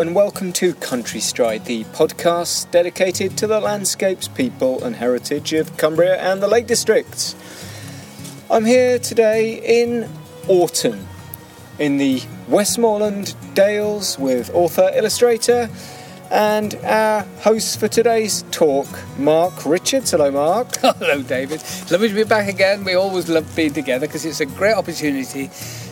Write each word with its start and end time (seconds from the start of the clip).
And 0.00 0.14
welcome 0.14 0.54
to 0.54 0.72
Country 0.72 1.20
Stride, 1.20 1.66
the 1.66 1.84
podcast 1.84 2.70
dedicated 2.70 3.36
to 3.36 3.46
the 3.46 3.60
landscapes, 3.60 4.28
people, 4.28 4.82
and 4.82 4.96
heritage 4.96 5.52
of 5.52 5.76
Cumbria 5.76 6.16
and 6.16 6.42
the 6.42 6.48
Lake 6.48 6.66
Districts. 6.66 7.36
I'm 8.50 8.64
here 8.64 8.98
today 8.98 9.60
in 9.62 10.08
Orton, 10.48 11.06
in 11.78 11.98
the 11.98 12.22
Westmorland 12.48 13.34
Dales 13.52 14.18
with 14.18 14.48
author, 14.54 14.90
illustrator, 14.94 15.68
and 16.30 16.74
our 16.84 17.22
host 17.40 17.80
for 17.80 17.88
today's 17.88 18.42
talk, 18.50 18.86
Mark 19.18 19.66
Richards. 19.66 20.12
Hello, 20.12 20.30
Mark. 20.30 20.76
Hello, 20.76 21.22
David. 21.22 21.62
Lovely 21.90 22.08
to 22.08 22.14
be 22.14 22.24
back 22.24 22.48
again. 22.48 22.84
We 22.84 22.94
always 22.94 23.28
love 23.28 23.54
being 23.56 23.72
together 23.72 24.06
because 24.06 24.24
it's 24.24 24.40
a 24.40 24.46
great 24.46 24.74
opportunity 24.74 25.50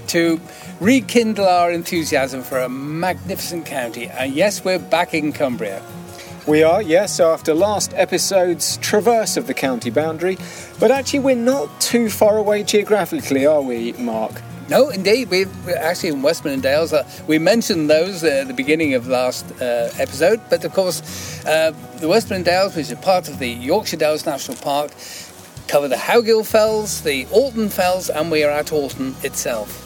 to 0.09 0.41
rekindle 0.80 1.47
our 1.47 1.70
enthusiasm 1.70 2.42
for 2.42 2.59
a 2.59 2.69
magnificent 2.69 3.66
county. 3.66 4.09
And 4.09 4.33
yes, 4.33 4.64
we're 4.64 4.78
back 4.78 5.12
in 5.14 5.33
Cumbria. 5.33 5.83
We 6.47 6.62
are, 6.62 6.80
yes, 6.80 7.17
so 7.17 7.30
after 7.30 7.52
last 7.52 7.92
episode's 7.95 8.78
traverse 8.78 9.36
of 9.36 9.47
the 9.47 9.55
county 9.55 9.91
boundary, 9.91 10.39
but 10.80 10.91
actually 10.91 11.19
we're 11.19 11.36
not 11.36 11.78
too 11.78 12.08
far 12.08 12.39
away 12.39 12.62
geographically, 12.62 13.45
are 13.45 13.61
we, 13.61 13.92
Mark? 13.92 14.33
No, 14.69 14.91
indeed. 14.91 15.30
We're 15.30 15.48
actually 15.78 16.11
in 16.11 16.20
Westmorland 16.20 16.62
Dales. 16.62 16.92
Uh, 16.92 17.08
we 17.27 17.38
mentioned 17.38 17.88
those 17.88 18.22
at 18.22 18.48
the 18.48 18.55
beginning 18.55 18.92
of 18.94 19.06
last 19.08 19.50
uh, 19.62 19.91
episode, 19.98 20.41
but 20.50 20.62
of 20.64 20.74
course, 20.74 21.42
uh, 21.47 21.72
the 21.97 22.08
Westmorland 22.08 22.44
Dales, 22.44 22.77
which 22.77 22.91
is 22.91 22.98
part 22.98 23.28
of 23.28 23.39
the 23.39 23.48
Yorkshire 23.48 23.96
Dales 23.96 24.27
National 24.27 24.58
Park, 24.58 24.91
cover 25.69 25.89
the 25.89 25.96
Howgill 25.96 26.44
Fells, 26.46 27.00
the 27.00 27.27
Orton 27.30 27.70
Fells, 27.70 28.11
and 28.11 28.30
we 28.30 28.44
are 28.44 28.50
at 28.50 28.70
Orton 28.70 29.16
itself. 29.22 29.84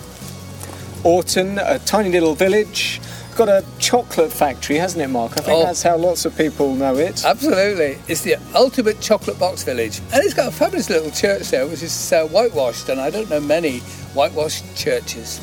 Orton, 1.05 1.59
a 1.59 1.79
tiny 1.81 2.11
little 2.11 2.35
village, 2.35 3.01
got 3.37 3.49
a 3.49 3.65
chocolate 3.79 4.33
factory, 4.33 4.77
hasn't 4.77 5.03
it, 5.03 5.09
Mark? 5.09 5.33
I 5.33 5.43
think 5.43 5.59
oh, 5.59 5.65
that's 5.65 5.83
how 5.83 5.97
lots 5.97 6.25
of 6.25 6.37
people 6.37 6.75
know 6.75 6.97
it. 6.97 7.25
Absolutely. 7.25 7.99
It's 8.09 8.23
the 8.23 8.37
ultimate 8.55 9.01
chocolate 9.01 9.39
box 9.39 9.63
village. 9.65 10.01
And 10.13 10.23
it's 10.25 10.35
got 10.35 10.49
a 10.49 10.51
fabulous 10.51 10.91
little 10.91 11.11
church 11.11 11.51
there, 11.51 11.67
which 11.67 11.83
is 11.83 12.13
uh, 12.13 12.27
whitewashed, 12.27 12.89
and 12.89 13.01
I 13.01 13.11
don't 13.11 13.29
know 13.31 13.41
many 13.41 13.79
whitewashed 14.15 14.77
churches. 14.77 15.41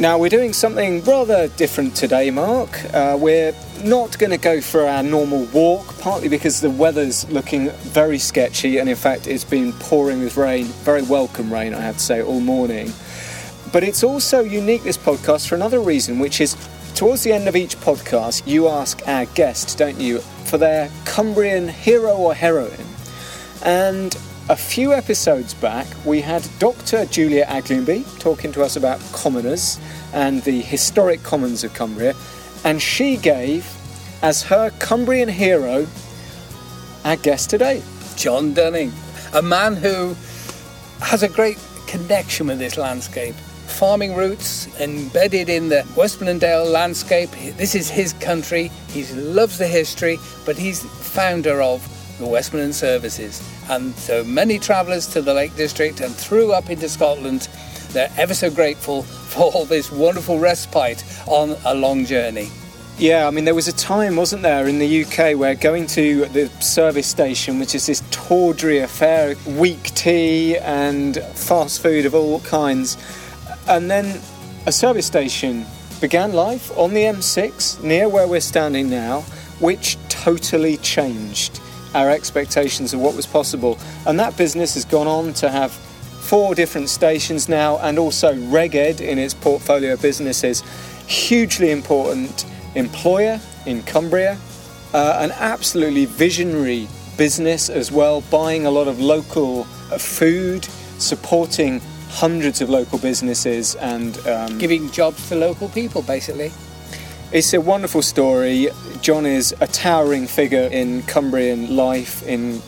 Now, 0.00 0.18
we're 0.18 0.28
doing 0.28 0.52
something 0.52 1.04
rather 1.04 1.46
different 1.46 1.94
today, 1.94 2.28
Mark. 2.30 2.84
Uh, 2.92 3.16
we're 3.18 3.54
not 3.84 4.18
going 4.18 4.32
to 4.32 4.38
go 4.38 4.60
for 4.60 4.86
our 4.86 5.04
normal 5.04 5.44
walk, 5.46 6.00
partly 6.00 6.28
because 6.28 6.60
the 6.60 6.70
weather's 6.70 7.30
looking 7.30 7.70
very 7.70 8.18
sketchy, 8.18 8.78
and 8.78 8.88
in 8.88 8.96
fact, 8.96 9.28
it's 9.28 9.44
been 9.44 9.72
pouring 9.74 10.18
with 10.18 10.36
rain, 10.36 10.64
very 10.82 11.02
welcome 11.02 11.52
rain, 11.52 11.74
I 11.74 11.80
have 11.80 11.98
to 11.98 12.02
say, 12.02 12.20
all 12.20 12.40
morning. 12.40 12.92
But 13.74 13.82
it's 13.82 14.04
also 14.04 14.44
unique, 14.44 14.84
this 14.84 14.96
podcast, 14.96 15.48
for 15.48 15.56
another 15.56 15.80
reason, 15.80 16.20
which 16.20 16.40
is 16.40 16.56
towards 16.94 17.24
the 17.24 17.32
end 17.32 17.48
of 17.48 17.56
each 17.56 17.76
podcast, 17.78 18.46
you 18.46 18.68
ask 18.68 19.02
our 19.08 19.24
guest, 19.24 19.76
don't 19.78 19.98
you, 20.00 20.20
for 20.44 20.58
their 20.58 20.88
Cumbrian 21.06 21.66
hero 21.66 22.14
or 22.14 22.34
heroine. 22.34 22.86
And 23.64 24.16
a 24.48 24.54
few 24.54 24.92
episodes 24.92 25.54
back, 25.54 25.88
we 26.04 26.20
had 26.20 26.46
Dr. 26.60 27.04
Julia 27.06 27.46
Aglionby 27.46 28.04
talking 28.20 28.52
to 28.52 28.62
us 28.62 28.76
about 28.76 29.00
commoners 29.12 29.80
and 30.12 30.40
the 30.44 30.60
historic 30.60 31.24
commons 31.24 31.64
of 31.64 31.74
Cumbria, 31.74 32.14
and 32.62 32.80
she 32.80 33.16
gave 33.16 33.66
as 34.22 34.44
her 34.44 34.70
Cumbrian 34.78 35.28
hero 35.28 35.84
our 37.04 37.16
guest 37.16 37.50
today, 37.50 37.82
John 38.14 38.54
Dunning, 38.54 38.92
a 39.32 39.42
man 39.42 39.74
who 39.74 40.14
has 41.00 41.24
a 41.24 41.28
great 41.28 41.58
connection 41.88 42.46
with 42.46 42.60
this 42.60 42.76
landscape 42.76 43.34
farming 43.74 44.14
roots 44.14 44.68
embedded 44.80 45.48
in 45.48 45.68
the 45.68 45.84
Westmorland 45.96 46.40
Dale 46.40 46.64
landscape. 46.64 47.30
This 47.56 47.74
is 47.74 47.90
his 47.90 48.12
country. 48.14 48.70
He 48.88 49.04
loves 49.14 49.58
the 49.58 49.66
history, 49.66 50.16
but 50.46 50.56
he's 50.56 50.84
founder 50.84 51.60
of 51.60 51.82
the 52.18 52.26
Westmorland 52.26 52.76
Services. 52.76 53.42
And 53.68 53.92
so 53.96 54.22
many 54.22 54.60
travellers 54.60 55.08
to 55.08 55.22
the 55.22 55.34
Lake 55.34 55.56
District 55.56 56.00
and 56.00 56.14
through 56.14 56.52
up 56.52 56.70
into 56.70 56.88
Scotland, 56.88 57.48
they're 57.90 58.12
ever 58.16 58.32
so 58.32 58.48
grateful 58.48 59.02
for 59.34 59.50
all 59.52 59.64
this 59.64 59.90
wonderful 59.90 60.38
respite 60.38 61.04
on 61.26 61.56
a 61.64 61.74
long 61.74 62.04
journey. 62.04 62.50
Yeah, 62.96 63.26
I 63.26 63.32
mean, 63.32 63.44
there 63.44 63.56
was 63.56 63.66
a 63.66 63.72
time, 63.72 64.14
wasn't 64.14 64.42
there, 64.42 64.68
in 64.68 64.78
the 64.78 65.04
UK 65.04 65.36
where 65.36 65.56
going 65.56 65.88
to 65.88 66.26
the 66.26 66.48
service 66.62 67.08
station, 67.08 67.58
which 67.58 67.74
is 67.74 67.86
this 67.86 68.04
tawdry 68.12 68.78
affair, 68.78 69.34
weak 69.48 69.82
tea 69.82 70.56
and 70.58 71.16
fast 71.34 71.82
food 71.82 72.06
of 72.06 72.14
all 72.14 72.38
kinds, 72.40 72.96
and 73.68 73.90
then 73.90 74.20
a 74.66 74.72
service 74.72 75.06
station 75.06 75.64
began 76.00 76.32
life 76.32 76.76
on 76.76 76.92
the 76.92 77.02
M6 77.02 77.82
near 77.82 78.08
where 78.08 78.26
we're 78.28 78.40
standing 78.40 78.90
now, 78.90 79.20
which 79.60 79.96
totally 80.08 80.76
changed 80.78 81.60
our 81.94 82.10
expectations 82.10 82.92
of 82.92 83.00
what 83.00 83.14
was 83.14 83.26
possible. 83.26 83.78
And 84.06 84.18
that 84.18 84.36
business 84.36 84.74
has 84.74 84.84
gone 84.84 85.06
on 85.06 85.32
to 85.34 85.48
have 85.48 85.72
four 85.72 86.54
different 86.54 86.88
stations 86.88 87.48
now 87.48 87.78
and 87.78 87.98
also 87.98 88.34
Rheged 88.34 89.00
in 89.00 89.18
its 89.18 89.34
portfolio 89.34 89.96
businesses. 89.96 90.62
Hugely 91.06 91.70
important 91.70 92.46
employer 92.74 93.40
in 93.66 93.82
Cumbria, 93.82 94.38
uh, 94.92 95.18
an 95.20 95.32
absolutely 95.32 96.06
visionary 96.06 96.88
business 97.16 97.68
as 97.68 97.92
well, 97.92 98.22
buying 98.22 98.66
a 98.66 98.70
lot 98.70 98.88
of 98.88 99.00
local 99.00 99.64
food, 99.98 100.64
supporting 100.98 101.80
hundreds 102.14 102.60
of 102.60 102.70
local 102.70 102.98
businesses 102.98 103.74
and 103.76 104.16
um, 104.28 104.56
giving 104.58 104.88
jobs 104.92 105.28
to 105.28 105.34
local 105.34 105.68
people, 105.70 106.00
basically. 106.02 106.52
It's 107.32 107.52
a 107.52 107.60
wonderful 107.60 108.02
story. 108.02 108.68
John 109.00 109.26
is 109.26 109.52
a 109.60 109.66
towering 109.66 110.28
figure 110.28 110.68
in 110.70 111.02
Cumbrian 111.02 111.74
life, 111.74 112.22
in 112.22 112.60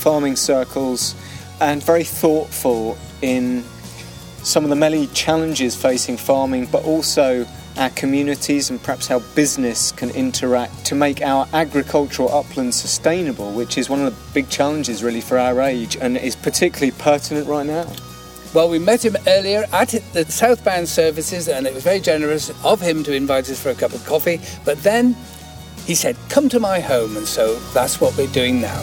farming 0.00 0.36
circles, 0.36 1.14
and 1.60 1.82
very 1.82 2.04
thoughtful 2.04 2.96
in 3.20 3.62
some 4.42 4.64
of 4.64 4.70
the 4.70 4.76
many 4.76 5.08
challenges 5.08 5.76
facing 5.76 6.16
farming, 6.16 6.66
but 6.72 6.82
also 6.84 7.46
our 7.76 7.90
communities 7.90 8.70
and 8.70 8.82
perhaps 8.82 9.06
how 9.06 9.18
business 9.34 9.92
can 9.92 10.08
interact 10.10 10.86
to 10.86 10.94
make 10.94 11.20
our 11.20 11.46
agricultural 11.52 12.32
upland 12.32 12.74
sustainable, 12.74 13.52
which 13.52 13.76
is 13.76 13.90
one 13.90 14.00
of 14.00 14.06
the 14.06 14.32
big 14.32 14.48
challenges 14.48 15.04
really 15.04 15.20
for 15.20 15.36
our 15.36 15.60
age 15.60 15.98
and 16.00 16.16
is 16.16 16.34
particularly 16.34 16.92
pertinent 16.92 17.46
right 17.46 17.66
now. 17.66 17.86
Well, 18.56 18.70
we 18.70 18.78
met 18.78 19.04
him 19.04 19.18
earlier 19.26 19.66
at 19.70 19.90
the 20.14 20.24
southbound 20.30 20.88
services, 20.88 21.46
and 21.46 21.66
it 21.66 21.74
was 21.74 21.84
very 21.84 22.00
generous 22.00 22.50
of 22.64 22.80
him 22.80 23.04
to 23.04 23.14
invite 23.14 23.50
us 23.50 23.62
for 23.62 23.68
a 23.68 23.74
cup 23.74 23.92
of 23.92 24.02
coffee. 24.06 24.40
But 24.64 24.82
then 24.82 25.14
he 25.84 25.94
said, 25.94 26.16
Come 26.30 26.48
to 26.48 26.58
my 26.58 26.80
home, 26.80 27.18
and 27.18 27.28
so 27.28 27.56
that's 27.74 28.00
what 28.00 28.16
we're 28.16 28.32
doing 28.32 28.62
now. 28.62 28.82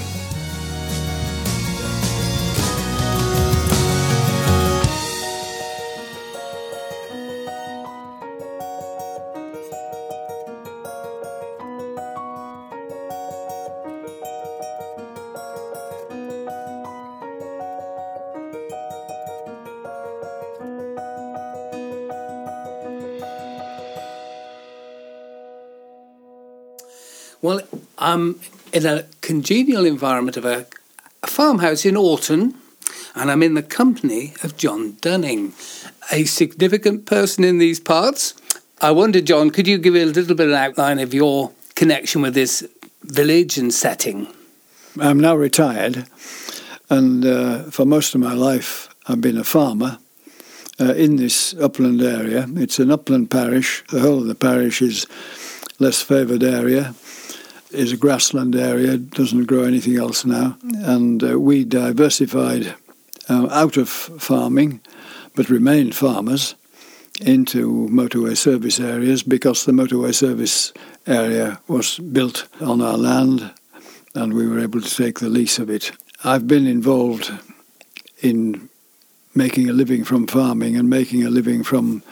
I'm 28.13 28.39
in 28.71 28.85
a 28.85 29.05
congenial 29.21 29.85
environment 29.85 30.37
of 30.37 30.45
a, 30.45 30.67
a 31.23 31.27
farmhouse 31.27 31.83
in 31.83 31.97
Orton, 31.97 32.53
and 33.15 33.31
I'm 33.31 33.41
in 33.41 33.55
the 33.55 33.63
company 33.63 34.35
of 34.43 34.55
John 34.55 34.97
Dunning, 35.01 35.53
a 36.11 36.25
significant 36.25 37.07
person 37.07 37.43
in 37.43 37.57
these 37.57 37.79
parts. 37.79 38.35
I 38.81 38.91
wonder, 38.91 39.19
John, 39.19 39.49
could 39.49 39.67
you 39.67 39.79
give 39.79 39.95
a 39.95 40.05
little 40.05 40.35
bit 40.35 40.45
of 40.47 40.51
an 40.51 40.53
outline 40.53 40.99
of 40.99 41.11
your 41.11 41.53
connection 41.73 42.21
with 42.21 42.35
this 42.35 42.63
village 43.01 43.57
and 43.57 43.73
setting? 43.73 44.27
I'm 44.99 45.19
now 45.19 45.35
retired, 45.35 46.05
and 46.91 47.25
uh, 47.25 47.63
for 47.71 47.83
most 47.83 48.13
of 48.13 48.21
my 48.21 48.33
life, 48.33 48.89
I've 49.07 49.21
been 49.21 49.39
a 49.39 49.43
farmer. 49.43 49.97
Uh, 50.79 50.91
in 50.95 51.17
this 51.17 51.53
upland 51.61 52.01
area. 52.01 52.47
It's 52.55 52.79
an 52.79 52.89
upland 52.89 53.29
parish. 53.29 53.83
The 53.89 53.99
whole 53.99 54.17
of 54.21 54.25
the 54.25 54.33
parish 54.33 54.81
is 54.81 55.05
less 55.77 56.01
favoured 56.01 56.41
area 56.41 56.95
is 57.73 57.91
a 57.91 57.97
grassland 57.97 58.55
area, 58.55 58.97
doesn't 58.97 59.45
grow 59.45 59.63
anything 59.63 59.97
else 59.97 60.25
now. 60.25 60.57
And 60.61 61.23
uh, 61.23 61.39
we 61.39 61.63
diversified 61.63 62.75
uh, 63.29 63.47
out 63.49 63.77
of 63.77 63.89
farming, 63.89 64.81
but 65.35 65.49
remained 65.49 65.95
farmers, 65.95 66.55
into 67.21 67.87
motorway 67.89 68.35
service 68.35 68.79
areas 68.79 69.23
because 69.23 69.65
the 69.65 69.71
motorway 69.71 70.13
service 70.13 70.73
area 71.05 71.59
was 71.67 71.99
built 71.99 72.47
on 72.59 72.81
our 72.81 72.97
land 72.97 73.51
and 74.15 74.33
we 74.33 74.47
were 74.47 74.59
able 74.59 74.81
to 74.81 74.95
take 74.95 75.19
the 75.19 75.29
lease 75.29 75.59
of 75.59 75.69
it. 75.69 75.91
I've 76.23 76.47
been 76.47 76.67
involved 76.67 77.31
in 78.21 78.69
making 79.35 79.69
a 79.69 79.73
living 79.73 80.03
from 80.03 80.27
farming 80.27 80.75
and 80.75 80.89
making 80.89 81.25
a 81.25 81.29
living 81.29 81.63
from 81.63 82.03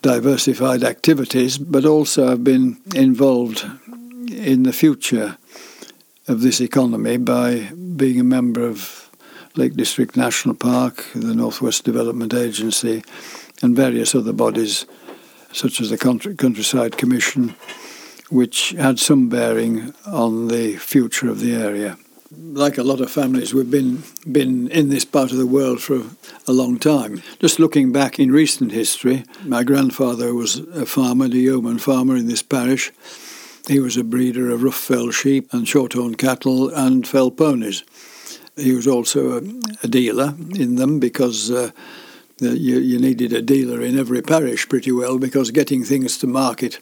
diversified 0.00 0.82
activities, 0.82 1.58
but 1.58 1.84
also 1.84 2.32
I've 2.32 2.44
been 2.44 2.80
involved 2.94 3.64
in 4.32 4.62
the 4.62 4.72
future 4.72 5.36
of 6.28 6.40
this 6.40 6.60
economy 6.60 7.16
by 7.16 7.70
being 7.96 8.20
a 8.20 8.24
member 8.24 8.66
of 8.66 9.10
Lake 9.54 9.74
District 9.74 10.16
National 10.16 10.54
Park, 10.54 11.04
the 11.14 11.34
Northwest 11.34 11.84
Development 11.84 12.32
Agency, 12.32 13.04
and 13.62 13.76
various 13.76 14.14
other 14.14 14.32
bodies, 14.32 14.86
such 15.52 15.80
as 15.80 15.90
the 15.90 15.98
Countryside 15.98 16.96
Commission, 16.96 17.54
which 18.30 18.70
had 18.70 18.98
some 18.98 19.28
bearing 19.28 19.92
on 20.06 20.48
the 20.48 20.76
future 20.76 21.28
of 21.28 21.40
the 21.40 21.54
area. 21.54 21.98
Like 22.34 22.78
a 22.78 22.82
lot 22.82 23.02
of 23.02 23.10
families, 23.10 23.52
we've 23.52 23.70
been 23.70 24.04
been 24.30 24.68
in 24.68 24.88
this 24.88 25.04
part 25.04 25.32
of 25.32 25.36
the 25.36 25.46
world 25.46 25.82
for 25.82 26.02
a 26.48 26.52
long 26.52 26.78
time. 26.78 27.22
Just 27.40 27.58
looking 27.58 27.92
back 27.92 28.18
in 28.18 28.32
recent 28.32 28.72
history, 28.72 29.24
my 29.44 29.62
grandfather 29.62 30.32
was 30.34 30.56
a 30.56 30.86
farmer, 30.86 31.26
a 31.26 31.28
yeoman 31.28 31.78
farmer 31.78 32.16
in 32.16 32.28
this 32.28 32.42
parish. 32.42 32.90
He 33.68 33.78
was 33.78 33.96
a 33.96 34.04
breeder 34.04 34.50
of 34.50 34.62
rough 34.62 34.76
fell 34.76 35.10
sheep 35.10 35.52
and 35.52 35.66
shorthorn 35.66 36.16
cattle 36.16 36.68
and 36.68 37.06
fell 37.06 37.30
ponies. 37.30 37.84
He 38.56 38.72
was 38.72 38.86
also 38.86 39.38
a, 39.38 39.42
a 39.82 39.88
dealer 39.88 40.34
in 40.54 40.74
them 40.76 40.98
because 40.98 41.50
uh, 41.50 41.70
you, 42.38 42.78
you 42.78 42.98
needed 42.98 43.32
a 43.32 43.40
dealer 43.40 43.80
in 43.80 43.98
every 43.98 44.20
parish 44.20 44.68
pretty 44.68 44.92
well 44.92 45.18
because 45.18 45.50
getting 45.50 45.84
things 45.84 46.18
to 46.18 46.26
market 46.26 46.80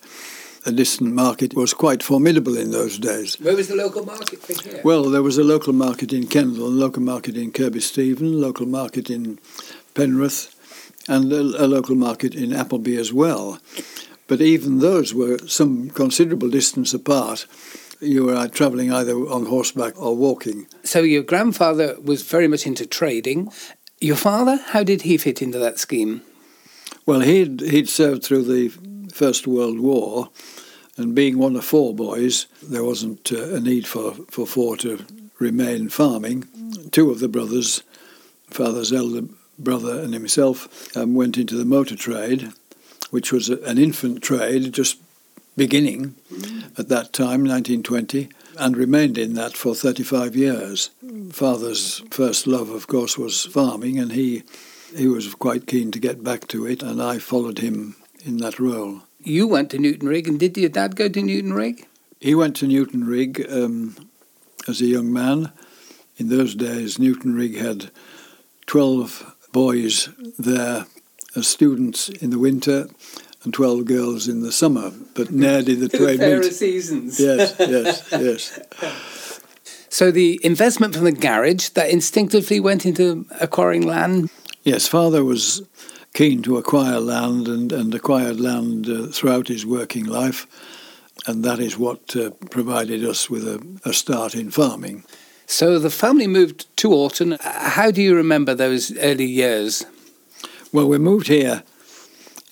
a 0.66 0.72
distant 0.72 1.14
market 1.14 1.54
was 1.54 1.72
quite 1.72 2.02
formidable 2.02 2.56
in 2.56 2.70
those 2.70 2.98
days. 2.98 3.36
Where 3.40 3.56
was 3.56 3.68
the 3.68 3.76
local 3.76 4.04
market 4.04 4.40
for 4.40 4.62
here? 4.62 4.80
Well, 4.84 5.04
there 5.04 5.22
was 5.22 5.38
a 5.38 5.44
local 5.44 5.72
market 5.72 6.12
in 6.12 6.26
Kendal, 6.26 6.66
a 6.66 6.68
local 6.68 7.02
market 7.02 7.36
in 7.36 7.50
Kirkby 7.52 7.80
Stephen, 7.80 8.40
local 8.40 8.66
market 8.66 9.08
in 9.08 9.38
Penrith, 9.94 10.54
and 11.08 11.32
a, 11.32 11.40
a 11.40 11.66
local 11.66 11.94
market 11.94 12.34
in 12.34 12.52
Appleby 12.52 12.96
as 12.96 13.12
well. 13.12 13.58
But 14.30 14.40
even 14.40 14.78
those 14.78 15.12
were 15.12 15.38
some 15.48 15.90
considerable 15.90 16.50
distance 16.50 16.94
apart. 16.94 17.46
You 18.00 18.26
were 18.26 18.46
travelling 18.46 18.92
either 18.92 19.12
on 19.12 19.46
horseback 19.46 20.00
or 20.00 20.14
walking. 20.14 20.68
So 20.84 21.00
your 21.00 21.24
grandfather 21.24 21.96
was 22.00 22.22
very 22.22 22.46
much 22.46 22.64
into 22.64 22.86
trading. 22.86 23.50
Your 24.00 24.14
father, 24.14 24.60
how 24.68 24.84
did 24.84 25.02
he 25.02 25.16
fit 25.16 25.42
into 25.42 25.58
that 25.58 25.80
scheme? 25.80 26.22
Well, 27.06 27.22
he'd 27.22 27.60
he'd 27.60 27.88
served 27.88 28.22
through 28.22 28.44
the 28.44 28.68
First 29.12 29.48
World 29.48 29.80
War, 29.80 30.30
and 30.96 31.12
being 31.12 31.36
one 31.36 31.56
of 31.56 31.64
four 31.64 31.92
boys, 31.92 32.46
there 32.62 32.84
wasn't 32.84 33.32
uh, 33.32 33.56
a 33.56 33.58
need 33.58 33.88
for, 33.88 34.12
for 34.30 34.46
four 34.46 34.76
to 34.76 35.04
remain 35.40 35.88
farming. 35.88 36.46
Two 36.92 37.10
of 37.10 37.18
the 37.18 37.28
brothers, 37.28 37.82
father's 38.46 38.92
elder 38.92 39.22
brother 39.58 39.98
and 40.00 40.14
himself, 40.14 40.96
um, 40.96 41.16
went 41.16 41.36
into 41.36 41.56
the 41.56 41.64
motor 41.64 41.96
trade, 41.96 42.52
which 43.10 43.32
was 43.32 43.48
an 43.48 43.78
infant 43.78 44.22
trade 44.22 44.72
just 44.72 44.98
beginning 45.56 46.14
at 46.78 46.88
that 46.88 47.12
time, 47.12 47.44
1920, 47.44 48.28
and 48.58 48.76
remained 48.76 49.18
in 49.18 49.34
that 49.34 49.56
for 49.56 49.74
35 49.74 50.34
years. 50.36 50.90
Father's 51.30 52.02
first 52.10 52.46
love, 52.46 52.70
of 52.70 52.86
course, 52.86 53.18
was 53.18 53.44
farming, 53.46 53.98
and 53.98 54.12
he 54.12 54.42
he 54.96 55.06
was 55.06 55.34
quite 55.34 55.66
keen 55.66 55.90
to 55.92 56.00
get 56.00 56.24
back 56.24 56.48
to 56.48 56.66
it, 56.66 56.82
and 56.82 57.00
I 57.00 57.18
followed 57.18 57.58
him 57.58 57.96
in 58.24 58.38
that 58.38 58.58
role. 58.58 59.02
You 59.22 59.46
went 59.46 59.70
to 59.70 59.78
Newton 59.78 60.08
Rigg, 60.08 60.26
and 60.26 60.40
did 60.40 60.56
your 60.56 60.68
dad 60.68 60.96
go 60.96 61.08
to 61.08 61.22
Newton 61.22 61.52
Rigg? 61.52 61.86
He 62.20 62.34
went 62.34 62.56
to 62.56 62.66
Newton 62.66 63.04
Rigg 63.04 63.46
um, 63.50 63.96
as 64.66 64.80
a 64.80 64.86
young 64.86 65.12
man. 65.12 65.52
In 66.16 66.28
those 66.28 66.54
days, 66.54 66.98
Newton 66.98 67.34
Rigg 67.34 67.56
had 67.56 67.90
12 68.66 69.36
boys 69.52 70.08
there 70.38 70.86
students 71.36 72.08
in 72.08 72.30
the 72.30 72.38
winter 72.38 72.88
and 73.42 73.54
12 73.54 73.84
girls 73.84 74.28
in 74.28 74.42
the 74.42 74.52
summer, 74.52 74.92
but 75.14 75.30
nearly 75.30 75.74
the 75.74 75.88
trade 75.88 76.20
pair 76.20 76.40
of 76.40 76.52
seasons. 76.52 77.18
Yes, 77.18 77.56
yes, 77.58 78.08
yes. 78.12 78.60
So 79.92 80.12
the 80.12 80.38
investment 80.44 80.94
from 80.94 81.04
the 81.04 81.12
garage 81.12 81.70
that 81.70 81.90
instinctively 81.90 82.60
went 82.60 82.86
into 82.86 83.26
acquiring 83.40 83.84
land? 83.84 84.30
Yes, 84.62 84.86
father 84.86 85.24
was 85.24 85.62
keen 86.14 86.42
to 86.42 86.56
acquire 86.56 87.00
land 87.00 87.48
and, 87.48 87.72
and 87.72 87.92
acquired 87.92 88.38
land 88.38 88.88
uh, 88.88 89.08
throughout 89.08 89.48
his 89.48 89.66
working 89.66 90.04
life, 90.04 90.46
and 91.26 91.44
that 91.44 91.58
is 91.58 91.76
what 91.76 92.14
uh, 92.14 92.30
provided 92.50 93.04
us 93.04 93.28
with 93.28 93.46
a, 93.46 93.60
a, 93.84 93.92
start 93.92 94.36
in 94.36 94.52
farming. 94.52 95.02
So 95.46 95.80
the 95.80 95.90
family 95.90 96.28
moved 96.28 96.74
to 96.78 96.92
Orton. 96.92 97.36
How 97.40 97.90
do 97.90 98.00
you 98.00 98.14
remember 98.14 98.54
those 98.54 98.96
early 98.98 99.26
years? 99.26 99.84
Well, 100.72 100.88
we 100.88 100.98
moved 100.98 101.28
here 101.28 101.62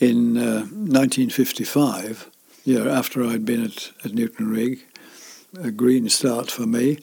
in 0.00 0.36
uh, 0.36 0.66
1955, 0.70 2.30
year 2.64 2.88
after 2.88 3.24
I'd 3.24 3.44
been 3.44 3.64
at, 3.64 3.92
at 4.04 4.12
Newton 4.12 4.48
Rigg, 4.48 4.80
a 5.60 5.70
green 5.70 6.08
start 6.08 6.50
for 6.50 6.66
me, 6.66 6.98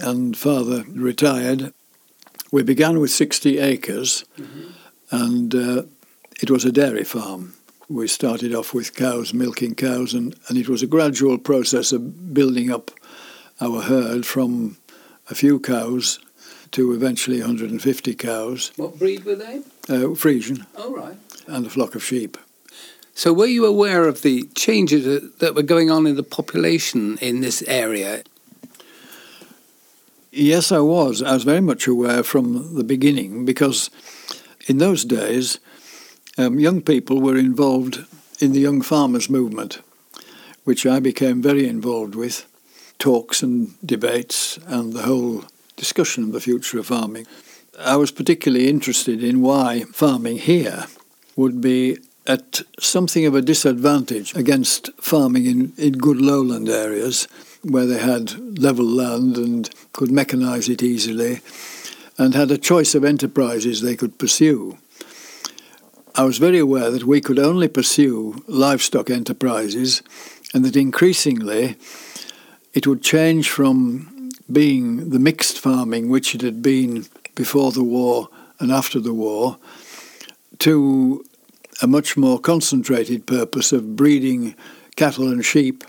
and 0.00 0.36
father 0.36 0.84
retired. 0.88 1.72
We 2.52 2.62
began 2.62 2.98
with 2.98 3.10
60 3.10 3.58
acres. 3.58 4.24
Mm-hmm 4.36 4.70
and 5.10 5.54
uh, 5.54 5.82
it 6.40 6.50
was 6.50 6.64
a 6.64 6.72
dairy 6.72 7.04
farm. 7.04 7.54
We 7.88 8.06
started 8.06 8.54
off 8.54 8.74
with 8.74 8.94
cows, 8.94 9.32
milking 9.32 9.74
cows, 9.74 10.12
and, 10.12 10.36
and 10.48 10.58
it 10.58 10.68
was 10.68 10.82
a 10.82 10.86
gradual 10.86 11.38
process 11.38 11.92
of 11.92 12.34
building 12.34 12.70
up 12.70 12.90
our 13.60 13.80
herd 13.82 14.26
from 14.26 14.76
a 15.30 15.34
few 15.34 15.58
cows 15.58 16.18
to 16.72 16.92
eventually 16.92 17.40
150 17.40 18.14
cows. 18.14 18.72
What 18.76 18.98
breed 18.98 19.24
were 19.24 19.36
they? 19.36 19.58
Uh, 19.88 20.14
Friesian. 20.14 20.66
Oh, 20.76 20.94
right. 20.94 21.16
And 21.46 21.66
a 21.66 21.70
flock 21.70 21.94
of 21.94 22.04
sheep. 22.04 22.36
So, 23.14 23.32
were 23.32 23.46
you 23.46 23.66
aware 23.66 24.06
of 24.06 24.22
the 24.22 24.44
changes 24.54 25.32
that 25.38 25.54
were 25.54 25.62
going 25.62 25.90
on 25.90 26.06
in 26.06 26.14
the 26.14 26.22
population 26.22 27.18
in 27.18 27.40
this 27.40 27.62
area? 27.62 28.22
Yes, 30.30 30.70
I 30.70 30.80
was. 30.80 31.22
I 31.22 31.34
was 31.34 31.42
very 31.42 31.60
much 31.60 31.88
aware 31.88 32.22
from 32.22 32.76
the 32.76 32.84
beginning 32.84 33.44
because 33.44 33.90
in 34.68 34.78
those 34.78 35.04
days, 35.04 35.58
um, 36.36 36.60
young 36.60 36.80
people 36.80 37.20
were 37.20 37.36
involved 37.36 38.04
in 38.38 38.52
the 38.52 38.60
Young 38.60 38.82
Farmers 38.82 39.28
Movement, 39.28 39.80
which 40.62 40.86
I 40.86 41.00
became 41.00 41.42
very 41.42 41.66
involved 41.66 42.14
with, 42.14 42.46
talks 43.00 43.42
and 43.42 43.74
debates 43.84 44.58
and 44.66 44.92
the 44.92 45.02
whole 45.02 45.44
discussion 45.78 46.24
of 46.24 46.32
the 46.32 46.40
future 46.40 46.78
of 46.78 46.86
farming. 46.86 47.26
I 47.78 47.96
was 47.96 48.10
particularly 48.10 48.68
interested 48.68 49.22
in 49.22 49.40
why 49.40 49.84
farming 49.92 50.38
here 50.38 50.84
would 51.36 51.60
be 51.60 51.98
at 52.26 52.60
something 52.78 53.24
of 53.24 53.34
a 53.34 53.40
disadvantage 53.40 54.34
against 54.34 54.90
farming 55.00 55.46
in, 55.46 55.72
in 55.78 55.92
good 55.92 56.20
lowland 56.20 56.68
areas 56.68 57.26
where 57.62 57.86
they 57.86 57.98
had 57.98 58.58
level 58.58 58.84
land 58.84 59.36
and 59.36 59.70
could 59.92 60.10
mechanise 60.10 60.68
it 60.68 60.82
easily 60.82 61.40
and 62.18 62.34
had 62.34 62.50
a 62.50 62.58
choice 62.58 62.94
of 62.94 63.04
enterprises 63.04 63.80
they 63.80 63.96
could 63.96 64.18
pursue. 64.18 64.76
I 66.16 66.24
was 66.24 66.38
very 66.38 66.58
aware 66.58 66.90
that 66.90 67.04
we 67.04 67.20
could 67.20 67.38
only 67.38 67.68
pursue 67.68 68.42
livestock 68.48 69.08
enterprises 69.08 70.02
and 70.52 70.64
that 70.64 70.76
increasingly 70.76 71.76
it 72.74 72.86
would 72.86 73.02
change 73.02 73.48
from 73.48 74.17
being 74.50 75.10
the 75.10 75.18
mixed 75.18 75.58
farming 75.58 76.08
which 76.08 76.34
it 76.34 76.40
had 76.40 76.62
been 76.62 77.06
before 77.34 77.72
the 77.72 77.84
war 77.84 78.28
and 78.58 78.72
after 78.72 78.98
the 79.00 79.14
war 79.14 79.58
to 80.58 81.24
a 81.80 81.86
much 81.86 82.16
more 82.16 82.38
concentrated 82.38 83.26
purpose 83.26 83.72
of 83.72 83.96
breeding 83.96 84.54
cattle 84.96 85.28
and 85.28 85.44
sheep 85.44 85.84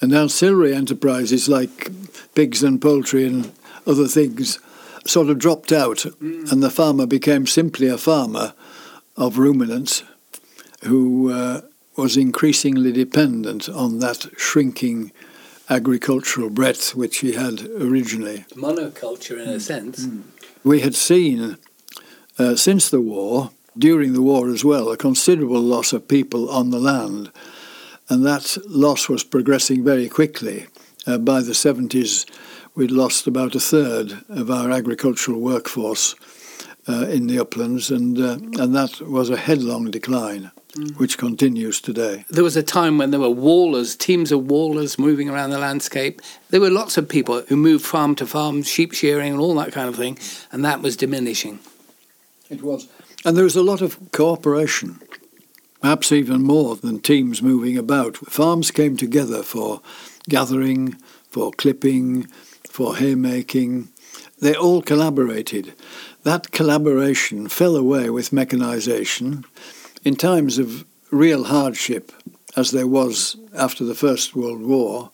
and 0.00 0.14
ancillary 0.14 0.74
enterprises 0.74 1.48
like 1.48 1.90
pigs 2.34 2.62
and 2.62 2.80
poultry 2.80 3.26
and 3.26 3.52
other 3.86 4.06
things 4.06 4.58
sort 5.06 5.28
of 5.28 5.38
dropped 5.38 5.72
out, 5.72 5.98
mm. 5.98 6.50
and 6.50 6.62
the 6.62 6.70
farmer 6.70 7.06
became 7.06 7.46
simply 7.46 7.88
a 7.88 7.98
farmer 7.98 8.54
of 9.16 9.38
ruminants 9.38 10.02
who 10.84 11.30
uh, 11.30 11.60
was 11.96 12.16
increasingly 12.16 12.92
dependent 12.92 13.68
on 13.68 13.98
that 13.98 14.30
shrinking 14.36 15.12
agricultural 15.68 16.50
breadth 16.50 16.94
which 16.94 17.18
he 17.18 17.32
had 17.32 17.62
originally. 17.78 18.44
Monoculture, 18.54 19.42
in 19.42 19.48
a 19.48 19.60
sense. 19.60 20.06
Mm. 20.06 20.22
We 20.64 20.80
had 20.80 20.94
seen 20.94 21.58
uh, 22.38 22.56
since 22.56 22.88
the 22.88 23.00
war, 23.00 23.50
during 23.76 24.12
the 24.12 24.22
war 24.22 24.48
as 24.48 24.64
well, 24.64 24.90
a 24.90 24.96
considerable 24.96 25.60
loss 25.60 25.92
of 25.92 26.08
people 26.08 26.50
on 26.50 26.70
the 26.70 26.78
land, 26.78 27.30
and 28.08 28.24
that 28.26 28.56
loss 28.66 29.08
was 29.08 29.24
progressing 29.24 29.84
very 29.84 30.08
quickly. 30.08 30.66
Uh, 31.06 31.18
by 31.18 31.40
the 31.40 31.52
70s, 31.52 32.26
we'd 32.74 32.90
lost 32.90 33.26
about 33.26 33.54
a 33.54 33.60
third 33.60 34.24
of 34.28 34.50
our 34.50 34.70
agricultural 34.70 35.40
workforce 35.40 36.14
uh, 36.88 37.06
in 37.06 37.26
the 37.26 37.38
uplands, 37.38 37.90
and 37.90 38.18
uh, 38.18 38.34
and 38.60 38.74
that 38.74 39.00
was 39.00 39.30
a 39.30 39.36
headlong 39.36 39.90
decline. 39.90 40.50
Mm. 40.76 40.96
Which 40.98 41.18
continues 41.18 41.82
today. 41.82 42.24
There 42.30 42.42
was 42.42 42.56
a 42.56 42.62
time 42.62 42.96
when 42.96 43.10
there 43.10 43.20
were 43.20 43.28
wallers, 43.28 43.94
teams 43.94 44.32
of 44.32 44.46
wallers 44.46 44.98
moving 44.98 45.28
around 45.28 45.50
the 45.50 45.58
landscape. 45.58 46.22
There 46.48 46.62
were 46.62 46.70
lots 46.70 46.96
of 46.96 47.10
people 47.10 47.42
who 47.42 47.56
moved 47.56 47.84
farm 47.84 48.14
to 48.16 48.26
farm, 48.26 48.62
sheep 48.62 48.94
shearing, 48.94 49.32
and 49.32 49.40
all 49.40 49.54
that 49.56 49.72
kind 49.72 49.86
of 49.86 49.96
thing, 49.96 50.18
and 50.50 50.64
that 50.64 50.80
was 50.80 50.96
diminishing. 50.96 51.58
It 52.48 52.62
was. 52.62 52.88
And 53.22 53.36
there 53.36 53.44
was 53.44 53.56
a 53.56 53.62
lot 53.62 53.82
of 53.82 53.98
cooperation. 54.12 54.98
perhaps 55.82 56.10
even 56.10 56.42
more 56.42 56.76
than 56.76 57.00
teams 57.00 57.42
moving 57.42 57.76
about. 57.76 58.16
Farms 58.16 58.70
came 58.70 58.96
together 58.96 59.42
for 59.42 59.82
gathering, 60.28 60.96
for 61.28 61.50
clipping, 61.50 62.28
for 62.70 62.96
haymaking. 62.96 63.88
They 64.40 64.54
all 64.54 64.80
collaborated. 64.80 65.74
That 66.22 66.50
collaboration 66.52 67.48
fell 67.48 67.76
away 67.76 68.08
with 68.08 68.30
mechanisation 68.30 69.44
in 70.02 70.16
times 70.16 70.58
of 70.58 70.84
real 71.10 71.44
hardship, 71.44 72.12
as 72.56 72.70
there 72.70 72.86
was 72.86 73.36
after 73.54 73.84
the 73.84 73.94
First 73.94 74.34
World 74.34 74.62
War. 74.62 75.10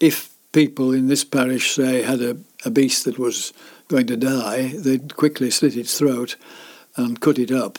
If 0.00 0.30
people 0.52 0.92
in 0.92 1.08
this 1.08 1.24
parish, 1.24 1.74
say, 1.74 2.02
had 2.02 2.20
a, 2.20 2.36
a 2.64 2.70
beast 2.70 3.04
that 3.04 3.18
was 3.18 3.52
going 3.88 4.06
to 4.06 4.16
die, 4.16 4.68
they'd 4.68 5.16
quickly 5.16 5.50
slit 5.50 5.76
its 5.76 5.98
throat 5.98 6.36
and 6.96 7.20
cut 7.20 7.38
it 7.38 7.50
up 7.50 7.78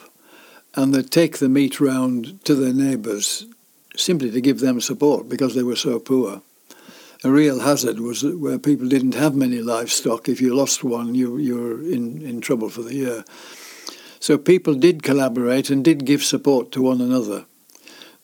and 0.76 0.94
they'd 0.94 1.12
take 1.12 1.38
the 1.38 1.50
meat 1.50 1.80
round 1.80 2.44
to 2.46 2.56
their 2.56 2.74
neighbours 2.74 3.46
simply 3.96 4.32
to 4.32 4.42
give 4.42 4.60
them 4.60 4.80
support 4.80 5.28
because 5.28 5.56
they 5.56 5.64
were 5.64 5.76
so 5.76 6.00
poor. 6.00 6.42
A 7.24 7.30
real 7.30 7.60
hazard 7.60 8.00
was 8.00 8.24
where 8.24 8.58
people 8.58 8.88
didn't 8.88 9.16
have 9.16 9.36
many 9.36 9.62
livestock. 9.62 10.30
If 10.30 10.40
you 10.40 10.56
lost 10.56 10.84
one, 10.84 11.16
you, 11.16 11.38
you 11.38 11.56
were 11.60 11.82
in, 11.82 12.22
in 12.22 12.40
trouble 12.40 12.70
for 12.70 12.82
the 12.82 12.96
year. 12.96 13.26
So 14.20 14.38
people 14.38 14.74
did 14.74 15.04
collaborate 15.04 15.70
and 15.70 15.84
did 15.84 16.06
give 16.06 16.24
support 16.24 16.72
to 16.74 16.82
one 16.82 17.02
another. 17.02 17.46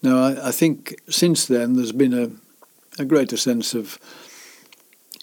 Now, 0.02 0.18
I, 0.18 0.50
I 0.50 0.52
think 0.52 1.02
since 1.10 1.46
then 1.46 1.76
there's 1.76 1.94
been 1.94 2.14
a, 2.14 3.02
a 3.02 3.06
greater 3.06 3.38
sense 3.38 3.74
of 3.74 3.98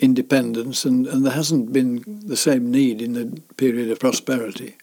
independence, 0.00 0.85
and, 0.85 1.07
and 1.07 1.25
there 1.25 1.33
hasn't 1.33 1.73
been 1.73 2.02
the 2.26 2.37
same 2.37 2.71
need 2.71 3.00
in 3.00 3.12
the 3.12 3.41
period 3.57 3.91
of 3.91 4.00
prosperity. 4.00 4.76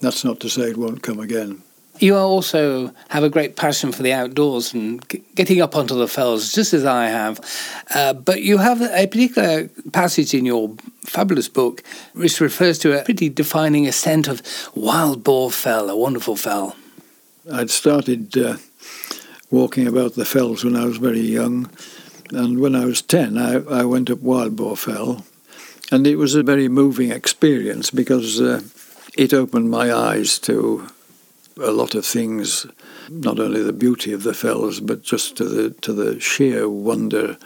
That's 0.00 0.24
not 0.24 0.38
to 0.40 0.48
say 0.48 0.70
it 0.70 0.76
won't 0.76 1.02
come 1.02 1.18
again. 1.18 1.62
You 2.02 2.16
also 2.16 2.92
have 3.10 3.22
a 3.22 3.30
great 3.30 3.54
passion 3.54 3.92
for 3.92 4.02
the 4.02 4.12
outdoors 4.12 4.74
and 4.74 5.08
getting 5.36 5.60
up 5.60 5.76
onto 5.76 5.94
the 5.94 6.08
fells, 6.08 6.52
just 6.52 6.74
as 6.74 6.84
I 6.84 7.06
have. 7.06 7.38
Uh, 7.94 8.12
but 8.12 8.42
you 8.42 8.58
have 8.58 8.82
a 8.82 9.06
particular 9.06 9.68
passage 9.92 10.34
in 10.34 10.44
your 10.44 10.74
fabulous 11.04 11.46
book 11.46 11.84
which 12.14 12.40
refers 12.40 12.80
to 12.80 13.00
a 13.00 13.04
pretty 13.04 13.28
defining 13.28 13.86
ascent 13.86 14.26
of 14.26 14.42
Wild 14.74 15.22
Boar 15.22 15.52
Fell, 15.52 15.88
a 15.88 15.96
wonderful 15.96 16.34
fell. 16.34 16.74
I'd 17.52 17.70
started 17.70 18.36
uh, 18.36 18.56
walking 19.52 19.86
about 19.86 20.16
the 20.16 20.24
fells 20.24 20.64
when 20.64 20.74
I 20.74 20.86
was 20.86 20.96
very 20.96 21.20
young, 21.20 21.70
and 22.32 22.58
when 22.58 22.74
I 22.74 22.84
was 22.84 23.00
10, 23.00 23.38
I, 23.38 23.62
I 23.80 23.84
went 23.84 24.10
up 24.10 24.22
Wild 24.22 24.56
Boar 24.56 24.76
Fell, 24.76 25.24
and 25.92 26.04
it 26.08 26.16
was 26.16 26.34
a 26.34 26.42
very 26.42 26.66
moving 26.66 27.12
experience 27.12 27.92
because 27.92 28.40
uh, 28.40 28.62
it 29.16 29.32
opened 29.32 29.70
my 29.70 29.94
eyes 29.94 30.40
to 30.40 30.88
a 31.62 31.70
lot 31.70 31.94
of 31.94 32.04
things, 32.04 32.66
not 33.08 33.38
only 33.38 33.62
the 33.62 33.72
beauty 33.72 34.12
of 34.12 34.22
the 34.22 34.34
fells, 34.34 34.80
but 34.80 35.02
just 35.02 35.36
to 35.36 35.44
the 35.44 35.70
to 35.80 35.92
the 35.92 36.20
sheer 36.20 36.68
wonder 36.68 37.36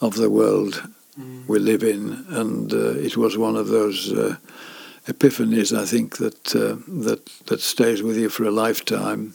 of 0.00 0.14
the 0.14 0.30
world 0.30 0.82
mm. 1.18 1.46
we 1.46 1.58
live 1.58 1.82
in, 1.82 2.24
and 2.28 2.72
uh, 2.72 2.94
it 3.06 3.16
was 3.16 3.36
one 3.36 3.56
of 3.56 3.68
those 3.68 4.12
uh, 4.12 4.36
epiphanies, 5.06 5.76
I 5.76 5.86
think, 5.86 6.16
that 6.16 6.54
uh, 6.54 6.76
that 7.02 7.26
that 7.46 7.60
stays 7.60 8.02
with 8.02 8.16
you 8.16 8.28
for 8.28 8.44
a 8.44 8.50
lifetime, 8.50 9.34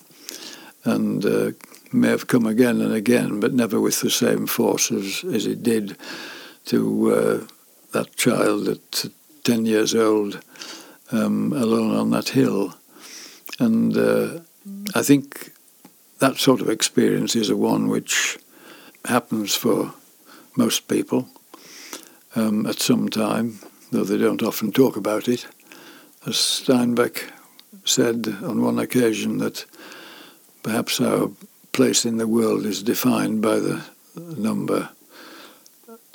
and 0.83 1.25
uh, 1.25 1.51
may 1.91 2.09
have 2.09 2.27
come 2.27 2.45
again 2.45 2.81
and 2.81 2.93
again, 2.93 3.39
but 3.39 3.53
never 3.53 3.79
with 3.79 4.01
the 4.01 4.09
same 4.09 4.47
force 4.47 4.91
as 4.91 5.23
as 5.23 5.45
it 5.45 5.63
did 5.63 5.97
to 6.65 7.11
uh, 7.11 7.47
that 7.91 8.15
child 8.15 8.67
at 8.67 9.05
ten 9.43 9.65
years 9.65 9.93
old, 9.93 10.41
um, 11.11 11.53
alone 11.53 11.95
on 11.95 12.11
that 12.11 12.29
hill. 12.29 12.73
And 13.59 13.97
uh, 13.97 14.39
I 14.93 15.01
think 15.01 15.51
that 16.19 16.37
sort 16.37 16.61
of 16.61 16.69
experience 16.69 17.35
is 17.35 17.49
a 17.49 17.55
one 17.55 17.87
which 17.87 18.37
happens 19.05 19.55
for 19.55 19.93
most 20.55 20.87
people 20.87 21.27
um, 22.35 22.65
at 22.65 22.79
some 22.79 23.09
time, 23.09 23.59
though 23.91 24.03
they 24.03 24.17
don't 24.17 24.43
often 24.43 24.71
talk 24.71 24.97
about 24.97 25.27
it. 25.27 25.47
As 26.25 26.35
Steinbeck 26.35 27.31
said 27.83 28.27
on 28.43 28.61
one 28.61 28.79
occasion 28.79 29.37
that 29.37 29.65
perhaps 30.63 30.99
our 30.99 31.29
place 31.71 32.05
in 32.05 32.17
the 32.17 32.27
world 32.27 32.65
is 32.65 32.81
defined 32.81 33.41
by 33.41 33.59
the 33.59 33.83
number 34.15 34.89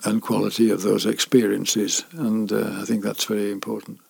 and 0.04 0.23
quality 0.23 0.70
of 0.70 0.82
those 0.82 1.04
experiences, 1.06 2.04
and 2.12 2.50
uh, 2.50 2.80
I 2.80 2.85
think 2.85 3.04
that's 3.04 3.25
very 3.25 3.52
important. 3.52 4.00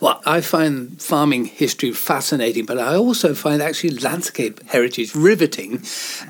Well, 0.00 0.20
I 0.26 0.40
find 0.40 1.00
farming 1.00 1.46
history 1.46 1.92
fascinating, 1.92 2.66
but 2.66 2.78
I 2.78 2.96
also 2.96 3.34
find 3.34 3.62
actually 3.62 3.90
landscape 3.90 4.62
heritage 4.68 5.14
riveting, 5.14 5.82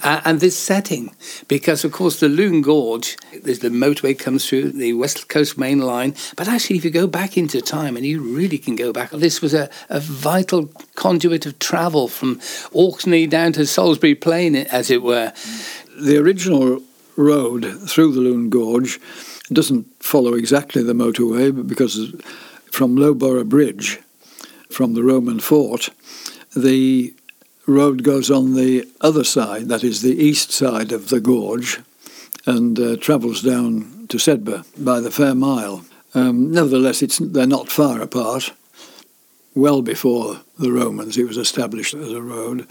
uh, 0.02 0.20
and 0.24 0.40
this 0.40 0.58
setting, 0.58 1.14
because 1.48 1.84
of 1.84 1.92
course 1.92 2.20
the 2.20 2.28
Lune 2.28 2.62
Gorge, 2.62 3.16
the 3.32 3.70
motorway 3.70 4.18
comes 4.18 4.48
through 4.48 4.72
the 4.72 4.92
West 4.94 5.28
Coast 5.28 5.58
Main 5.58 5.80
Line, 5.80 6.14
but 6.36 6.48
actually 6.48 6.76
if 6.76 6.84
you 6.84 6.90
go 6.90 7.06
back 7.06 7.36
into 7.36 7.60
time, 7.60 7.96
and 7.96 8.06
you 8.06 8.20
really 8.20 8.58
can 8.58 8.76
go 8.76 8.92
back, 8.92 9.10
this 9.10 9.42
was 9.42 9.54
a, 9.54 9.68
a 9.88 10.00
vital 10.00 10.66
conduit 10.94 11.46
of 11.46 11.58
travel 11.58 12.08
from 12.08 12.40
Orkney 12.72 13.26
down 13.26 13.52
to 13.52 13.66
Salisbury 13.66 14.14
Plain, 14.14 14.56
as 14.56 14.90
it 14.90 15.02
were. 15.02 15.32
The 16.00 16.16
original 16.16 16.82
road 17.16 17.64
through 17.88 18.12
the 18.12 18.20
Lune 18.20 18.48
Gorge 18.48 19.00
doesn't 19.52 19.86
follow 20.02 20.34
exactly 20.34 20.82
the 20.82 20.92
motorway 20.92 21.54
but 21.54 21.66
because 21.66 22.14
from 22.70 22.96
Low 22.96 23.14
Borrowbridge, 23.14 24.00
from 24.70 24.94
the 24.94 25.02
Roman 25.02 25.40
fort, 25.40 25.90
the 26.54 27.14
road 27.66 28.02
goes 28.02 28.30
on 28.30 28.54
the 28.54 28.88
other 29.00 29.24
side, 29.24 29.68
that 29.68 29.84
is 29.84 30.02
the 30.02 30.16
east 30.16 30.50
side 30.50 30.92
of 30.92 31.08
the 31.08 31.20
gorge, 31.20 31.80
and 32.46 32.78
uh, 32.78 32.96
travels 32.96 33.42
down 33.42 34.06
to 34.08 34.18
Sedbergh 34.18 34.64
by 34.82 35.00
the 35.00 35.10
Fair 35.10 35.34
Mile. 35.34 35.84
Um, 36.14 36.50
nevertheless, 36.50 37.00
they're 37.18 37.46
not 37.46 37.68
far 37.68 38.00
apart. 38.00 38.52
Well 39.54 39.82
before 39.82 40.40
the 40.58 40.72
Romans, 40.72 41.16
it 41.16 41.26
was 41.26 41.36
established 41.36 41.94
as 41.94 42.12
a 42.12 42.22
road 42.22 42.66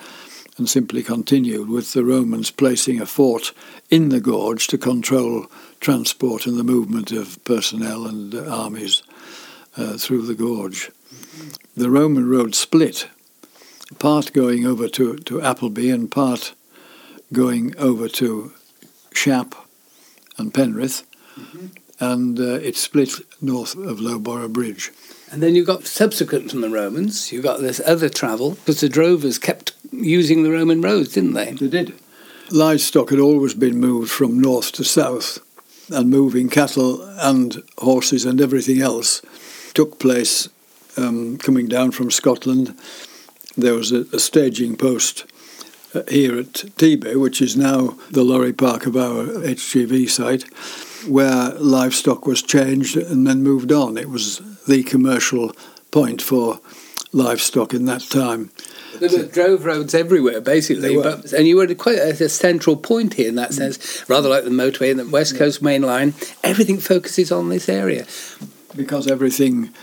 and 0.57 0.69
simply 0.69 1.01
continued 1.01 1.69
with 1.69 1.93
the 1.93 2.03
Romans 2.03 2.51
placing 2.51 2.99
a 2.99 3.05
fort 3.05 3.53
in 3.89 4.09
the 4.09 4.19
gorge 4.19 4.67
to 4.67 4.77
control 4.77 5.47
transport 5.79 6.45
and 6.45 6.57
the 6.57 6.63
movement 6.63 7.11
of 7.11 7.41
personnel 7.45 8.05
and 8.05 8.35
uh, 8.35 8.43
armies 8.45 9.01
uh, 9.79 9.97
through 9.97 10.23
the 10.23 10.35
gorge. 10.35 10.91
The 11.75 11.89
Roman 11.89 12.29
road 12.29 12.53
split, 12.53 13.07
part 13.97 14.33
going 14.33 14.65
over 14.65 14.89
to, 14.89 15.17
to 15.17 15.41
Appleby 15.41 15.89
and 15.89 16.11
part 16.11 16.53
going 17.31 17.75
over 17.77 18.09
to 18.09 18.51
Shap 19.13 19.55
and 20.37 20.53
Penrith, 20.53 21.03
mm-hmm. 21.39 21.67
and 21.99 22.39
uh, 22.39 22.55
it 22.55 22.75
split 22.75 23.11
north 23.41 23.75
of 23.75 23.99
Low 23.99 24.19
Borrowbridge. 24.19 24.91
And 25.31 25.43
then 25.43 25.55
you 25.55 25.63
got 25.63 25.85
subsequent 25.85 26.51
from 26.51 26.61
the 26.61 26.69
Romans, 26.69 27.31
you 27.31 27.41
got 27.41 27.61
this 27.61 27.81
other 27.85 28.09
travel, 28.09 28.51
because 28.51 28.81
the 28.81 28.89
drovers 28.89 29.37
kept 29.37 29.73
using 29.91 30.43
the 30.43 30.51
Roman 30.51 30.81
roads, 30.81 31.13
didn't 31.13 31.33
they? 31.33 31.53
They 31.53 31.67
did. 31.67 31.93
Livestock 32.51 33.11
had 33.11 33.19
always 33.19 33.53
been 33.53 33.79
moved 33.79 34.11
from 34.11 34.41
north 34.41 34.71
to 34.73 34.83
south, 34.83 35.39
and 35.91 36.09
moving 36.09 36.49
cattle 36.49 37.01
and 37.19 37.63
horses 37.77 38.25
and 38.25 38.41
everything 38.41 38.81
else 38.81 39.21
took 39.73 39.99
place 39.99 40.49
um, 40.97 41.37
coming 41.37 41.67
down 41.67 41.91
from 41.91 42.11
Scotland. 42.11 42.77
There 43.57 43.73
was 43.73 43.91
a, 43.91 44.01
a 44.13 44.19
staging 44.19 44.75
post 44.75 45.25
uh, 45.93 46.03
here 46.09 46.39
at 46.39 46.53
Tebay, 46.77 47.19
which 47.19 47.41
is 47.41 47.55
now 47.55 47.97
the 48.11 48.23
lorry 48.23 48.53
park 48.53 48.85
of 48.85 48.95
our 48.95 49.25
HGV 49.25 50.09
site, 50.09 50.43
where 51.07 51.51
livestock 51.55 52.25
was 52.25 52.41
changed 52.41 52.95
and 52.97 53.25
then 53.25 53.43
moved 53.43 53.71
on. 53.71 53.97
It 53.97 54.09
was 54.09 54.39
the 54.65 54.83
commercial 54.83 55.55
point 55.91 56.21
for 56.21 56.59
livestock 57.11 57.73
in 57.73 57.85
that 57.85 58.01
time. 58.01 58.51
There 58.99 59.09
were 59.09 59.25
drove 59.25 59.65
roads 59.65 59.93
everywhere, 59.93 60.41
basically, 60.41 60.95
but, 60.95 61.31
and 61.31 61.47
you 61.47 61.57
were 61.57 61.73
quite 61.75 61.99
at 61.99 62.21
a 62.21 62.29
central 62.29 62.75
point 62.75 63.15
here 63.15 63.29
in 63.29 63.35
that 63.35 63.53
sense, 63.53 64.07
rather 64.09 64.29
like 64.29 64.43
the 64.43 64.49
motorway 64.49 64.91
and 64.91 64.99
the 64.99 65.07
West 65.07 65.37
Coast 65.37 65.61
Main 65.61 65.83
Line. 65.83 66.13
Everything 66.43 66.79
focuses 66.79 67.31
on 67.31 67.49
this 67.49 67.69
area 67.69 68.05
because 68.75 69.07
everything 69.07 69.73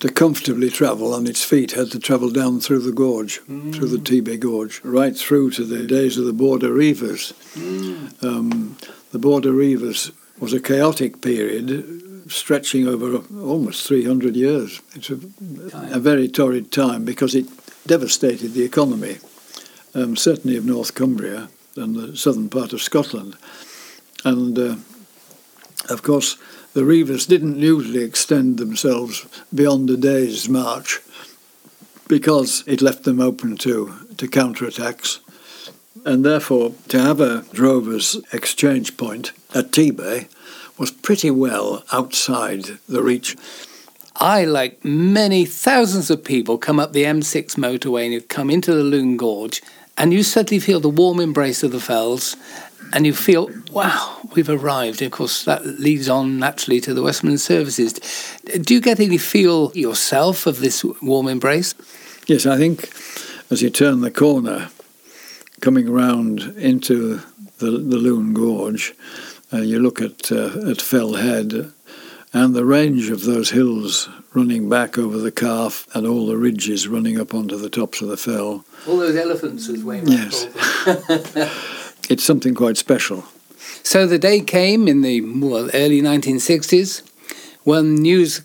to 0.00 0.08
comfortably 0.10 0.70
travel 0.70 1.12
on 1.12 1.26
its 1.26 1.44
feet 1.44 1.72
had 1.72 1.90
to 1.92 1.98
travel 1.98 2.30
down 2.30 2.58
through 2.58 2.80
the 2.80 2.92
gorge, 2.92 3.40
mm. 3.42 3.74
through 3.74 3.88
the 3.88 3.98
Tebay 3.98 4.40
Gorge, 4.40 4.80
right 4.82 5.16
through 5.16 5.50
to 5.52 5.64
the 5.64 5.86
days 5.86 6.16
of 6.16 6.24
the 6.24 6.32
Border 6.32 6.72
Reivers. 6.72 7.34
Mm. 7.54 8.24
Um, 8.24 8.76
the 9.12 9.18
Border 9.18 9.52
Reivers 9.52 10.10
was 10.38 10.54
a 10.54 10.60
chaotic 10.60 11.20
period 11.20 12.30
stretching 12.30 12.88
over 12.88 13.16
almost 13.42 13.86
300 13.86 14.36
years. 14.36 14.80
It's 14.94 15.10
a, 15.10 15.18
a 15.74 15.98
very 15.98 16.28
torrid 16.28 16.72
time 16.72 17.04
because 17.04 17.34
it 17.34 17.46
devastated 17.86 18.52
the 18.52 18.62
economy, 18.62 19.18
um, 19.94 20.16
certainly 20.16 20.56
of 20.56 20.64
North 20.64 20.94
Cumbria 20.94 21.48
and 21.76 21.94
the 21.94 22.16
southern 22.16 22.48
part 22.48 22.72
of 22.72 22.80
Scotland. 22.80 23.36
And 24.24 24.58
uh, 24.58 24.76
of 25.88 26.02
course, 26.02 26.36
the 26.72 26.84
Reivers 26.84 27.26
didn't 27.26 27.58
usually 27.58 28.04
extend 28.04 28.58
themselves 28.58 29.26
beyond 29.52 29.90
a 29.90 29.96
day's 29.96 30.48
march 30.48 31.00
because 32.08 32.64
it 32.66 32.80
left 32.80 33.04
them 33.04 33.20
open 33.20 33.56
to, 33.58 33.94
to 34.16 34.26
counterattacks. 34.28 35.20
And 36.04 36.24
therefore, 36.24 36.72
to 36.88 37.00
have 37.00 37.20
a 37.20 37.42
drovers 37.52 38.16
exchange 38.32 38.96
point 38.96 39.32
at 39.54 39.72
Tebay 39.72 40.28
was 40.78 40.90
pretty 40.90 41.30
well 41.30 41.84
outside 41.92 42.78
the 42.88 43.02
reach. 43.02 43.36
I, 44.16 44.44
like 44.44 44.84
many 44.84 45.44
thousands 45.44 46.10
of 46.10 46.24
people, 46.24 46.58
come 46.58 46.78
up 46.78 46.92
the 46.92 47.04
M6 47.04 47.56
motorway 47.56 48.04
and 48.04 48.12
you 48.12 48.20
come 48.20 48.50
into 48.50 48.74
the 48.74 48.84
Lune 48.84 49.16
Gorge 49.16 49.62
and 49.96 50.12
you 50.12 50.22
suddenly 50.22 50.60
feel 50.60 50.80
the 50.80 50.88
warm 50.88 51.20
embrace 51.20 51.62
of 51.62 51.72
the 51.72 51.80
fells 51.80 52.36
and 52.92 53.06
you 53.06 53.14
feel, 53.14 53.50
wow, 53.70 54.18
we've 54.34 54.48
arrived. 54.48 55.02
of 55.02 55.12
course, 55.12 55.44
that 55.44 55.64
leads 55.64 56.08
on 56.08 56.38
naturally 56.38 56.80
to 56.80 56.94
the 56.94 57.02
Westmorland 57.02 57.40
services. 57.40 57.94
Do 58.44 58.74
you 58.74 58.80
get 58.80 59.00
any 59.00 59.18
feel 59.18 59.72
yourself 59.74 60.46
of 60.46 60.60
this 60.60 60.84
warm 61.02 61.28
embrace? 61.28 61.74
Yes, 62.26 62.46
I 62.46 62.56
think 62.56 62.90
as 63.50 63.62
you 63.62 63.70
turn 63.70 64.00
the 64.00 64.10
corner, 64.10 64.70
coming 65.60 65.88
around 65.88 66.40
into 66.56 67.20
the, 67.58 67.70
the 67.70 67.96
Lune 67.96 68.32
Gorge, 68.32 68.94
uh, 69.52 69.58
you 69.58 69.78
look 69.78 70.00
at, 70.00 70.30
uh, 70.30 70.70
at 70.70 70.80
Fell 70.80 71.14
Head 71.14 71.72
and 72.32 72.54
the 72.54 72.64
range 72.64 73.10
of 73.10 73.24
those 73.24 73.50
hills 73.50 74.08
running 74.32 74.68
back 74.68 74.96
over 74.96 75.18
the 75.18 75.32
calf 75.32 75.88
and 75.94 76.06
all 76.06 76.26
the 76.26 76.36
ridges 76.36 76.86
running 76.86 77.20
up 77.20 77.34
onto 77.34 77.56
the 77.56 77.68
tops 77.68 78.00
of 78.00 78.08
the 78.08 78.16
fell. 78.16 78.64
All 78.86 78.96
those 78.96 79.16
elephants, 79.16 79.68
as 79.68 79.82
Wayne 79.82 80.06
yes. 80.06 80.46
it's 82.10 82.24
something 82.24 82.54
quite 82.54 82.76
special. 82.76 83.24
So 83.82 84.06
the 84.06 84.18
day 84.18 84.40
came 84.40 84.88
in 84.88 85.00
the 85.00 85.20
well, 85.20 85.70
early 85.72 86.02
1960s 86.02 87.02
when 87.64 87.94
news 87.94 88.42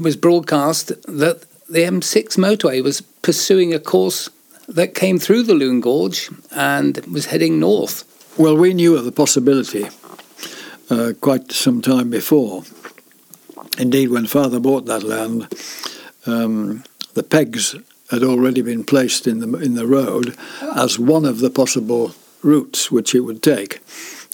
was 0.00 0.16
broadcast 0.16 0.88
that 1.06 1.44
the 1.68 1.80
M6 1.80 2.38
motorway 2.38 2.82
was 2.82 3.00
pursuing 3.00 3.74
a 3.74 3.78
course 3.78 4.30
that 4.66 4.94
came 4.94 5.18
through 5.18 5.42
the 5.42 5.54
Lune 5.54 5.80
Gorge 5.80 6.30
and 6.50 7.04
was 7.06 7.26
heading 7.26 7.60
north. 7.60 8.04
Well, 8.38 8.56
we 8.56 8.72
knew 8.72 8.96
of 8.96 9.04
the 9.04 9.12
possibility 9.12 9.88
uh, 10.90 11.12
quite 11.20 11.52
some 11.52 11.82
time 11.82 12.08
before. 12.08 12.62
Indeed, 13.78 14.08
when 14.08 14.26
Father 14.26 14.58
bought 14.58 14.86
that 14.86 15.02
land, 15.02 15.52
um, 16.26 16.84
the 17.14 17.22
pegs 17.22 17.74
had 18.10 18.22
already 18.22 18.62
been 18.62 18.84
placed 18.84 19.26
in 19.26 19.40
the 19.40 19.58
in 19.58 19.74
the 19.74 19.86
road 19.86 20.36
as 20.76 20.98
one 20.98 21.24
of 21.24 21.38
the 21.38 21.50
possible 21.50 22.14
routes 22.42 22.90
which 22.90 23.14
it 23.14 23.20
would 23.20 23.42
take, 23.42 23.80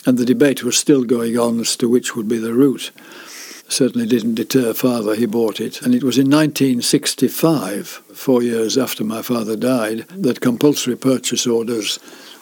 and 0.07 0.19
the 0.19 0.25
debate 0.25 0.62
was 0.65 0.77
still 0.77 1.05
going 1.05 1.38
on 1.38 1.61
as 1.61 1.77
to 1.77 1.88
which 1.88 2.17
would 2.17 2.29
be 2.29 2.38
the 2.38 2.55
route. 2.55 2.91
Certainly 3.69 4.07
didn't 4.07 4.37
deter 4.37 4.73
father, 4.73 5.15
he 5.15 5.27
bought 5.27 5.61
it. 5.61 5.83
And 5.83 5.95
it 5.95 6.03
was 6.03 6.17
in 6.17 6.31
1965, 6.31 7.87
four 8.15 8.43
years 8.43 8.79
after 8.79 9.05
my 9.05 9.21
father 9.21 9.57
died, 9.57 10.07
that 10.09 10.41
compulsory 10.41 10.97
purchase 10.97 11.47
orders 11.47 11.99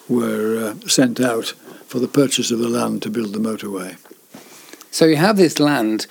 were 0.08 0.76
uh, 0.84 0.88
sent 0.88 1.20
out 1.20 1.46
for 1.86 1.98
the 1.98 2.08
purchase 2.08 2.52
of 2.52 2.60
the 2.60 2.68
land 2.68 3.02
to 3.02 3.10
build 3.10 3.32
the 3.32 3.40
motorway. 3.40 3.96
So 4.92 5.04
you 5.04 5.16
have 5.16 5.36
this 5.36 5.58
land, 5.58 6.06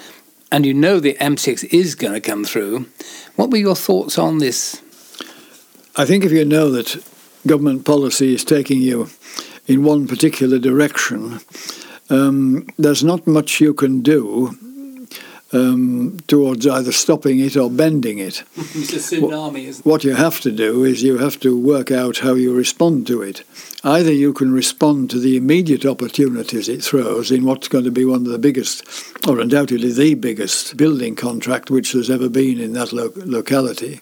and 0.52 0.66
you 0.66 0.74
know 0.74 1.00
the 1.00 1.16
M6 1.16 1.74
is 1.74 1.96
going 1.96 2.14
to 2.14 2.22
come 2.22 2.44
through. 2.44 2.88
What 3.36 3.50
were 3.50 3.58
your 3.58 3.76
thoughts 3.76 4.18
on 4.18 4.40
this? 4.40 4.82
I 5.96 6.06
think 6.06 6.26
if 6.26 6.32
you 6.32 6.44
know 6.44 6.70
that 6.72 7.02
government 7.48 7.86
policy 7.86 8.34
is 8.34 8.44
taking 8.44 8.82
you 8.82 9.10
in 9.68 9.84
one 9.84 10.08
particular 10.08 10.60
direction, 10.60 11.40
um, 12.10 12.68
there's 12.78 13.04
not 13.04 13.26
much 13.26 13.60
you 13.60 13.74
can 13.74 14.02
do 14.02 14.56
um, 15.54 16.20
towards 16.28 16.68
either 16.68 16.92
stopping 16.92 17.40
it 17.40 17.56
or 17.56 17.70
bending 17.70 18.20
it. 18.20 18.44
it's 18.56 18.94
a 18.94 19.16
tsunami, 19.18 19.66
isn't 19.66 19.86
it? 19.86 19.90
What 19.90 20.04
you 20.04 20.16
have 20.16 20.40
to 20.42 20.52
do 20.52 20.84
is 20.84 21.04
you 21.04 21.18
have 21.18 21.40
to 21.42 21.58
work 21.58 21.92
out 21.92 22.20
how 22.20 22.34
you 22.34 22.54
respond 22.54 23.08
to 23.08 23.22
it. 23.22 23.44
Either 23.84 24.12
you 24.12 24.34
can 24.34 24.52
respond 24.52 25.10
to 25.12 25.20
the 25.20 25.38
immediate 25.38 25.86
opportunities 25.86 26.68
it 26.68 26.84
throws 26.84 27.32
in 27.32 27.46
what's 27.46 27.68
going 27.68 27.86
to 27.86 27.92
be 27.92 28.06
one 28.06 28.26
of 28.26 28.32
the 28.32 28.40
biggest, 28.40 28.84
or 29.28 29.40
undoubtedly 29.40 29.92
the 29.92 30.16
biggest, 30.16 30.76
building 30.76 31.16
contract 31.16 31.72
which 31.72 31.94
there's 31.94 32.10
ever 32.10 32.30
been 32.30 32.60
in 32.60 32.74
that 32.74 32.92
lo- 32.92 33.14
locality, 33.16 34.02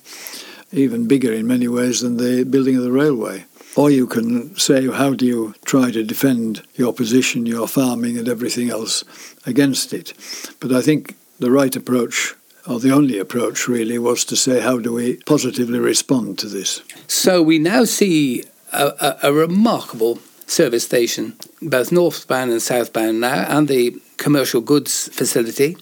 even 0.73 1.07
bigger 1.07 1.31
in 1.31 1.47
many 1.47 1.67
ways 1.67 2.01
than 2.01 2.17
the 2.17 2.43
building 2.43 2.75
of 2.75 2.83
the 2.83 2.91
railway. 2.91 3.45
Or 3.75 3.89
you 3.89 4.05
can 4.05 4.55
say, 4.57 4.87
how 4.87 5.13
do 5.13 5.25
you 5.25 5.55
try 5.65 5.91
to 5.91 6.03
defend 6.03 6.61
your 6.75 6.93
position, 6.93 7.45
your 7.45 7.67
farming, 7.67 8.17
and 8.17 8.27
everything 8.27 8.69
else 8.69 9.03
against 9.45 9.93
it? 9.93 10.13
But 10.59 10.71
I 10.71 10.81
think 10.81 11.15
the 11.39 11.51
right 11.51 11.75
approach 11.75 12.35
or 12.67 12.79
the 12.79 12.91
only 12.91 13.17
approach 13.17 13.67
really 13.67 13.99
was 13.99 14.23
to 14.25 14.35
say 14.35 14.61
how 14.61 14.77
do 14.77 14.93
we 14.93 15.17
positively 15.25 15.79
respond 15.79 16.39
to 16.39 16.47
this. 16.47 16.81
So 17.07 17.41
we 17.41 17.59
now 17.59 17.83
see 17.83 18.43
a, 18.71 18.87
a, 19.01 19.29
a 19.29 19.33
remarkable 19.33 20.19
service 20.45 20.83
station, 20.83 21.35
both 21.61 21.91
northbound 21.91 22.51
and 22.51 22.61
southbound 22.61 23.19
now, 23.19 23.45
and 23.49 23.67
the 23.67 23.99
commercial 24.17 24.61
goods 24.61 25.09
facility 25.09 25.77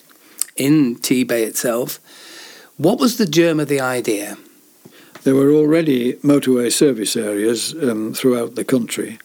in 0.56 0.96
Tebay 0.98 1.46
itself. 1.46 2.00
What 2.78 3.00
was 3.00 3.18
the 3.18 3.28
germ 3.28 3.60
of 3.60 3.68
the 3.68 3.80
idea? 3.80 4.38
There 5.24 5.36
were 5.36 5.52
already 5.52 6.14
motorway 6.14 6.72
service 6.72 7.16
areas 7.16 7.76
um, 7.76 8.12
throughout 8.14 8.56
the 8.56 8.66
country. 8.66 9.20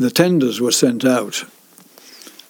The 0.00 0.10
tenders 0.10 0.60
were 0.60 0.72
sent 0.72 1.04
out 1.04 1.44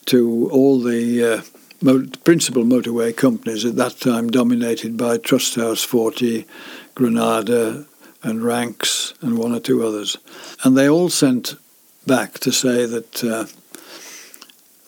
to 0.07 0.49
all 0.51 0.81
the 0.81 1.23
uh, 1.23 2.07
principal 2.25 2.65
motorway 2.65 3.15
companies 3.15 3.67
at 3.67 3.77
that 3.77 4.01
time 4.01 4.31
dominated 4.31 4.97
by 4.97 5.19
Trusthouse 5.19 5.85
Forte, 5.85 6.47
Granada, 6.95 7.85
and 8.23 8.43
Ranks, 8.43 9.13
and 9.21 9.37
one 9.37 9.53
or 9.53 9.61
two 9.61 9.87
others. 9.87 10.17
And 10.65 10.79
they 10.79 10.89
all 10.89 11.11
sent 11.11 11.57
back 12.07 12.39
to 12.39 12.53
say 12.53 12.87
that 12.87 13.23
uh, 13.23 13.47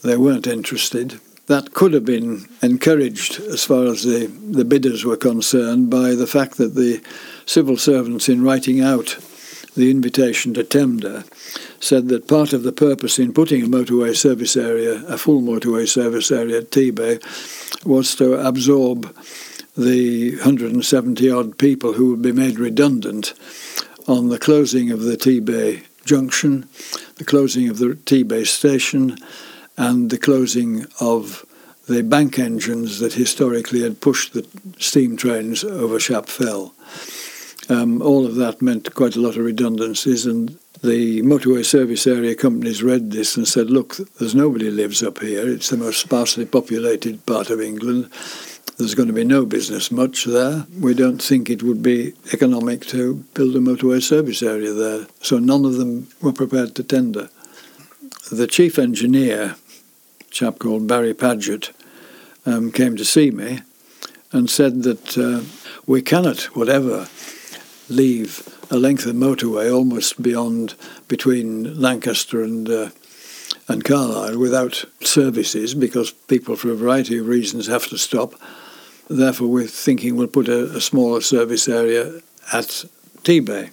they 0.02 0.16
weren't 0.16 0.46
interested. 0.46 1.20
That 1.48 1.74
could 1.74 1.92
have 1.92 2.07
been 2.07 2.46
encouraged, 2.62 3.40
as 3.40 3.64
far 3.64 3.85
as 3.85 4.04
the, 4.04 4.26
the 4.26 4.64
bidders 4.64 5.04
were 5.04 5.16
concerned, 5.18 5.90
by 5.90 6.14
the 6.14 6.26
fact 6.26 6.57
that 6.57 6.74
the 6.74 7.02
civil 7.48 7.78
servants, 7.78 8.28
in 8.28 8.42
writing 8.42 8.80
out 8.80 9.16
the 9.74 9.90
invitation 9.90 10.52
to 10.52 10.62
tender, 10.62 11.24
said 11.80 12.08
that 12.08 12.28
part 12.28 12.52
of 12.52 12.62
the 12.62 12.72
purpose 12.72 13.18
in 13.18 13.32
putting 13.32 13.62
a 13.62 13.66
motorway 13.66 14.14
service 14.14 14.54
area, 14.54 15.02
a 15.06 15.16
full 15.16 15.40
motorway 15.40 15.88
service 15.88 16.30
area 16.30 16.58
at 16.58 16.70
Tebay, 16.70 17.18
was 17.87 18.14
to 18.16 18.34
absorb 18.34 19.16
the 19.76 20.37
170 20.37 21.30
odd 21.30 21.56
people 21.56 21.94
who 21.94 22.11
would 22.11 22.22
be 22.22 22.32
made 22.32 22.58
redundant 22.58 23.32
on 24.06 24.28
the 24.28 24.38
closing 24.38 24.90
of 24.90 25.02
the 25.02 25.16
Tebay 25.16 25.87
junction, 26.04 26.68
the 27.16 27.24
closing 27.24 27.68
of 27.68 27.78
the 27.78 27.94
Tebay 27.94 28.46
station, 28.46 29.16
and 29.78 30.11
the 30.11 30.18
closing 30.18 30.84
of 31.00 31.46
the 31.87 32.02
bank 32.02 32.38
engines 32.38 32.98
that 32.98 33.14
historically 33.14 33.80
had 33.80 34.02
pushed 34.02 34.34
the 34.34 34.46
steam 34.78 35.16
trains 35.16 35.64
over 35.64 35.98
Shap 35.98 36.26
Fell. 36.26 36.74
Um, 37.70 38.00
all 38.00 38.24
of 38.24 38.37
that 38.37 38.62
meant 38.62 38.94
quite 38.94 39.14
a 39.14 39.20
lot 39.20 39.37
of 39.37 39.44
redundancies, 39.44 40.24
and 40.24 40.59
the 40.83 41.22
motorway 41.22 41.64
service 41.64 42.07
area 42.07 42.35
companies 42.35 42.83
read 42.83 43.11
this 43.11 43.37
and 43.37 43.46
said, 43.46 43.68
look, 43.68 43.96
there's 44.18 44.35
nobody 44.35 44.70
lives 44.70 45.02
up 45.02 45.18
here. 45.20 45.48
It's 45.48 45.68
the 45.68 45.76
most 45.76 46.00
sparsely 46.00 46.46
populated 46.46 47.26
part 47.26 47.50
of 47.50 47.61
England. 47.61 48.11
There's 48.78 48.94
going 48.94 49.09
to 49.09 49.12
be 49.12 49.24
no 49.24 49.44
business 49.44 49.90
much 49.90 50.24
there. 50.24 50.64
We 50.81 50.94
don't 50.94 51.20
think 51.20 51.50
it 51.50 51.64
would 51.64 51.83
be 51.83 52.14
economic 52.33 52.87
to 52.87 53.14
build 53.35 53.57
a 53.57 53.59
motorway 53.59 54.00
service 54.00 54.42
area 54.42 54.72
there. 54.72 55.07
So 55.20 55.38
none 55.38 55.64
of 55.64 55.74
them 55.74 56.09
were 56.22 56.33
prepared 56.33 56.76
to 56.76 56.85
tender. 56.85 57.28
The 58.31 58.46
chief 58.46 58.78
engineer, 58.78 59.57
a 60.20 60.24
chap 60.31 60.61
called 60.61 60.87
Barry 60.87 61.12
Paget, 61.12 61.72
um, 62.46 62.70
came 62.70 62.96
to 62.96 63.04
see 63.04 63.31
me 63.31 63.61
and 64.31 64.48
said 64.48 64.85
that 64.85 65.18
uh, 65.18 65.42
we 65.87 66.00
cannot, 66.00 66.42
whatever, 66.54 67.09
leave 67.88 68.48
a 68.70 68.77
length 68.77 69.07
of 69.07 69.16
motorway 69.16 69.74
almost 69.74 70.22
beyond 70.22 70.74
between 71.09 71.81
Lancaster 71.81 72.42
and 72.42 72.68
uh, 72.68 72.90
and 73.68 73.85
Carlisle 73.85 74.38
without 74.38 74.85
services 75.03 75.74
because 75.74 76.11
people, 76.11 76.57
for 76.57 76.70
a 76.70 76.74
variety 76.74 77.18
of 77.18 77.27
reasons, 77.27 77.66
have 77.66 77.87
to 77.88 77.98
stop. 77.98 78.35
Therefore, 79.09 79.48
we're 79.48 79.66
thinking 79.66 80.16
we'll 80.16 80.27
put 80.27 80.48
a, 80.48 80.77
a 80.77 80.81
smaller 80.81 81.20
service 81.20 81.68
area 81.68 82.20
at 82.53 82.85
Tebay, 83.22 83.70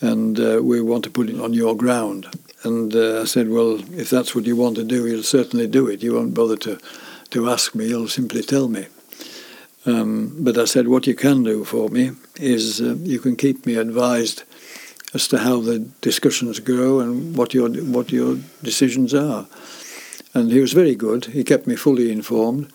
and 0.00 0.40
uh, 0.40 0.60
we 0.62 0.80
want 0.80 1.04
to 1.04 1.10
put 1.10 1.30
it 1.30 1.40
on 1.40 1.52
your 1.52 1.76
ground. 1.76 2.28
And 2.62 2.94
uh, 2.94 3.22
I 3.22 3.24
said, 3.24 3.48
well, 3.48 3.80
if 3.98 4.10
that's 4.10 4.34
what 4.34 4.44
you 4.44 4.54
want 4.54 4.76
to 4.76 4.84
do, 4.84 5.06
you'll 5.06 5.22
certainly 5.22 5.66
do 5.66 5.88
it. 5.88 6.02
You 6.02 6.14
won't 6.14 6.34
bother 6.34 6.56
to, 6.58 6.78
to 7.30 7.48
ask 7.48 7.74
me, 7.74 7.88
you'll 7.88 8.08
simply 8.08 8.42
tell 8.42 8.68
me. 8.68 8.86
Um, 9.86 10.36
but 10.38 10.58
I 10.58 10.66
said, 10.66 10.88
what 10.88 11.06
you 11.06 11.14
can 11.14 11.42
do 11.42 11.64
for 11.64 11.88
me 11.88 12.12
is 12.36 12.80
uh, 12.80 12.96
you 13.00 13.18
can 13.18 13.36
keep 13.36 13.64
me 13.64 13.76
advised 13.76 14.42
as 15.14 15.26
to 15.28 15.38
how 15.38 15.60
the 15.60 15.78
discussions 16.00 16.60
go 16.60 17.00
and 17.00 17.36
what 17.36 17.54
your 17.54 17.68
what 17.68 18.12
your 18.12 18.38
decisions 18.62 19.14
are. 19.14 19.46
And 20.34 20.52
he 20.52 20.60
was 20.60 20.72
very 20.72 20.94
good. 20.94 21.26
He 21.26 21.42
kept 21.42 21.66
me 21.66 21.76
fully 21.76 22.12
informed, 22.12 22.72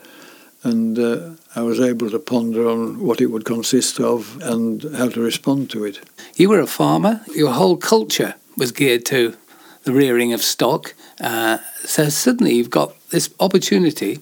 and 0.64 1.00
uh, 1.00 1.30
I 1.56 1.62
was 1.62 1.80
able 1.80 2.10
to 2.10 2.20
ponder 2.20 2.68
on 2.68 3.00
what 3.00 3.22
it 3.22 3.28
would 3.28 3.46
consist 3.46 4.00
of 4.00 4.38
and 4.42 4.84
how 4.98 5.10
to 5.10 5.22
respond 5.22 5.70
to 5.70 5.86
it. 5.86 6.02
You 6.36 6.50
were 6.50 6.60
a 6.60 6.68
farmer. 6.68 7.22
Your 7.34 7.54
whole 7.54 7.78
culture 7.78 8.36
was 8.58 8.72
geared 8.72 9.06
to 9.06 9.38
the 9.84 9.94
rearing 9.94 10.34
of 10.34 10.42
stock. 10.42 10.94
Uh, 11.22 11.60
so 11.86 12.10
suddenly 12.10 12.56
you've 12.56 12.70
got 12.70 12.94
this 13.10 13.30
opportunity. 13.40 14.20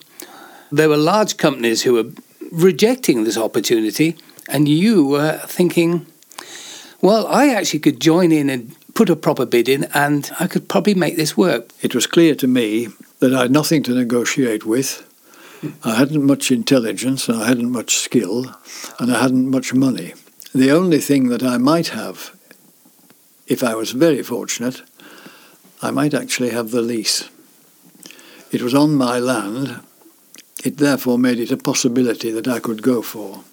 There 0.71 0.89
were 0.89 0.97
large 0.97 1.37
companies 1.37 1.83
who 1.83 1.93
were 1.93 2.11
rejecting 2.53 3.23
this 3.23 3.37
opportunity, 3.37 4.15
and 4.47 4.69
you 4.69 5.05
were 5.05 5.39
thinking, 5.47 6.05
well, 7.01 7.25
I 7.27 7.49
actually 7.49 7.79
could 7.79 7.99
join 7.99 8.31
in 8.31 8.49
and 8.49 8.75
put 8.93 9.09
a 9.09 9.15
proper 9.15 9.45
bid 9.45 9.67
in, 9.67 9.85
and 9.93 10.31
I 10.39 10.47
could 10.47 10.69
probably 10.69 10.93
make 10.93 11.15
this 11.15 11.35
work. 11.35 11.71
It 11.81 11.95
was 11.95 12.05
clear 12.05 12.35
to 12.35 12.47
me 12.47 12.89
that 13.19 13.33
I 13.33 13.41
had 13.41 13.51
nothing 13.51 13.81
to 13.83 13.95
negotiate 13.95 14.65
with. 14.65 15.09
I 15.83 15.95
hadn't 15.95 16.23
much 16.23 16.51
intelligence, 16.51 17.27
and 17.27 17.41
I 17.41 17.47
hadn't 17.47 17.71
much 17.71 17.97
skill, 17.97 18.55
and 18.99 19.11
I 19.11 19.21
hadn't 19.21 19.49
much 19.49 19.73
money. 19.73 20.13
The 20.53 20.71
only 20.71 20.99
thing 20.99 21.29
that 21.29 21.41
I 21.41 21.57
might 21.57 21.87
have, 21.89 22.35
if 23.47 23.63
I 23.63 23.73
was 23.73 23.91
very 23.91 24.21
fortunate, 24.21 24.83
I 25.81 25.89
might 25.89 26.13
actually 26.13 26.51
have 26.51 26.69
the 26.69 26.81
lease. 26.81 27.29
It 28.51 28.61
was 28.61 28.75
on 28.75 28.93
my 28.93 29.17
land. 29.17 29.81
It 30.63 30.77
therefore 30.77 31.19
made 31.19 31.39
it 31.39 31.51
a 31.51 31.57
possibility 31.57 32.31
that 32.31 32.47
I 32.47 32.59
could 32.59 32.81
go 32.81 33.01
for. 33.01 33.43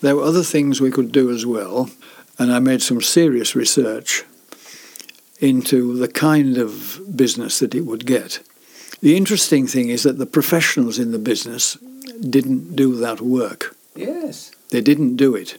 There 0.00 0.16
were 0.16 0.24
other 0.24 0.42
things 0.42 0.80
we 0.80 0.90
could 0.90 1.12
do 1.12 1.30
as 1.30 1.46
well, 1.46 1.88
and 2.38 2.52
I 2.52 2.58
made 2.58 2.82
some 2.82 3.00
serious 3.00 3.54
research 3.54 4.24
into 5.38 5.96
the 5.96 6.08
kind 6.08 6.58
of 6.58 7.00
business 7.14 7.60
that 7.60 7.74
it 7.74 7.82
would 7.82 8.06
get. 8.06 8.40
The 9.00 9.16
interesting 9.16 9.66
thing 9.66 9.88
is 9.88 10.02
that 10.02 10.18
the 10.18 10.26
professionals 10.26 10.98
in 10.98 11.12
the 11.12 11.18
business 11.18 11.76
didn't 12.20 12.76
do 12.76 12.96
that 12.96 13.20
work. 13.20 13.76
Yes. 13.94 14.52
They 14.70 14.80
didn't 14.80 15.16
do 15.16 15.34
it. 15.34 15.58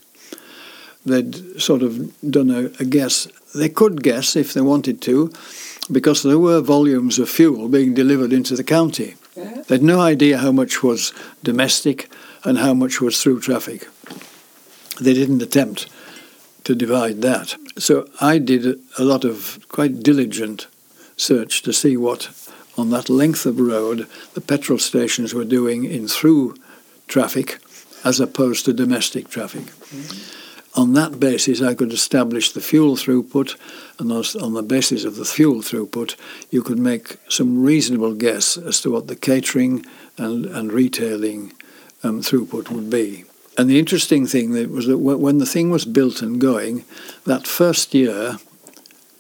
They'd 1.06 1.62
sort 1.62 1.84
of 1.84 2.20
done 2.30 2.50
a, 2.50 2.72
a 2.80 2.86
guess. 2.86 3.28
They 3.54 3.70
could 3.70 4.02
guess 4.04 4.36
if 4.36 4.54
they 4.54 4.62
wanted 4.62 5.02
to, 5.02 5.32
because 5.92 6.24
there 6.24 6.40
were 6.40 6.62
volumes 6.62 7.20
of 7.20 7.30
fuel 7.30 7.68
being 7.68 7.94
delivered 7.94 8.34
into 8.34 8.56
the 8.56 8.64
county. 8.64 9.16
Yeah. 9.36 9.64
They 9.68 9.76
had 9.76 9.84
no 9.84 10.00
idea 10.00 10.38
how 10.38 10.52
much 10.52 10.84
was 10.84 11.14
domestic 11.44 12.12
and 12.44 12.58
how 12.58 12.74
much 12.74 13.02
was 13.02 13.22
through 13.22 13.42
traffic. 13.42 13.88
They 15.02 15.14
didn't 15.14 15.42
attempt 15.42 15.90
to 16.66 16.76
divide 16.76 17.22
that. 17.22 17.56
So 17.78 18.08
I 18.22 18.38
did 18.38 18.80
a 18.98 19.04
lot 19.04 19.26
of 19.26 19.60
quite 19.70 20.04
diligent 20.04 20.68
search 21.18 21.62
to 21.64 21.74
see 21.74 21.98
what, 21.98 22.30
on 22.78 22.90
that 22.92 23.10
length 23.10 23.46
of 23.46 23.60
road, 23.60 24.08
the 24.34 24.42
petrol 24.42 24.80
stations 24.80 25.34
were 25.34 25.46
doing 25.46 25.84
in 25.84 26.08
through 26.08 26.56
traffic 27.08 27.60
as 28.04 28.20
opposed 28.20 28.66
to 28.66 28.74
domestic 28.74 29.30
traffic. 29.30 29.64
Mm-hmm 29.64 30.43
on 30.76 30.94
that 30.94 31.20
basis, 31.20 31.62
I 31.62 31.76
could 31.76 31.94
establish 31.94 32.52
the 32.52 32.62
fuel 32.62 32.96
throughput, 32.96 33.56
and 34.00 34.12
on 34.12 34.54
the 34.54 34.64
basis 34.64 35.04
of 35.06 35.18
the 35.18 35.26
fuel 35.26 35.62
throughput, 35.62 36.16
you 36.50 36.64
could 36.64 36.80
make 36.80 37.18
some 37.30 37.64
reasonable 37.64 38.16
guess 38.16 38.58
as 38.58 38.82
to 38.82 38.92
what 38.92 39.08
the 39.08 39.16
catering 39.16 39.86
and, 40.18 40.46
and 40.46 40.74
retailing 40.74 41.54
um, 42.04 42.22
throughput 42.22 42.70
would 42.70 42.90
be. 42.90 43.26
And 43.56 43.70
the 43.70 43.78
interesting 43.78 44.26
thing 44.26 44.52
was 44.72 44.88
that 44.88 44.98
when 44.98 45.38
the 45.38 45.46
thing 45.46 45.70
was 45.70 45.86
built 45.86 46.24
and 46.24 46.42
going, 46.42 46.86
that 47.26 47.46
first 47.46 47.94
year 47.94 48.38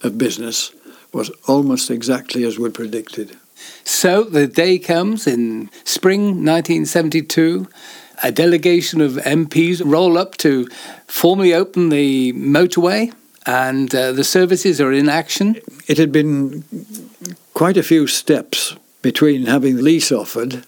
of 0.02 0.18
business 0.18 0.74
was 1.12 1.30
almost 1.48 1.92
exactly 1.92 2.44
as 2.44 2.58
we 2.58 2.72
predicted. 2.72 3.38
So 3.84 4.24
the 4.24 4.48
day 4.48 4.80
comes 4.80 5.28
in 5.28 5.70
spring 5.84 6.44
1972 6.44 7.68
a 8.24 8.32
delegation 8.32 9.02
of 9.02 9.14
MPs 9.14 9.82
roll 9.84 10.18
up 10.18 10.38
to 10.38 10.68
formally 11.08 11.54
open 11.54 11.90
the 11.90 12.34
motorway, 12.34 13.14
and 13.46 13.94
uh, 13.94 14.14
the 14.14 14.24
services 14.24 14.80
are 14.80 14.94
in 14.94 15.10
action. 15.10 15.60
It 15.88 15.98
had 15.98 16.12
been 16.12 16.64
quite 17.54 17.78
a 17.78 17.84
few 17.84 18.08
steps 18.08 18.76
between 19.02 19.46
having 19.46 19.76
the 19.76 19.82
lease 19.82 20.12
offered 20.12 20.66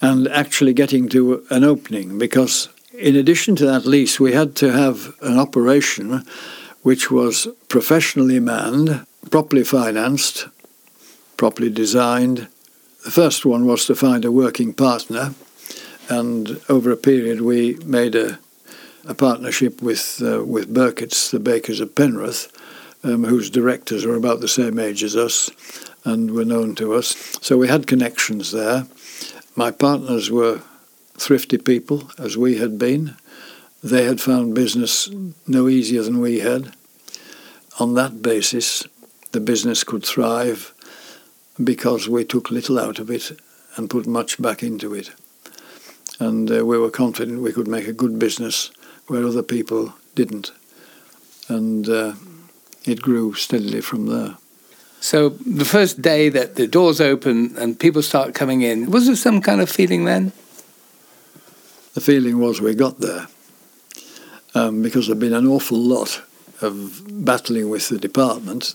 and 0.00 0.26
actually 0.28 0.72
getting 0.72 1.08
to 1.10 1.44
an 1.50 1.64
opening 1.64 2.18
because 2.18 2.68
in 2.96 3.14
addition 3.14 3.54
to 3.56 3.66
that 3.66 3.84
lease 3.84 4.18
we 4.18 4.32
had 4.32 4.56
to 4.56 4.72
have 4.72 5.12
an 5.20 5.38
operation 5.38 6.24
which 6.82 7.10
was 7.10 7.46
professionally 7.68 8.40
manned 8.40 9.04
properly 9.30 9.64
financed 9.64 10.46
properly 11.36 11.68
designed 11.68 12.48
the 13.04 13.10
first 13.10 13.44
one 13.44 13.66
was 13.66 13.84
to 13.84 13.94
find 13.94 14.24
a 14.24 14.32
working 14.32 14.72
partner 14.72 15.34
and 16.08 16.60
over 16.68 16.90
a 16.90 16.96
period 16.96 17.40
we 17.40 17.74
made 17.84 18.14
a, 18.14 18.38
a 19.06 19.14
partnership 19.14 19.82
with 19.82 20.22
uh, 20.22 20.44
with 20.44 20.72
Birkett's, 20.72 21.30
the 21.30 21.38
bakers 21.38 21.80
of 21.80 21.94
Penrith, 21.94 22.50
um, 23.04 23.24
whose 23.24 23.50
directors 23.50 24.06
were 24.06 24.16
about 24.16 24.40
the 24.40 24.48
same 24.48 24.78
age 24.78 25.02
as 25.02 25.16
us 25.16 25.50
and 26.04 26.30
were 26.30 26.44
known 26.44 26.74
to 26.76 26.94
us. 26.94 27.38
So 27.42 27.56
we 27.56 27.68
had 27.68 27.86
connections 27.86 28.52
there. 28.52 28.86
My 29.54 29.70
partners 29.70 30.30
were 30.30 30.62
thrifty 31.18 31.58
people, 31.58 32.10
as 32.18 32.36
we 32.36 32.58
had 32.58 32.78
been. 32.78 33.16
They 33.82 34.04
had 34.04 34.20
found 34.20 34.54
business 34.54 35.10
no 35.46 35.68
easier 35.68 36.02
than 36.02 36.20
we 36.20 36.40
had. 36.40 36.72
On 37.78 37.94
that 37.94 38.22
basis, 38.22 38.86
the 39.32 39.40
business 39.40 39.84
could 39.84 40.04
thrive 40.04 40.72
because 41.62 42.08
we 42.08 42.24
took 42.24 42.50
little 42.50 42.78
out 42.78 42.98
of 42.98 43.10
it 43.10 43.32
and 43.76 43.90
put 43.90 44.06
much 44.06 44.40
back 44.40 44.62
into 44.62 44.94
it 44.94 45.10
and 46.18 46.50
uh, 46.50 46.64
we 46.64 46.78
were 46.78 46.90
confident 46.90 47.42
we 47.42 47.52
could 47.52 47.68
make 47.68 47.86
a 47.86 47.92
good 47.92 48.18
business 48.18 48.70
where 49.06 49.24
other 49.24 49.42
people 49.42 49.94
didn't. 50.14 50.52
And 51.48 51.88
uh, 51.88 52.14
it 52.84 53.00
grew 53.00 53.34
steadily 53.34 53.80
from 53.80 54.06
there. 54.06 54.36
So 55.00 55.30
the 55.30 55.64
first 55.64 56.02
day 56.02 56.28
that 56.28 56.56
the 56.56 56.66
doors 56.66 57.00
open 57.00 57.56
and 57.56 57.78
people 57.78 58.02
start 58.02 58.34
coming 58.34 58.62
in, 58.62 58.90
was 58.90 59.06
there 59.06 59.16
some 59.16 59.40
kind 59.40 59.60
of 59.60 59.70
feeling 59.70 60.04
then? 60.04 60.32
The 61.94 62.00
feeling 62.00 62.38
was 62.38 62.60
we 62.60 62.74
got 62.74 62.98
there 62.98 63.28
um, 64.54 64.82
because 64.82 65.06
there'd 65.06 65.20
been 65.20 65.32
an 65.32 65.46
awful 65.46 65.78
lot 65.78 66.22
of 66.60 67.02
battling 67.24 67.70
with 67.70 67.88
the 67.88 67.98
department. 67.98 68.74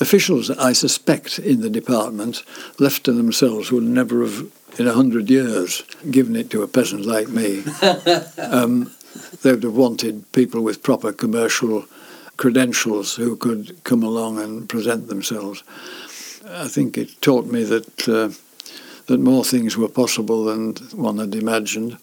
Officials, 0.00 0.50
I 0.50 0.72
suspect, 0.72 1.40
in 1.40 1.60
the 1.60 1.70
department, 1.70 2.44
left 2.78 3.04
to 3.04 3.12
themselves, 3.12 3.72
would 3.72 3.82
never 3.82 4.22
have 4.22 4.50
in 4.78 4.86
a 4.86 4.92
hundred 4.92 5.30
years 5.30 5.82
given 6.10 6.36
it 6.36 6.50
to 6.50 6.62
a 6.62 6.68
peasant 6.68 7.04
like 7.06 7.28
me. 7.28 7.62
um, 8.38 8.90
they 9.42 9.52
would 9.52 9.62
have 9.62 9.76
wanted 9.76 10.30
people 10.32 10.62
with 10.62 10.82
proper 10.82 11.12
commercial 11.12 11.84
credentials 12.36 13.14
who 13.14 13.36
could 13.36 13.82
come 13.84 14.02
along 14.02 14.40
and 14.40 14.68
present 14.68 15.08
themselves. 15.08 15.62
I 16.48 16.68
think 16.68 16.98
it 16.98 17.20
taught 17.22 17.46
me 17.46 17.62
that 17.64 18.08
uh, 18.08 18.30
that 19.06 19.20
more 19.20 19.44
things 19.44 19.76
were 19.76 19.88
possible 19.88 20.44
than 20.44 20.74
one 20.92 21.18
had 21.18 21.34
imagined. 21.34 21.98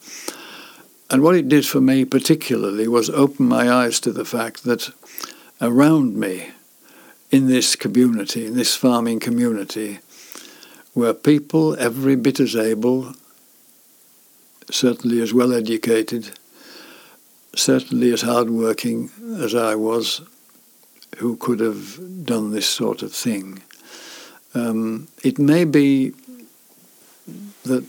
And 1.09 1.23
what 1.23 1.35
it 1.35 1.49
did 1.49 1.65
for 1.65 1.81
me 1.81 2.05
particularly 2.05 2.87
was 2.87 3.09
open 3.09 3.47
my 3.47 3.69
eyes 3.69 3.99
to 4.01 4.11
the 4.11 4.25
fact 4.25 4.63
that 4.63 4.91
around 5.59 6.15
me, 6.15 6.51
in 7.31 7.47
this 7.47 7.75
community, 7.75 8.45
in 8.45 8.55
this 8.55 8.75
farming 8.75 9.19
community, 9.19 9.99
were 10.93 11.13
people 11.13 11.75
every 11.77 12.15
bit 12.15 12.39
as 12.39 12.55
able, 12.55 13.13
certainly 14.69 15.21
as 15.21 15.33
well 15.33 15.53
educated, 15.53 16.31
certainly 17.55 18.11
as 18.11 18.21
hard 18.21 18.49
working 18.49 19.09
as 19.39 19.55
I 19.55 19.75
was, 19.75 20.21
who 21.17 21.37
could 21.37 21.59
have 21.59 22.25
done 22.25 22.51
this 22.51 22.67
sort 22.67 23.01
of 23.01 23.13
thing. 23.13 23.61
Um, 24.53 25.07
it 25.23 25.39
may 25.39 25.63
be 25.63 26.13
that 27.63 27.85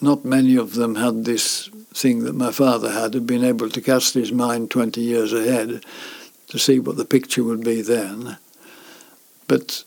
not 0.00 0.24
many 0.24 0.56
of 0.56 0.74
them 0.74 0.96
had 0.96 1.24
this 1.24 1.68
thing 1.94 2.24
that 2.24 2.34
my 2.34 2.50
father 2.50 2.90
had, 2.90 3.14
had 3.14 3.26
been 3.26 3.44
able 3.44 3.70
to 3.70 3.80
cast 3.80 4.14
his 4.14 4.32
mind 4.32 4.70
20 4.70 5.00
years 5.00 5.32
ahead 5.32 5.84
to 6.48 6.58
see 6.58 6.78
what 6.78 6.96
the 6.96 7.04
picture 7.04 7.42
would 7.42 7.64
be 7.64 7.80
then. 7.80 8.36
But 9.48 9.84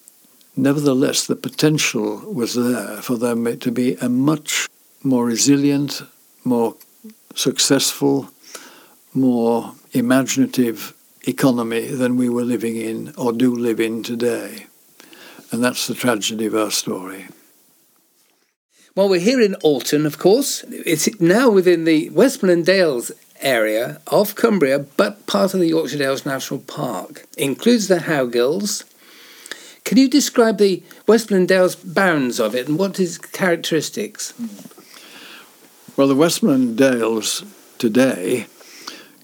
Nevertheless, 0.60 1.28
the 1.28 1.36
potential 1.36 2.18
was 2.34 2.56
there 2.56 2.98
for 3.04 3.16
them 3.16 3.60
to 3.60 3.72
be 3.72 3.94
a 4.02 4.10
much 4.10 4.68
more 5.04 5.24
resilient, 5.24 6.02
more 6.44 6.76
successful, 7.36 8.32
more 9.14 9.76
imaginative 9.94 10.96
economy 11.28 11.88
than 11.88 12.18
we 12.18 12.28
were 12.28 12.44
living 12.44 12.76
in 12.76 13.14
or 13.16 13.32
do 13.32 13.54
live 13.54 13.80
in 13.80 14.02
today. 14.02 14.66
And 15.52 15.64
that's 15.64 15.86
the 15.86 15.94
tragedy 15.94 16.48
of 16.48 16.56
our 16.56 16.72
story. 16.72 17.28
Well, 18.96 19.10
we're 19.10 19.20
here 19.20 19.40
in 19.40 19.56
Orton, 19.62 20.08
of 20.08 20.18
course. 20.18 20.64
It's 20.70 21.08
now 21.22 21.52
within 21.52 21.84
the 21.84 22.10
Westmorland 22.10 22.66
Dales 22.66 23.12
area 23.42 24.02
of 24.08 24.34
Cumbria, 24.34 24.80
but 24.80 25.28
part 25.28 25.54
of 25.54 25.60
the 25.60 25.68
Yorkshire 25.68 26.00
Dales 26.00 26.26
National 26.26 26.62
Park. 26.62 27.28
includes 27.38 27.88
the 27.88 28.00
Howgills, 28.00 28.84
can 29.88 29.98
you 29.98 30.10
describe 30.10 30.58
the 30.58 30.84
Westmorland 31.08 31.48
Dales 31.48 31.76
bounds 31.76 32.42
of 32.42 32.54
it 32.54 32.68
and 32.68 32.78
what 32.78 33.00
its 33.00 33.18
characteristics? 33.18 34.34
Well, 35.96 36.10
the 36.10 36.16
Westmorland 36.16 36.76
Dales 36.78 37.46
today 37.78 38.48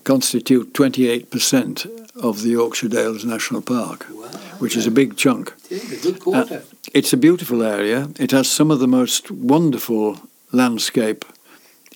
constitute 0.06 0.74
28% 0.74 2.16
of 2.16 2.44
the 2.44 2.52
Yorkshire 2.52 2.88
Dales 2.88 3.26
National 3.26 3.62
Park, 3.62 4.06
Wow. 4.10 4.28
which 4.60 4.78
is 4.78 4.88
a 4.88 4.92
big 4.92 5.18
chunk. 5.18 5.54
It 5.70 5.84
is 5.84 6.06
a 6.06 6.12
good 6.12 6.22
quarter. 6.22 6.56
Uh, 6.56 6.62
it's 6.94 7.12
a 7.12 7.18
beautiful 7.18 7.62
area. 7.62 8.08
It 8.18 8.32
has 8.32 8.50
some 8.50 8.72
of 8.72 8.80
the 8.80 8.88
most 8.88 9.32
wonderful 9.32 10.18
landscape 10.54 11.26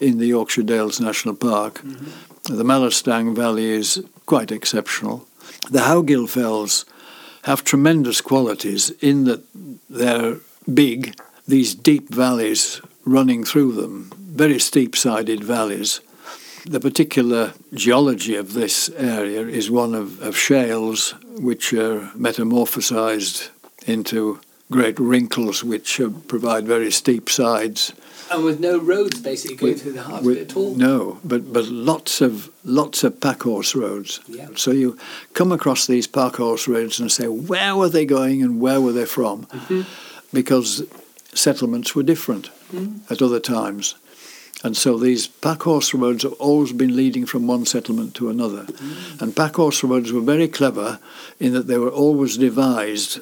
in 0.01 0.17
the 0.17 0.27
Yorkshire 0.27 0.63
Dales 0.63 0.99
National 0.99 1.35
Park. 1.35 1.75
Mm-hmm. 1.83 2.57
The 2.57 2.63
Mallerstang 2.65 3.33
Valley 3.33 3.69
is 3.69 4.03
quite 4.25 4.51
exceptional. 4.51 5.25
The 5.71 5.83
Howgill 5.83 6.27
Fells 6.27 6.83
have 7.47 7.63
tremendous 7.63 8.19
qualities 8.19 8.89
in 9.01 9.23
that 9.23 9.41
they're 9.89 10.35
big, 10.73 11.15
these 11.47 11.73
deep 11.73 12.09
valleys 12.09 12.81
running 13.05 13.45
through 13.45 13.71
them, 13.71 14.11
very 14.17 14.59
steep 14.59 14.97
sided 14.97 15.41
valleys. 15.45 16.01
The 16.65 16.81
particular 16.81 17.53
geology 17.73 18.35
of 18.35 18.51
this 18.51 18.89
area 18.97 19.47
is 19.47 19.71
one 19.71 19.95
of, 19.95 20.21
of 20.21 20.35
shales 20.35 21.15
which 21.39 21.71
are 21.71 22.11
metamorphosized 22.17 23.49
into 23.85 24.41
great 24.69 24.99
wrinkles 24.99 25.63
which 25.63 26.01
uh, 26.01 26.09
provide 26.27 26.67
very 26.67 26.91
steep 26.91 27.29
sides. 27.29 27.93
And 28.31 28.43
with 28.43 28.59
no 28.59 28.77
roads 28.79 29.19
basically 29.21 29.55
going 29.57 29.75
through 29.75 29.93
the 29.93 30.03
heart 30.03 30.19
of 30.21 30.25
With- 30.25 30.37
it 30.37 30.51
at 30.51 30.57
all. 30.57 30.75
No, 30.75 31.19
but 31.23 31.51
but 31.53 31.65
lots 31.65 32.21
of 32.21 32.49
lots 32.63 33.03
of 33.03 33.19
pack 33.19 33.43
horse 33.43 33.75
roads. 33.75 34.19
Yeah. 34.27 34.49
So 34.55 34.71
you 34.71 34.97
come 35.33 35.51
across 35.51 35.87
these 35.87 36.07
pack 36.07 36.35
horse 36.35 36.67
roads 36.67 36.99
and 36.99 37.11
say, 37.11 37.27
where 37.27 37.75
were 37.75 37.89
they 37.89 38.05
going 38.05 38.41
and 38.43 38.59
where 38.61 38.81
were 38.81 38.91
they 38.93 39.05
from? 39.05 39.45
Mm-hmm. 39.45 39.81
Because 40.33 40.83
settlements 41.33 41.95
were 41.95 42.03
different 42.03 42.49
Mm-hmm. 42.73 43.13
at 43.13 43.21
other 43.21 43.39
times. 43.39 43.95
And 44.63 44.75
so 44.75 44.97
these 44.97 45.25
pack 45.27 45.61
horse 45.63 45.93
roads 45.93 46.23
have 46.23 46.33
always 46.33 46.73
been 46.73 46.95
leading 46.97 47.25
from 47.25 47.47
one 47.47 47.65
settlement 47.65 48.13
to 48.15 48.29
another. 48.29 48.63
Mm-hmm. 48.65 49.23
And 49.23 49.35
pack 49.35 49.55
horse 49.55 49.83
roads 49.85 50.11
were 50.11 50.19
very 50.19 50.49
clever 50.49 50.99
in 51.39 51.53
that 51.53 51.67
they 51.67 51.77
were 51.77 51.91
always 51.91 52.35
devised 52.37 53.19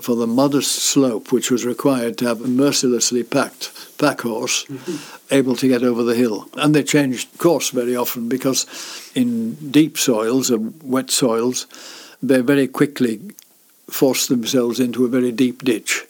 for 0.00 0.14
the 0.14 0.26
modest 0.26 0.72
slope 0.76 1.32
which 1.32 1.50
was 1.50 1.64
required 1.64 2.16
to 2.18 2.26
have 2.26 2.40
a 2.40 2.48
mercilessly 2.48 3.22
packed 3.22 3.72
pack 3.98 4.20
horse 4.20 4.64
able 5.30 5.56
to 5.56 5.68
get 5.68 5.82
over 5.82 6.02
the 6.04 6.14
hill. 6.14 6.48
And 6.54 6.74
they 6.74 6.84
changed 6.84 7.36
course 7.38 7.70
very 7.70 7.96
often 7.96 8.28
because 8.28 8.66
in 9.14 9.54
deep 9.70 9.98
soils 9.98 10.50
or 10.50 10.58
wet 10.82 11.10
soils, 11.10 11.66
they 12.22 12.40
very 12.40 12.68
quickly 12.68 13.20
forced 13.90 14.28
themselves 14.28 14.78
into 14.80 15.04
a 15.04 15.08
very 15.08 15.32
deep 15.32 15.64
ditch. 15.64 16.04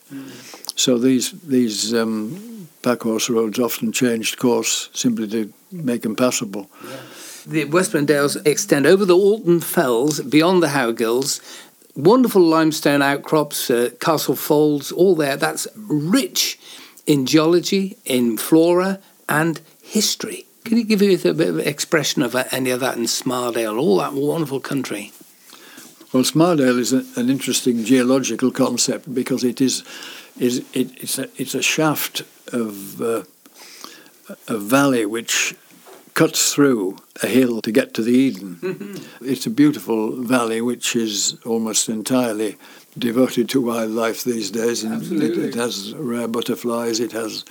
So 0.76 0.98
these 0.98 1.32
these 1.42 1.94
um, 1.94 2.68
pack 2.82 3.02
horse 3.02 3.30
roads 3.30 3.58
often 3.58 3.92
changed 3.92 4.38
course 4.38 4.90
simply 4.92 5.28
to 5.28 5.52
make 5.72 6.02
them 6.02 6.16
passable. 6.16 6.70
The 7.46 7.64
Westmorland 7.64 8.08
Dales 8.08 8.36
extend 8.44 8.86
over 8.86 9.06
the 9.06 9.16
Orton 9.16 9.60
Fells, 9.60 10.20
beyond 10.20 10.62
the 10.62 10.68
Howgills. 10.68 11.40
Wonderful 11.98 12.42
limestone 12.42 13.02
outcrops, 13.02 13.70
uh, 13.70 13.90
castle 13.98 14.36
folds, 14.36 14.92
all 14.92 15.16
there. 15.16 15.36
That's 15.36 15.66
rich 15.74 16.56
in 17.08 17.26
geology, 17.26 17.96
in 18.04 18.36
flora, 18.36 19.00
and 19.28 19.60
history. 19.82 20.46
Can 20.64 20.78
you 20.78 20.84
give 20.84 21.02
us 21.02 21.24
a 21.24 21.34
bit 21.34 21.48
of 21.48 21.58
expression 21.58 22.22
of 22.22 22.36
any 22.52 22.70
of 22.70 22.78
that 22.78 22.96
in 22.96 23.02
Smardale, 23.06 23.80
all 23.80 23.98
that 23.98 24.12
wonderful 24.12 24.60
country? 24.60 25.10
Well, 26.12 26.22
Smardale 26.22 26.78
is 26.78 26.92
a, 26.92 27.04
an 27.16 27.28
interesting 27.28 27.82
geological 27.82 28.52
concept 28.52 29.12
because 29.12 29.42
it 29.42 29.60
is 29.60 29.82
is 30.38 30.58
it, 30.72 30.92
it's 31.02 31.18
a 31.18 31.28
it's 31.36 31.56
a 31.56 31.62
shaft 31.62 32.22
of 32.52 33.02
uh, 33.02 33.24
a 34.46 34.56
valley 34.56 35.04
which 35.04 35.56
cuts 36.18 36.52
through 36.52 36.96
a 37.22 37.28
hill 37.28 37.60
to 37.62 37.70
get 37.70 37.94
to 37.94 38.02
the 38.02 38.10
Eden. 38.10 39.00
it's 39.20 39.46
a 39.46 39.50
beautiful 39.50 40.20
valley 40.20 40.60
which 40.60 40.96
is 40.96 41.38
almost 41.46 41.88
entirely 41.88 42.56
devoted 42.98 43.48
to 43.48 43.60
wildlife 43.60 44.24
these 44.24 44.50
days. 44.50 44.82
And 44.82 45.00
it, 45.22 45.38
it 45.38 45.54
has 45.54 45.94
rare 45.94 46.26
butterflies. 46.26 46.98
It 46.98 47.12
has 47.12 47.44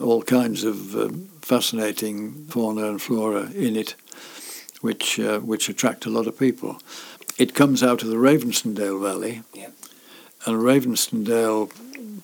all 0.00 0.20
kinds 0.22 0.64
of 0.64 0.96
um, 0.96 1.28
fascinating 1.42 2.46
fauna 2.48 2.88
and 2.88 3.00
flora 3.00 3.48
in 3.52 3.76
it, 3.76 3.94
which 4.80 5.20
uh, 5.20 5.38
which 5.38 5.68
attract 5.68 6.04
a 6.04 6.10
lot 6.10 6.26
of 6.26 6.36
people. 6.36 6.80
It 7.38 7.54
comes 7.54 7.84
out 7.84 8.02
of 8.02 8.08
the 8.08 8.16
Ravensdale 8.16 9.00
Valley, 9.00 9.42
Yeah. 9.54 9.70
and 10.44 10.56
Ravensdale 10.60 11.70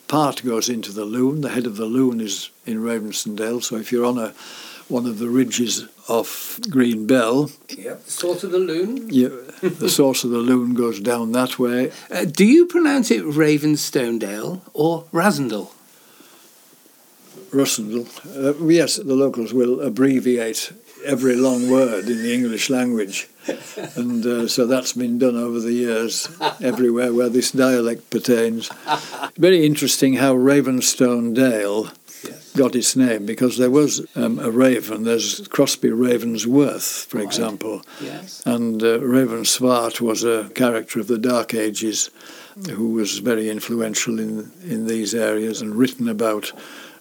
part 0.09 0.43
goes 0.45 0.69
into 0.69 0.91
the 0.91 1.05
Lune. 1.05 1.41
The 1.43 1.51
head 1.51 1.67
of 1.67 1.77
the 1.77 1.87
Lune 1.87 2.21
is 2.21 2.51
in 2.67 2.83
Ravensdale, 2.83 3.63
so 3.63 3.77
if 3.77 3.93
you're 3.93 4.07
on 4.07 4.19
a 4.19 4.35
one 4.89 5.07
of 5.07 5.19
the 5.19 5.29
ridges 5.29 5.85
off 6.09 6.59
Green 6.71 7.07
Bell, 7.07 7.51
Yep. 7.77 8.09
Sort 8.09 8.43
of 8.45 8.51
the 8.51 8.59
Lune. 8.59 9.11
you, 9.11 9.45
the 9.61 9.91
source 9.91 10.25
of 10.25 10.31
the 10.31 10.39
Lune 10.39 10.75
goes 10.75 10.99
down 11.01 11.33
that 11.33 11.59
way. 11.59 11.93
Uh, 12.11 12.25
do 12.25 12.45
you 12.47 12.65
pronounce 12.67 13.11
it 13.11 13.23
Ravenstonedale 13.25 14.61
or 14.73 15.05
Rasendal? 15.13 15.69
Russendal. 17.51 18.07
Uh, 18.37 18.65
yes, 18.67 18.97
the 18.97 19.15
locals 19.15 19.53
will 19.55 19.81
abbreviate 19.81 20.73
every 21.05 21.35
long 21.37 21.71
word 21.71 22.07
in 22.09 22.23
the 22.23 22.35
English 22.35 22.69
language, 22.69 23.29
and 23.97 24.25
uh, 24.27 24.49
so 24.49 24.67
that's 24.67 24.93
been 24.93 25.19
done 25.19 25.37
over 25.37 25.61
the 25.61 25.73
years 25.73 26.29
everywhere 26.61 27.13
where 27.15 27.29
this 27.31 27.53
dialect 27.53 28.11
pertains. 28.11 28.69
Very 29.39 29.65
interesting 29.65 30.15
how 30.15 30.35
Ravenstone 30.35 31.35
Dale. 31.35 31.91
Got 32.59 32.75
its 32.75 32.97
name 32.97 33.25
because 33.25 33.57
there 33.57 33.71
was 33.71 34.05
um, 34.17 34.39
a 34.41 34.51
raven. 34.51 35.05
There's 35.05 35.47
Crosby 35.49 35.91
Ravensworth, 35.91 37.07
for 37.07 37.19
Right. 37.19 37.27
example, 37.27 37.83
Yes. 38.03 38.43
and 38.45 38.83
uh, 38.83 38.99
Ravenswart 39.17 40.01
was 40.01 40.25
a 40.25 40.51
character 40.55 41.01
of 41.01 41.07
the 41.07 41.19
Dark 41.19 41.55
Ages 41.55 42.11
who 42.77 42.89
was 43.01 43.19
very 43.21 43.49
influential 43.49 44.19
in, 44.19 44.51
in 44.65 44.87
these 44.89 45.15
areas 45.15 45.63
and 45.63 45.77
written 45.77 46.09
about 46.09 46.53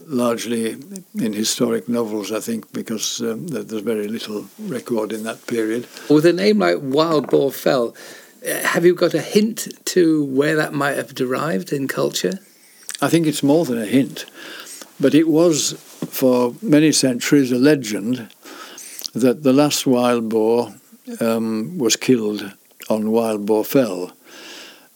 largely 0.06 0.78
in 1.16 1.34
historic 1.34 1.90
novels, 1.90 2.32
I 2.32 2.40
think, 2.40 2.72
because 2.72 3.20
um, 3.22 3.48
there's 3.48 3.82
very 3.82 4.08
little 4.08 4.46
record 4.60 5.12
in 5.12 5.24
that 5.24 5.46
period. 5.48 5.88
With 6.10 6.26
a 6.26 6.34
name 6.34 6.60
like 6.60 6.78
Wild 6.82 7.28
Boar 7.30 7.52
Fell, 7.52 7.96
uh, 8.48 8.54
have 8.74 8.86
you 8.86 8.94
got 8.96 9.14
a 9.16 9.22
hint 9.22 9.68
to 9.86 10.24
where 10.26 10.56
that 10.56 10.74
might 10.74 10.96
have 10.98 11.14
derived 11.16 11.74
in 11.74 11.88
culture? 11.88 12.40
I 13.02 13.10
think 13.10 13.28
it's 13.28 13.44
more 13.44 13.66
than 13.66 13.80
a 13.82 13.86
hint, 13.86 14.26
but 15.00 15.14
it 15.14 15.28
was 15.28 15.74
for 16.10 16.56
many 16.62 16.92
centuries 16.92 17.52
a 17.52 17.58
legend 17.58 18.30
that 19.14 19.44
the 19.44 19.54
last 19.54 19.86
wild 19.88 20.30
boar 20.30 20.74
um, 21.20 21.78
was 21.78 21.96
killed 21.96 22.54
on 22.90 23.12
Wild 23.12 23.46
Boar 23.46 23.64
Fell, 23.66 24.12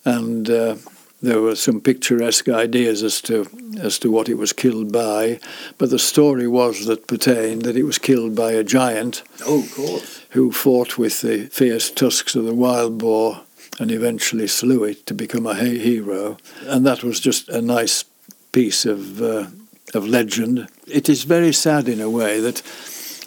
and 0.06 0.50
uh, 0.50 0.76
there 1.22 1.42
were 1.42 1.56
some 1.56 1.82
picturesque 1.82 2.50
ideas 2.50 3.04
as 3.04 3.22
to 3.22 3.46
as 3.80 4.00
to 4.00 4.10
what 4.12 4.28
it 4.30 4.38
was 4.38 4.54
killed 4.54 4.92
by, 4.92 5.40
but 5.78 5.90
the 5.90 6.00
story 6.00 6.48
was 6.48 6.86
that 6.86 7.08
pertained 7.08 7.62
that 7.64 7.76
it 7.78 7.84
was 7.84 7.98
killed 7.98 8.36
by 8.36 8.52
a 8.52 8.64
giant 8.64 9.24
Oh, 9.46 9.60
of 9.64 9.74
course. 9.76 10.22
who 10.32 10.52
fought 10.52 10.98
with 10.98 11.22
the 11.22 11.48
fierce 11.52 11.90
tusks 11.92 12.36
of 12.36 12.46
the 12.46 12.54
wild 12.56 12.98
boar 12.98 13.42
and 13.80 13.92
eventually 13.92 14.48
slew 14.48 14.84
it 14.84 15.06
to 15.06 15.14
become 15.14 15.46
a 15.48 15.56
hero. 15.56 16.38
And 16.66 16.86
that 16.86 17.04
was 17.04 17.20
just 17.20 17.50
a 17.50 17.62
nice 17.62 18.04
piece 18.52 18.86
of 18.86 19.22
uh, 19.22 19.48
of 19.94 20.08
legend. 20.08 20.68
It 20.88 21.10
is 21.10 21.24
very 21.24 21.54
sad 21.54 21.88
in 21.88 22.02
a 22.02 22.10
way 22.10 22.40
that 22.40 22.62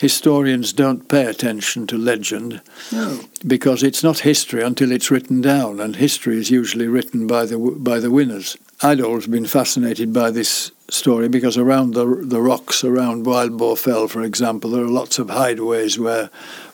historians 0.00 0.72
don't 0.72 1.08
pay 1.08 1.24
attention 1.26 1.86
to 1.86 1.96
legend 1.96 2.60
No. 2.92 3.20
because 3.46 3.82
it's 3.82 4.02
not 4.02 4.18
history 4.20 4.62
until 4.62 4.90
it's 4.92 5.10
written 5.10 5.40
down, 5.40 5.80
and 5.80 5.96
history 5.96 6.36
is 6.36 6.50
usually 6.50 6.88
written 6.88 7.26
by 7.26 7.46
the 7.46 7.58
by 7.58 8.00
the 8.00 8.10
winners. 8.10 8.56
I'd 8.82 9.00
always 9.00 9.26
been 9.28 9.46
fascinated 9.46 10.12
by 10.12 10.30
this 10.30 10.72
story 10.90 11.28
because 11.28 11.56
around 11.56 11.94
the 11.94 12.06
the 12.28 12.40
rocks 12.40 12.84
around 12.84 13.24
Wild 13.26 13.56
Boar 13.56 13.76
Fell, 13.76 14.08
for 14.08 14.22
example, 14.22 14.70
there 14.70 14.84
are 14.84 15.00
lots 15.00 15.18
of 15.18 15.28
hideaways 15.28 15.98
where 15.98 16.28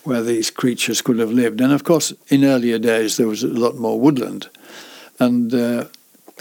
where 0.05 0.23
these 0.23 0.51
creatures 0.51 1.03
could 1.03 1.19
have 1.19 1.31
lived, 1.31 1.61
and 1.61 1.73
of 1.73 1.83
course, 1.85 2.15
in 2.29 2.45
earlier 2.45 2.79
days 2.79 3.17
there 3.17 3.29
was 3.29 3.43
a 3.45 3.49
lot 3.49 3.77
more 3.77 4.01
woodland, 4.01 4.49
and 5.19 5.55
uh, 5.55 5.85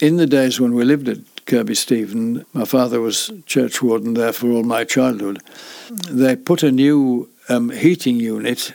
in 0.02 0.18
the 0.18 0.28
days 0.28 0.60
when 0.60 0.74
we 0.74 0.86
lived 0.86 1.10
at 1.10 1.18
Kirkby 1.50 1.74
Stephen, 1.74 2.46
my 2.54 2.64
father 2.64 3.02
was 3.02 3.32
churchwarden 3.48 4.16
there 4.16 4.32
for 4.32 4.52
all 4.52 4.62
my 4.62 4.84
childhood. 4.84 5.42
They 6.08 6.36
put 6.36 6.62
a 6.62 6.72
new 6.72 7.28
um, 7.50 7.72
heating 7.72 8.20
unit 8.20 8.74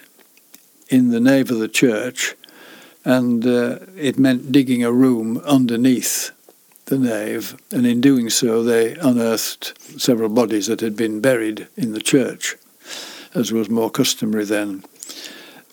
in 0.89 1.09
the 1.09 1.21
nave 1.21 1.51
of 1.51 1.59
the 1.59 1.69
church, 1.69 2.35
and 3.05 3.47
uh, 3.47 3.79
it 3.95 4.19
meant 4.19 4.51
digging 4.51 4.83
a 4.83 4.91
room 4.91 5.37
underneath 5.45 6.31
the 6.87 6.99
nave, 6.99 7.55
and 7.71 7.87
in 7.87 8.01
doing 8.01 8.29
so, 8.29 8.61
they 8.61 8.95
unearthed 8.95 9.73
several 9.97 10.27
bodies 10.27 10.67
that 10.67 10.81
had 10.81 10.97
been 10.97 11.21
buried 11.21 11.69
in 11.77 11.93
the 11.93 12.01
church, 12.01 12.57
as 13.33 13.53
was 13.53 13.69
more 13.69 13.89
customary 13.89 14.43
then. 14.43 14.83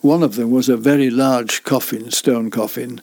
One 0.03 0.23
of 0.23 0.37
them 0.37 0.53
was 0.53 0.69
a 0.69 0.77
very 0.77 1.11
large 1.11 1.65
coffin, 1.65 2.13
stone 2.13 2.49
coffin, 2.53 3.03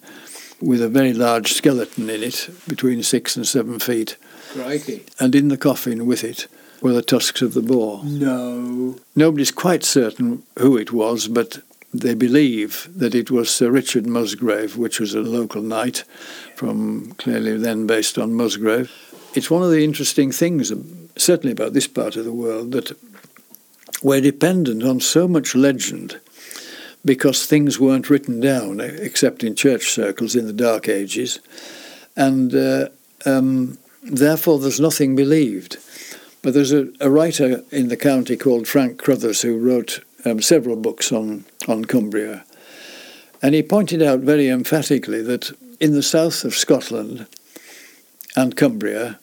with 0.62 0.82
a 0.82 0.90
very 0.90 1.14
large 1.14 1.54
skeleton 1.54 2.10
in 2.10 2.24
it, 2.24 2.50
between 2.68 3.04
six 3.04 3.36
and 3.36 3.48
seven 3.48 3.80
feet, 3.80 4.18
Crikey. 4.54 5.06
and 5.20 5.36
in 5.36 5.48
the 5.48 5.58
coffin 5.58 6.06
with 6.06 6.24
it 6.24 6.48
were 6.82 6.94
the 6.94 7.02
tusks 7.02 7.42
of 7.42 7.54
the 7.54 7.62
boar. 7.62 8.04
No. 8.04 8.96
Nobody's 9.16 9.52
quite 9.52 9.84
certain 9.84 10.44
who 10.58 10.78
it 10.78 10.92
was, 10.92 11.28
but 11.28 11.60
they 11.94 12.14
believe 12.14 12.88
that 12.96 13.16
it 13.16 13.32
was 13.32 13.50
Sir 13.50 13.72
Richard 13.72 14.06
Musgrave, 14.06 14.78
which 14.78 15.00
was 15.00 15.14
a 15.14 15.22
local 15.22 15.62
knight 15.62 16.04
from 16.56 17.14
clearly 17.18 17.58
then 17.58 17.88
based 17.88 18.18
on 18.18 18.36
Musgrave. 18.36 18.92
It's 19.34 19.52
one 19.52 19.64
of 19.64 19.72
the 19.72 19.84
interesting 19.84 20.32
things, 20.32 20.72
um, 20.72 21.10
certainly 21.18 21.52
about 21.52 21.74
this 21.74 21.88
part 21.88 22.16
of 22.16 22.26
the 22.26 22.34
world, 22.34 22.72
that 22.72 22.98
we're 24.02 24.22
dependent 24.22 24.84
on 24.84 25.00
so 25.00 25.28
much 25.28 25.56
legend 25.56 26.20
because 27.10 27.48
things 27.48 27.80
weren't 27.80 28.08
written 28.12 28.40
down 28.40 28.80
except 28.80 29.44
in 29.44 29.56
church 29.56 29.90
circles 29.90 30.36
in 30.36 30.46
the 30.46 30.54
Dark 30.54 30.88
Ages, 30.88 31.40
and 32.16 32.54
uh, 32.54 32.90
um, 33.26 33.80
therefore 34.04 34.60
there's 34.60 34.80
nothing 34.80 35.16
believed. 35.16 35.78
But 36.44 36.54
there's 36.54 36.72
a, 36.72 36.90
a, 37.02 37.10
writer 37.10 37.64
in 37.72 37.88
the 37.88 37.98
county 37.98 38.38
called 38.38 38.68
Frank 38.68 39.00
Carruthers 39.00 39.42
who 39.42 39.58
wrote 39.58 40.02
um, 40.24 40.40
several 40.40 40.76
books 40.76 41.12
on, 41.12 41.46
on 41.68 41.86
Cumbria. 41.86 42.46
And 43.42 43.56
he 43.56 43.64
pointed 43.64 44.04
out 44.04 44.20
very 44.20 44.48
emphatically 44.48 45.24
that 45.24 45.52
in 45.80 45.94
the 45.94 46.04
south 46.04 46.44
of 46.44 46.54
Scotland 46.54 47.26
and 48.36 48.56
Cumbria, 48.56 49.20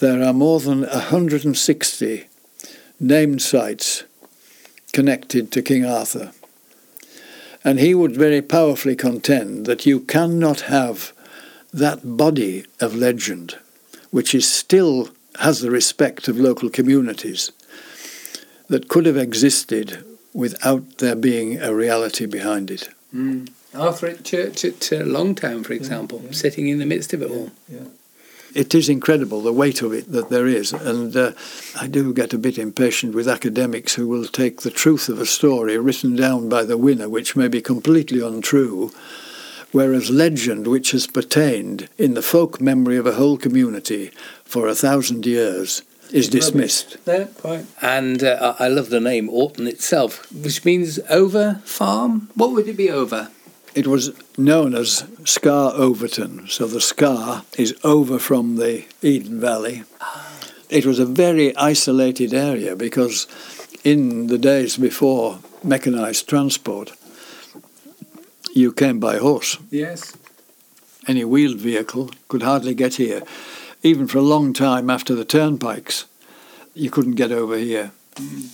there 0.00 0.22
are 0.22 0.34
more 0.34 0.60
than 0.60 0.82
160 0.82 2.26
named 3.00 3.40
sites 3.40 4.04
connected 4.92 5.50
to 5.52 5.62
King 5.62 5.86
Arthur. 5.86 6.32
And 7.64 7.78
he 7.78 7.94
would 7.94 8.16
very 8.16 8.40
powerfully 8.40 8.96
contend 8.96 9.66
that 9.66 9.84
you 9.86 10.00
cannot 10.00 10.62
have 10.62 11.12
that 11.72 12.16
body 12.16 12.64
of 12.80 12.94
legend, 12.94 13.58
which 14.10 14.34
is 14.34 14.50
still 14.50 15.10
has 15.40 15.60
the 15.60 15.70
respect 15.70 16.28
of 16.28 16.38
local 16.38 16.68
communities, 16.70 17.52
that 18.68 18.88
could 18.88 19.06
have 19.06 19.16
existed 19.16 20.04
without 20.34 20.98
there 20.98 21.16
being 21.16 21.60
a 21.60 21.74
reality 21.74 22.26
behind 22.26 22.70
it. 22.70 22.88
Mm. 23.14 23.48
Arthuret 23.72 24.24
Church 24.24 24.64
at 24.64 24.92
uh, 24.92 25.04
Longtown, 25.04 25.64
for 25.64 25.72
example, 25.72 26.20
yeah, 26.20 26.26
yeah. 26.26 26.32
sitting 26.32 26.68
in 26.68 26.78
the 26.78 26.86
midst 26.86 27.12
of 27.12 27.22
it 27.22 27.30
all. 27.30 27.50
It 28.54 28.74
is 28.74 28.88
incredible 28.88 29.42
the 29.42 29.52
weight 29.52 29.82
of 29.82 29.92
it 29.92 30.10
that 30.12 30.30
there 30.30 30.46
is, 30.46 30.72
and 30.72 31.14
uh, 31.16 31.32
I 31.78 31.86
do 31.86 32.12
get 32.14 32.32
a 32.32 32.38
bit 32.38 32.58
impatient 32.58 33.14
with 33.14 33.28
academics 33.28 33.94
who 33.94 34.08
will 34.08 34.26
take 34.26 34.62
the 34.62 34.70
truth 34.70 35.08
of 35.08 35.20
a 35.20 35.26
story 35.26 35.76
written 35.78 36.16
down 36.16 36.48
by 36.48 36.64
the 36.64 36.78
winner, 36.78 37.08
which 37.08 37.36
may 37.36 37.48
be 37.48 37.60
completely 37.60 38.20
untrue, 38.20 38.90
whereas 39.72 40.10
legend, 40.10 40.66
which 40.66 40.92
has 40.92 41.06
pertained 41.06 41.88
in 41.98 42.14
the 42.14 42.22
folk 42.22 42.60
memory 42.60 42.96
of 42.96 43.06
a 43.06 43.14
whole 43.14 43.36
community 43.36 44.10
for 44.44 44.66
a 44.66 44.74
thousand 44.74 45.26
years, 45.26 45.82
is 46.10 46.28
dismissed. 46.28 47.04
There, 47.04 47.28
And 47.82 48.22
uh, 48.24 48.54
I 48.58 48.68
love 48.68 48.88
the 48.88 49.00
name 49.00 49.28
Orton 49.28 49.66
itself, 49.66 50.30
which 50.32 50.64
means 50.64 50.98
over 51.10 51.60
farm. 51.64 52.30
What 52.34 52.52
would 52.52 52.68
it 52.68 52.76
be 52.76 52.90
over? 52.90 53.30
It 53.78 53.86
was 53.86 54.10
known 54.36 54.74
as 54.74 55.06
Scar 55.24 55.72
Overton, 55.72 56.48
so 56.48 56.66
the 56.66 56.80
Scar 56.80 57.44
is 57.56 57.76
over 57.84 58.18
from 58.18 58.56
the 58.56 58.84
Eden 59.02 59.38
Valley. 59.40 59.84
It 60.68 60.84
was 60.84 60.98
a 60.98 61.06
very 61.06 61.54
isolated 61.54 62.34
area 62.34 62.74
because 62.74 63.28
in 63.84 64.26
the 64.26 64.36
days 64.36 64.76
before 64.78 65.38
mechanized 65.62 66.28
transport, 66.28 66.90
you 68.52 68.72
came 68.72 68.98
by 68.98 69.18
horse. 69.18 69.58
Yes. 69.70 70.12
Any 71.06 71.24
wheeled 71.24 71.58
vehicle 71.58 72.10
could 72.26 72.42
hardly 72.42 72.74
get 72.74 72.96
here 72.96 73.22
even 73.84 74.08
for 74.08 74.18
a 74.18 74.22
long 74.22 74.52
time 74.52 74.90
after 74.90 75.14
the 75.14 75.24
turnpikes, 75.24 76.06
you 76.74 76.90
couldn't 76.90 77.14
get 77.14 77.30
over 77.30 77.56
here 77.56 77.92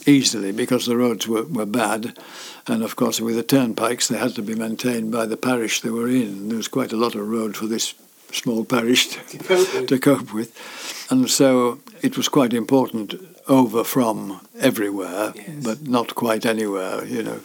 easily 0.06 0.52
because 0.52 0.86
the 0.86 0.96
roads 0.96 1.26
were, 1.26 1.44
were 1.44 1.66
bad. 1.66 2.18
And 2.66 2.82
of 2.82 2.96
course, 2.96 3.20
with 3.20 3.36
the 3.36 3.42
turnpikes, 3.42 4.08
they 4.08 4.18
had 4.18 4.34
to 4.36 4.42
be 4.42 4.54
maintained 4.54 5.12
by 5.12 5.26
the 5.26 5.36
parish 5.36 5.80
they 5.80 5.90
were 5.90 6.08
in. 6.08 6.48
There 6.48 6.56
was 6.56 6.68
quite 6.68 6.92
a 6.92 6.96
lot 6.96 7.14
of 7.14 7.28
road 7.28 7.56
for 7.56 7.66
this 7.66 7.94
small 8.32 8.64
parish 8.64 9.08
to, 9.08 9.38
cope, 9.38 9.88
to 9.88 9.98
cope 9.98 10.32
with. 10.32 11.06
And 11.10 11.30
so 11.30 11.80
it 12.02 12.16
was 12.16 12.28
quite 12.28 12.52
important 12.52 13.14
over 13.46 13.84
from 13.84 14.40
everywhere, 14.58 15.32
yes. 15.34 15.48
but 15.62 15.86
not 15.86 16.14
quite 16.14 16.46
anywhere, 16.46 17.04
you 17.04 17.22
know. 17.22 17.40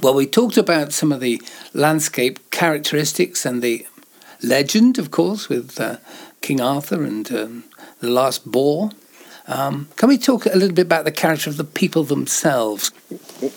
Well, 0.00 0.14
we 0.14 0.26
talked 0.26 0.56
about 0.56 0.92
some 0.92 1.12
of 1.12 1.20
the 1.20 1.42
landscape 1.74 2.38
characteristics 2.50 3.44
and 3.44 3.62
the 3.62 3.86
legend, 4.42 4.98
of 4.98 5.10
course, 5.10 5.48
with 5.48 5.80
uh, 5.80 5.96
King 6.40 6.60
Arthur 6.60 7.02
and 7.02 7.30
um, 7.32 7.64
the 8.00 8.08
last 8.08 8.50
boar. 8.50 8.90
Um, 9.48 9.88
can 9.96 10.08
we 10.08 10.18
talk 10.18 10.46
a 10.46 10.50
little 10.50 10.74
bit 10.74 10.86
about 10.86 11.04
the 11.04 11.12
character 11.12 11.50
of 11.50 11.56
the 11.56 11.64
people 11.64 12.04
themselves? 12.04 12.92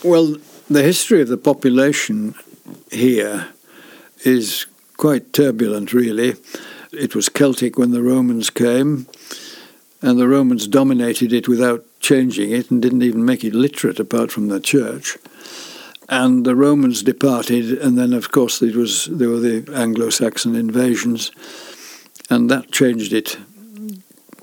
Well, 0.02 0.36
the 0.68 0.82
history 0.82 1.20
of 1.20 1.28
the 1.28 1.36
population 1.36 2.34
here 2.90 3.48
is 4.24 4.66
quite 4.96 5.32
turbulent, 5.32 5.92
really. 5.92 6.34
It 6.92 7.14
was 7.14 7.28
Celtic 7.28 7.78
when 7.78 7.92
the 7.92 8.02
Romans 8.02 8.50
came, 8.50 9.06
and 10.00 10.18
the 10.18 10.28
Romans 10.28 10.66
dominated 10.66 11.32
it 11.32 11.46
without 11.46 11.84
changing 12.00 12.50
it 12.50 12.70
and 12.70 12.82
didn't 12.82 13.02
even 13.02 13.24
make 13.24 13.44
it 13.44 13.54
literate 13.54 14.00
apart 14.00 14.32
from 14.32 14.48
the 14.48 14.60
church. 14.60 15.16
And 16.08 16.44
the 16.44 16.56
Romans 16.56 17.02
departed, 17.02 17.78
and 17.78 17.96
then, 17.96 18.12
of 18.12 18.32
course, 18.32 18.60
it 18.60 18.74
was 18.74 19.06
there 19.06 19.28
were 19.28 19.38
the 19.38 19.70
Anglo-Saxon 19.74 20.56
invasions 20.56 21.30
and 22.32 22.50
that 22.50 22.70
changed 22.70 23.12
it 23.12 23.36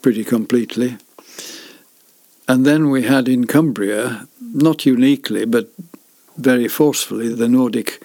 pretty 0.03 0.23
completely. 0.23 0.97
And 2.49 2.65
then 2.65 2.89
we 2.89 3.03
had 3.03 3.29
in 3.29 3.45
Cumbria, 3.45 4.27
not 4.41 4.83
uniquely, 4.83 5.45
but 5.45 5.69
very 6.35 6.67
forcefully, 6.67 7.31
the 7.31 7.47
Nordic 7.47 8.01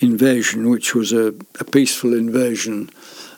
invasion, 0.00 0.68
which 0.68 0.96
was 0.96 1.12
a, 1.12 1.32
a 1.60 1.64
peaceful 1.64 2.12
invasion 2.12 2.90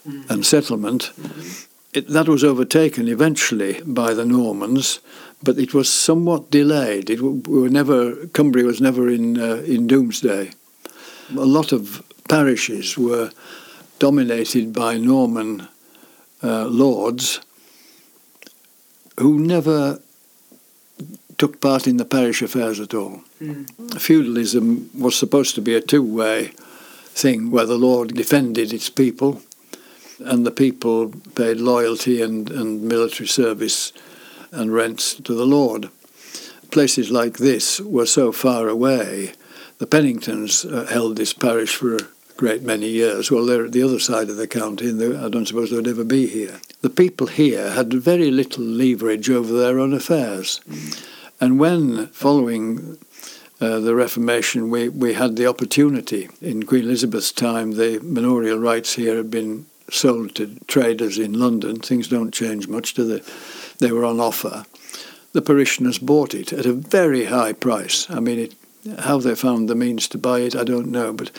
mm. 0.09 0.31
and 0.31 0.47
settlement. 0.47 1.13
Mm-hmm. 1.21 1.67
It, 1.93 2.09
that 2.09 2.27
was 2.27 2.43
overtaken 2.43 3.07
eventually 3.07 3.83
by 3.85 4.15
the 4.15 4.25
Normans, 4.25 5.01
but 5.43 5.59
it 5.59 5.75
was 5.75 5.91
somewhat 5.91 6.51
delayed. 6.51 7.11
It 7.11 7.21
we 7.21 7.61
were 7.61 7.69
never 7.69 8.27
Cumbria 8.29 8.65
was 8.65 8.81
never 8.81 9.11
in 9.11 9.39
uh, 9.39 9.57
in 9.67 9.87
Domesday. 9.87 10.53
A 11.37 11.45
lot 11.45 11.73
of 11.73 12.03
parishes 12.31 12.97
were 12.97 13.31
dominated 13.99 14.73
by 14.73 14.97
Norman 14.97 15.69
uh, 16.43 16.65
lords 16.65 17.41
who 19.19 19.39
never 19.39 20.01
took 21.41 21.59
part 21.59 21.87
in 21.87 21.97
the 21.97 22.05
parish 22.05 22.43
affairs 22.43 22.79
at 22.79 22.93
all. 22.93 23.23
Mm. 23.41 23.99
Feudalism 23.99 24.91
was 24.97 25.17
supposed 25.17 25.55
to 25.55 25.63
be 25.63 25.75
a 25.75 25.81
two 25.81 26.03
way 26.03 26.49
thing 27.23 27.51
where 27.51 27.65
the 27.65 27.79
Lord 27.79 28.15
defended 28.15 28.75
its 28.75 28.91
people 28.91 29.41
and 30.19 30.45
the 30.45 30.51
people 30.51 31.09
paid 31.35 31.57
loyalty 31.57 32.21
and, 32.21 32.51
and 32.51 32.83
military 32.83 33.27
service 33.27 33.95
and 34.53 34.75
rents 34.75 35.15
to 35.15 35.33
the 35.33 35.47
Lord. 35.47 35.89
Places 36.71 37.11
like 37.11 37.39
this 37.39 37.81
were 37.81 38.07
so 38.07 38.33
far 38.33 38.69
away. 38.69 39.33
The 39.79 39.87
Penningtons 39.87 40.71
uh, 40.71 40.85
held 40.93 41.17
this 41.17 41.33
parish 41.33 41.75
for 41.75 41.97
a 41.97 42.09
great 42.37 42.63
many 42.63 42.89
years. 42.89 43.31
Well, 43.31 43.47
they're 43.47 43.65
at 43.65 43.73
the 43.73 43.83
other 43.83 43.99
side 43.99 44.29
of 44.29 44.37
the 44.37 44.47
county, 44.47 44.91
and 44.91 45.17
I 45.17 45.31
don't 45.31 45.49
suppose 45.49 45.71
they 45.71 45.77
would 45.77 45.89
ever 45.89 46.05
be 46.05 46.27
here. 46.27 46.61
The 46.83 46.91
people 46.91 47.29
here 47.29 47.71
had 47.71 47.95
very 47.95 48.31
little 48.31 48.65
leverage 48.65 49.31
over 49.31 49.55
their 49.55 49.79
own 49.79 49.95
affairs. 49.95 50.61
Mm. 50.69 51.07
And 51.41 51.59
when, 51.59 52.09
following 52.09 52.99
uh, 53.61 53.81
the 53.81 53.95
Reformation, 53.95 54.71
we, 54.71 54.89
we 54.91 55.15
had 55.15 55.37
the 55.37 55.47
opportunity, 55.47 56.29
in 56.43 56.65
Queen 56.65 56.85
Elizabeth's 56.85 57.33
time, 57.33 57.73
the 57.73 57.99
manorial 58.03 58.59
rights 58.59 58.95
here 58.95 59.17
had 59.17 59.31
been 59.31 59.67
sold 59.91 60.35
to 60.35 60.55
traders 60.67 61.19
in 61.19 61.33
London. 61.33 61.81
Things 61.81 62.09
don't 62.09 62.33
change 62.33 62.69
much, 62.69 62.95
do 62.95 63.05
they? 63.07 63.23
They 63.79 63.91
were 63.91 64.05
on 64.05 64.21
offer. 64.21 64.65
The 65.33 65.43
parishioners 65.43 65.99
bought 65.99 66.35
it 66.35 66.53
at 66.53 66.67
a 66.67 66.73
very 66.73 67.27
high 67.27 67.55
price. 67.55 68.09
I 68.11 68.21
mean, 68.21 68.39
it, 68.39 68.55
how 69.01 69.19
they 69.19 69.35
found 69.35 69.69
the 69.69 69.75
means 69.75 70.09
to 70.09 70.19
buy 70.19 70.41
it, 70.41 70.55
I 70.55 70.65
don't 70.65 70.91
know, 70.91 71.13
but 71.13 71.31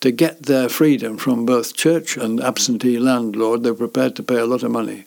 to 0.00 0.10
get 0.10 0.44
their 0.44 0.68
freedom 0.68 1.16
from 1.16 1.46
both 1.46 1.76
church 1.76 2.16
and 2.16 2.40
absentee 2.40 2.98
landlord, 2.98 3.62
they 3.62 3.70
were 3.70 3.88
prepared 3.88 4.16
to 4.16 4.22
pay 4.22 4.38
a 4.38 4.46
lot 4.46 4.62
of 4.62 4.70
money. 4.70 5.04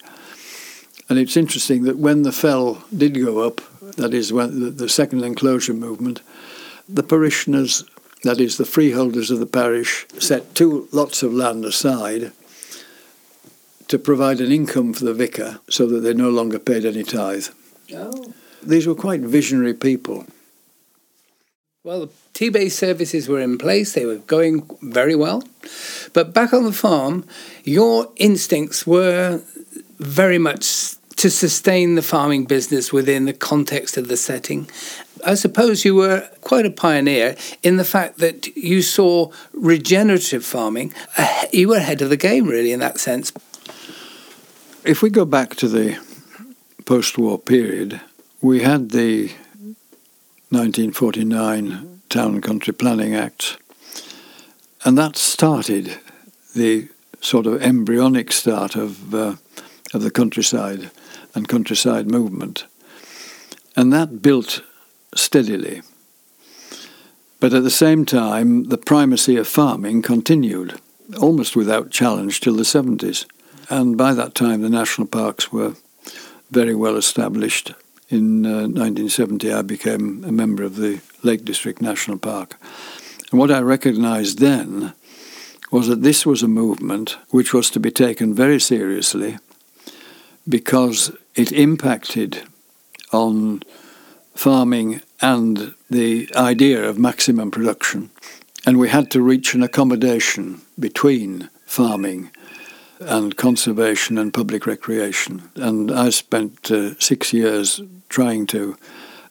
And 1.08 1.18
it's 1.18 1.36
interesting 1.36 1.84
that 1.84 1.98
when 1.98 2.22
the 2.22 2.32
fell 2.32 2.84
did 2.96 3.14
go 3.14 3.40
up, 3.40 3.60
that 3.96 4.14
is, 4.14 4.32
when 4.32 4.76
the 4.76 4.88
second 4.88 5.24
enclosure 5.24 5.74
movement, 5.74 6.20
the 6.88 7.02
parishioners, 7.02 7.84
that 8.22 8.40
is, 8.40 8.56
the 8.56 8.64
freeholders 8.64 9.30
of 9.30 9.38
the 9.38 9.46
parish, 9.46 10.06
set 10.18 10.54
two 10.54 10.88
lots 10.92 11.22
of 11.22 11.32
land 11.32 11.64
aside 11.64 12.32
to 13.88 13.98
provide 13.98 14.40
an 14.40 14.50
income 14.50 14.92
for 14.92 15.04
the 15.04 15.14
vicar 15.14 15.60
so 15.68 15.86
that 15.86 16.00
they 16.00 16.12
no 16.12 16.30
longer 16.30 16.58
paid 16.58 16.84
any 16.84 17.04
tithe. 17.04 17.46
Oh. 17.94 18.34
These 18.62 18.86
were 18.86 18.94
quite 18.96 19.20
visionary 19.20 19.74
people. 19.74 20.26
Well, 21.84 22.06
the 22.06 22.12
Tebay 22.34 22.72
services 22.72 23.28
were 23.28 23.40
in 23.40 23.58
place, 23.58 23.92
they 23.92 24.04
were 24.04 24.16
going 24.16 24.68
very 24.82 25.14
well. 25.14 25.44
But 26.12 26.34
back 26.34 26.52
on 26.52 26.64
the 26.64 26.72
farm, 26.72 27.24
your 27.62 28.10
instincts 28.16 28.86
were 28.86 29.40
very 29.98 30.38
much 30.38 30.95
to 31.16 31.30
sustain 31.30 31.94
the 31.94 32.02
farming 32.02 32.44
business 32.44 32.92
within 32.92 33.24
the 33.24 33.32
context 33.32 33.96
of 33.96 34.08
the 34.08 34.16
setting. 34.16 34.68
I 35.24 35.34
suppose 35.34 35.84
you 35.84 35.94
were 35.94 36.28
quite 36.42 36.66
a 36.66 36.70
pioneer 36.70 37.36
in 37.62 37.78
the 37.78 37.84
fact 37.84 38.18
that 38.18 38.54
you 38.54 38.82
saw 38.82 39.32
regenerative 39.52 40.44
farming. 40.44 40.92
You 41.52 41.68
were 41.68 41.78
ahead 41.78 42.02
of 42.02 42.10
the 42.10 42.16
game, 42.16 42.46
really, 42.46 42.72
in 42.72 42.80
that 42.80 42.98
sense. 42.98 43.32
If 44.84 45.02
we 45.02 45.10
go 45.10 45.24
back 45.24 45.56
to 45.56 45.68
the 45.68 45.98
post 46.84 47.18
war 47.18 47.38
period, 47.38 48.00
we 48.40 48.62
had 48.62 48.90
the 48.90 49.28
1949 50.50 52.02
Town 52.08 52.34
and 52.34 52.42
Country 52.42 52.72
Planning 52.72 53.14
Act, 53.14 53.58
and 54.84 54.96
that 54.96 55.16
started 55.16 55.98
the 56.54 56.88
sort 57.20 57.46
of 57.46 57.60
embryonic 57.62 58.30
start 58.30 58.76
of, 58.76 59.14
uh, 59.14 59.34
of 59.92 60.02
the 60.02 60.10
countryside 60.10 60.90
and 61.36 61.46
countryside 61.46 62.10
movement. 62.10 62.66
And 63.76 63.92
that 63.92 64.22
built 64.22 64.62
steadily. 65.14 65.82
But 67.38 67.52
at 67.52 67.62
the 67.62 67.70
same 67.70 68.06
time, 68.06 68.64
the 68.64 68.78
primacy 68.78 69.36
of 69.36 69.46
farming 69.46 70.02
continued, 70.02 70.80
almost 71.20 71.54
without 71.54 71.90
challenge, 71.90 72.40
till 72.40 72.56
the 72.56 72.62
70s. 72.62 73.26
And 73.68 73.98
by 73.98 74.14
that 74.14 74.34
time, 74.34 74.62
the 74.62 74.70
national 74.70 75.08
parks 75.08 75.52
were 75.52 75.74
very 76.50 76.74
well 76.74 76.96
established. 76.96 77.74
In 78.08 78.46
uh, 78.46 78.62
1970, 78.62 79.52
I 79.52 79.62
became 79.62 80.24
a 80.24 80.32
member 80.32 80.62
of 80.62 80.76
the 80.76 81.00
Lake 81.22 81.44
District 81.44 81.82
National 81.82 82.18
Park. 82.18 82.56
And 83.30 83.38
what 83.38 83.50
I 83.50 83.60
recognized 83.60 84.38
then 84.38 84.94
was 85.70 85.88
that 85.88 86.02
this 86.02 86.24
was 86.24 86.42
a 86.42 86.48
movement 86.48 87.18
which 87.30 87.52
was 87.52 87.68
to 87.70 87.80
be 87.80 87.90
taken 87.90 88.32
very 88.32 88.60
seriously 88.60 89.36
because 90.48 91.12
it 91.34 91.52
impacted 91.52 92.42
on 93.12 93.62
farming 94.34 95.00
and 95.20 95.74
the 95.90 96.28
idea 96.36 96.88
of 96.88 96.98
maximum 96.98 97.50
production. 97.50 98.10
And 98.66 98.78
we 98.78 98.88
had 98.88 99.10
to 99.12 99.22
reach 99.22 99.54
an 99.54 99.62
accommodation 99.62 100.60
between 100.78 101.48
farming 101.64 102.30
and 103.00 103.36
conservation 103.36 104.18
and 104.18 104.32
public 104.32 104.66
recreation. 104.66 105.50
And 105.54 105.90
I 105.90 106.10
spent 106.10 106.70
uh, 106.70 106.98
six 106.98 107.32
years 107.32 107.80
trying 108.08 108.46
to 108.46 108.76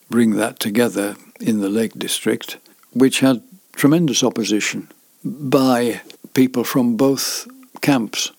bring 0.09 0.32
that 0.32 0.59
together 0.59 1.16
in 1.39 1.61
the 1.61 1.70
Lake 1.70 1.93
District, 1.97 2.57
which 2.93 3.20
had 3.20 3.41
tremendous 3.74 4.24
opposition 4.24 4.89
by 5.24 6.01
people 6.34 6.63
from 6.63 6.95
both 6.95 7.47
camps. 7.82 8.32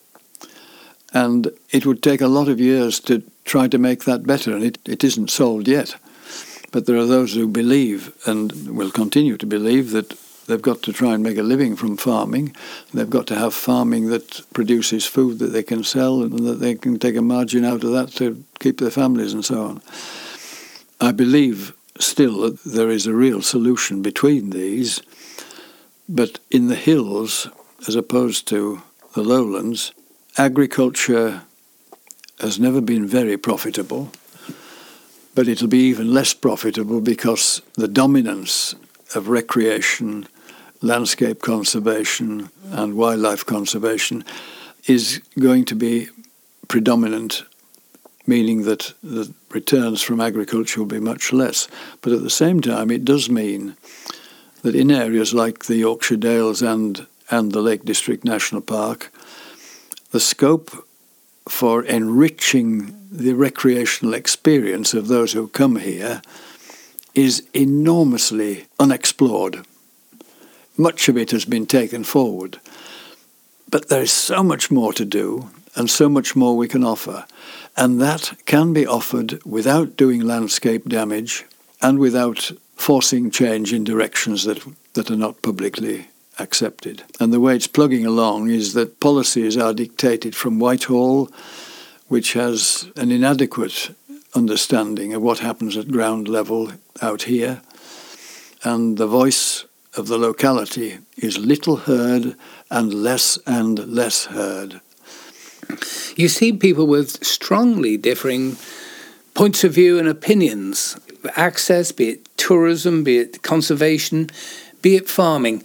And 1.17 1.51
it 1.71 1.87
would 1.87 2.03
take 2.03 2.21
a 2.21 2.29
lot 2.29 2.47
of 2.47 2.61
years 2.61 3.01
to 3.01 3.23
try 3.47 3.69
to 3.69 3.79
make 3.79 4.05
that 4.05 4.27
better, 4.27 4.55
and 4.55 4.63
it, 4.63 4.79
it 4.85 5.03
isn't 5.03 5.31
solved 5.31 5.67
yet. 5.67 5.97
But 6.73 6.85
there 6.85 6.99
are 6.99 7.07
those 7.07 7.33
who 7.33 7.49
believe 7.49 8.13
and 8.27 8.53
will 8.77 8.91
continue 8.91 9.39
to 9.39 9.47
believe 9.47 9.93
that 9.93 10.11
they've 10.47 10.61
got 10.61 10.83
to 10.83 10.93
try 10.93 11.15
and 11.15 11.23
make 11.23 11.39
a 11.39 11.43
living 11.43 11.75
from 11.75 11.97
farming. 11.97 12.55
They've 12.93 13.09
got 13.09 13.27
to 13.29 13.35
have 13.35 13.55
farming 13.55 14.11
that 14.11 14.43
produces 14.53 15.07
food 15.07 15.39
that 15.39 15.55
they 15.55 15.63
can 15.63 15.85
sell 15.85 16.23
and 16.23 16.41
that 16.41 16.61
they 16.61 16.75
can 16.75 16.99
take 16.99 17.17
a 17.17 17.23
margin 17.23 17.65
out 17.65 17.83
of 17.83 17.93
that 17.93 18.11
to 18.17 18.45
keep 18.61 18.79
their 18.79 18.91
families 18.91 19.33
and 19.33 19.43
so 19.43 19.65
on. 19.65 19.83
I 21.01 21.13
believe 21.13 21.73
still 21.99 22.43
that 22.43 22.63
there 22.63 22.91
is 22.91 23.07
a 23.07 23.15
real 23.15 23.41
solution 23.41 24.03
between 24.03 24.51
these, 24.51 25.01
but 26.11 26.41
in 26.51 26.69
the 26.69 26.83
hills, 26.91 27.49
as 27.89 27.95
opposed 27.97 28.47
to 28.49 28.83
the 29.15 29.23
lowlands, 29.23 29.93
agriculture 30.39 31.43
has 32.41 32.61
never 32.61 32.81
been 32.81 33.07
very 33.07 33.37
profitable, 33.37 34.11
but 35.35 35.49
it'll 35.49 35.69
be 35.69 35.89
even 35.89 36.13
less 36.13 36.35
profitable 36.35 37.01
because 37.01 37.63
the 37.75 37.89
dominance 37.89 38.75
of 39.15 39.29
recreation, 39.29 40.27
landscape 40.83 41.41
conservation, 41.41 42.51
and 42.71 42.97
wildlife 42.97 43.47
conservation 43.47 44.25
is 44.87 45.23
going 45.39 45.65
to 45.65 45.75
be 45.75 46.09
predominant, 46.69 47.45
meaning 48.27 48.65
that 48.65 48.93
the 49.03 49.33
returns 49.51 50.03
from 50.03 50.21
agriculture 50.21 50.81
will 50.81 50.87
be 50.87 51.01
much 51.01 51.33
less. 51.33 51.69
But 52.03 52.13
at 52.13 52.23
the 52.23 52.31
same 52.31 52.61
time, 52.61 52.91
it 52.91 53.05
does 53.05 53.31
mean 53.31 53.77
that 54.63 54.75
in 54.75 54.91
areas 54.91 55.33
like 55.33 55.65
the 55.65 55.77
Yorkshire 55.77 56.17
Dales 56.17 56.61
and, 56.61 57.07
and 57.31 57.53
the 57.53 57.63
Lake 57.63 57.85
District 57.85 58.25
National 58.25 58.61
Park, 58.61 59.11
the 60.17 60.21
scope 60.21 60.71
for 61.47 61.85
enriching 61.85 62.97
the 63.13 63.35
recreational 63.35 64.15
experience 64.15 64.95
of 64.95 65.09
those 65.09 65.35
who 65.35 65.47
come 65.47 65.77
here 65.77 66.23
is 67.15 67.47
enormously 67.53 68.65
unexplored. 68.79 69.67
Much 70.79 71.11
of 71.11 71.19
it 71.19 71.33
has 71.33 71.45
been 71.45 71.67
taken 71.67 72.03
forward. 72.03 72.59
But 73.69 73.91
there 73.91 74.01
is 74.01 74.11
so 74.11 74.43
much 74.43 74.71
more 74.71 74.95
to 74.95 75.05
do 75.05 75.51
and 75.75 75.91
so 75.91 76.09
much 76.09 76.35
more 76.35 76.57
we 76.57 76.67
can 76.67 76.83
offer. 76.83 77.27
And 77.77 78.01
that 78.01 78.33
can 78.47 78.73
be 78.73 78.87
offered 78.87 79.45
without 79.45 79.99
doing 79.99 80.23
landscape 80.23 80.89
damage 80.89 81.45
and 81.83 81.99
without 81.99 82.53
forcing 82.75 83.31
change 83.31 83.75
in 83.75 83.85
directions 83.85 84.45
that, 84.45 84.65
that 84.95 85.11
are 85.11 85.23
not 85.27 85.43
publicly 85.43 86.09
accepted. 86.39 87.03
And 87.21 87.33
the 87.33 87.41
way 87.41 87.57
it's 87.57 87.67
plugging 87.67 88.07
along 88.07 88.51
is 88.51 88.75
that 88.75 89.01
policies 89.01 89.57
are 89.57 89.73
dictated 89.73 90.35
from 90.35 90.59
Whitehall, 90.59 91.31
which 92.09 92.35
has 92.35 92.91
an 92.97 93.11
inadequate 93.11 93.95
understanding 94.35 95.15
of 95.15 95.23
what 95.23 95.39
happens 95.39 95.77
at 95.77 95.91
ground 95.91 96.29
level 96.29 96.73
out 97.01 97.23
here. 97.23 97.63
And 98.63 98.99
the 98.99 99.07
voice 99.07 99.65
of 99.97 100.09
the 100.09 100.19
locality 100.19 100.99
is 101.17 101.39
little 101.39 101.77
heard 101.77 102.37
and 102.71 102.93
less 102.93 103.39
and 103.47 103.87
less 103.87 104.27
heard. 104.27 104.81
You 106.17 106.29
see 106.29 106.53
people 106.53 106.87
with 106.87 107.25
strongly 107.25 107.97
differing 107.97 108.57
points 109.35 109.65
of 109.65 109.75
view 109.75 109.99
and 109.99 110.09
opinions 110.09 110.99
access, 111.35 111.93
be 111.93 112.11
it 112.11 112.29
tourism, 112.37 113.03
be 113.03 113.19
it 113.19 113.43
conservation, 113.43 114.31
be 114.83 114.97
it 114.97 115.09
farming. 115.09 115.63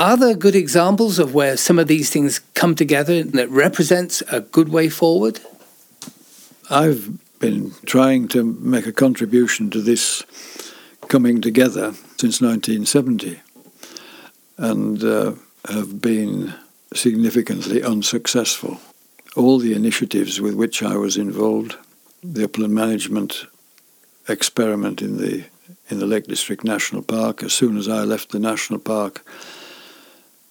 Are 0.00 0.16
there 0.16 0.34
good 0.34 0.56
examples 0.56 1.18
of 1.18 1.34
where 1.34 1.58
some 1.58 1.78
of 1.78 1.86
these 1.86 2.08
things 2.08 2.40
come 2.54 2.74
together 2.74 3.22
that 3.22 3.50
represents 3.50 4.22
a 4.32 4.40
good 4.40 4.70
way 4.70 4.88
forward? 4.88 5.40
I've 6.70 7.18
been 7.38 7.72
trying 7.84 8.28
to 8.28 8.42
make 8.42 8.86
a 8.86 8.92
contribution 8.92 9.68
to 9.72 9.82
this 9.82 10.22
coming 11.08 11.42
together 11.42 11.92
since 12.16 12.40
1970 12.40 13.42
and 14.56 15.04
uh, 15.04 15.34
have 15.68 16.00
been 16.00 16.54
significantly 16.94 17.82
unsuccessful. 17.82 18.80
All 19.36 19.58
the 19.58 19.74
initiatives 19.74 20.40
with 20.40 20.54
which 20.54 20.82
I 20.82 20.96
was 20.96 21.18
involved, 21.18 21.76
the 22.22 22.44
upland 22.44 22.72
management 22.72 23.44
experiment 24.26 25.02
in 25.02 25.18
the 25.18 25.44
in 25.90 25.98
the 25.98 26.06
Lake 26.06 26.26
District 26.26 26.64
National 26.64 27.02
Park, 27.02 27.42
as 27.42 27.52
soon 27.52 27.76
as 27.76 27.86
I 27.86 28.04
left 28.04 28.30
the 28.30 28.38
national 28.38 28.78
park, 28.78 29.24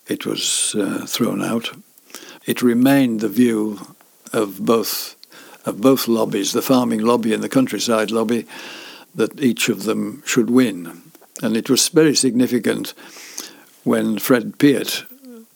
it 0.10 0.26
was 0.26 0.76
uh, 0.76 1.06
thrown 1.08 1.42
out. 1.44 1.70
It 2.46 2.62
remained 2.62 3.20
the 3.20 3.30
view 3.30 3.80
of 4.34 4.66
both 4.66 5.16
of 5.66 5.82
both 5.82 6.08
lobbies, 6.08 6.54
the 6.54 6.62
farming 6.62 7.02
lobby 7.02 7.34
and 7.34 7.44
the 7.44 7.50
countryside 7.50 8.12
lobby, 8.12 8.46
that 9.14 9.40
each 9.40 9.70
of 9.70 9.84
them 9.84 10.24
should 10.26 10.50
win. 10.50 11.02
And 11.44 11.56
it 11.56 11.70
was 11.70 11.90
very 11.90 12.16
significant 12.16 12.94
when 13.84 14.20
Fred 14.20 14.58
Peart 14.58 15.06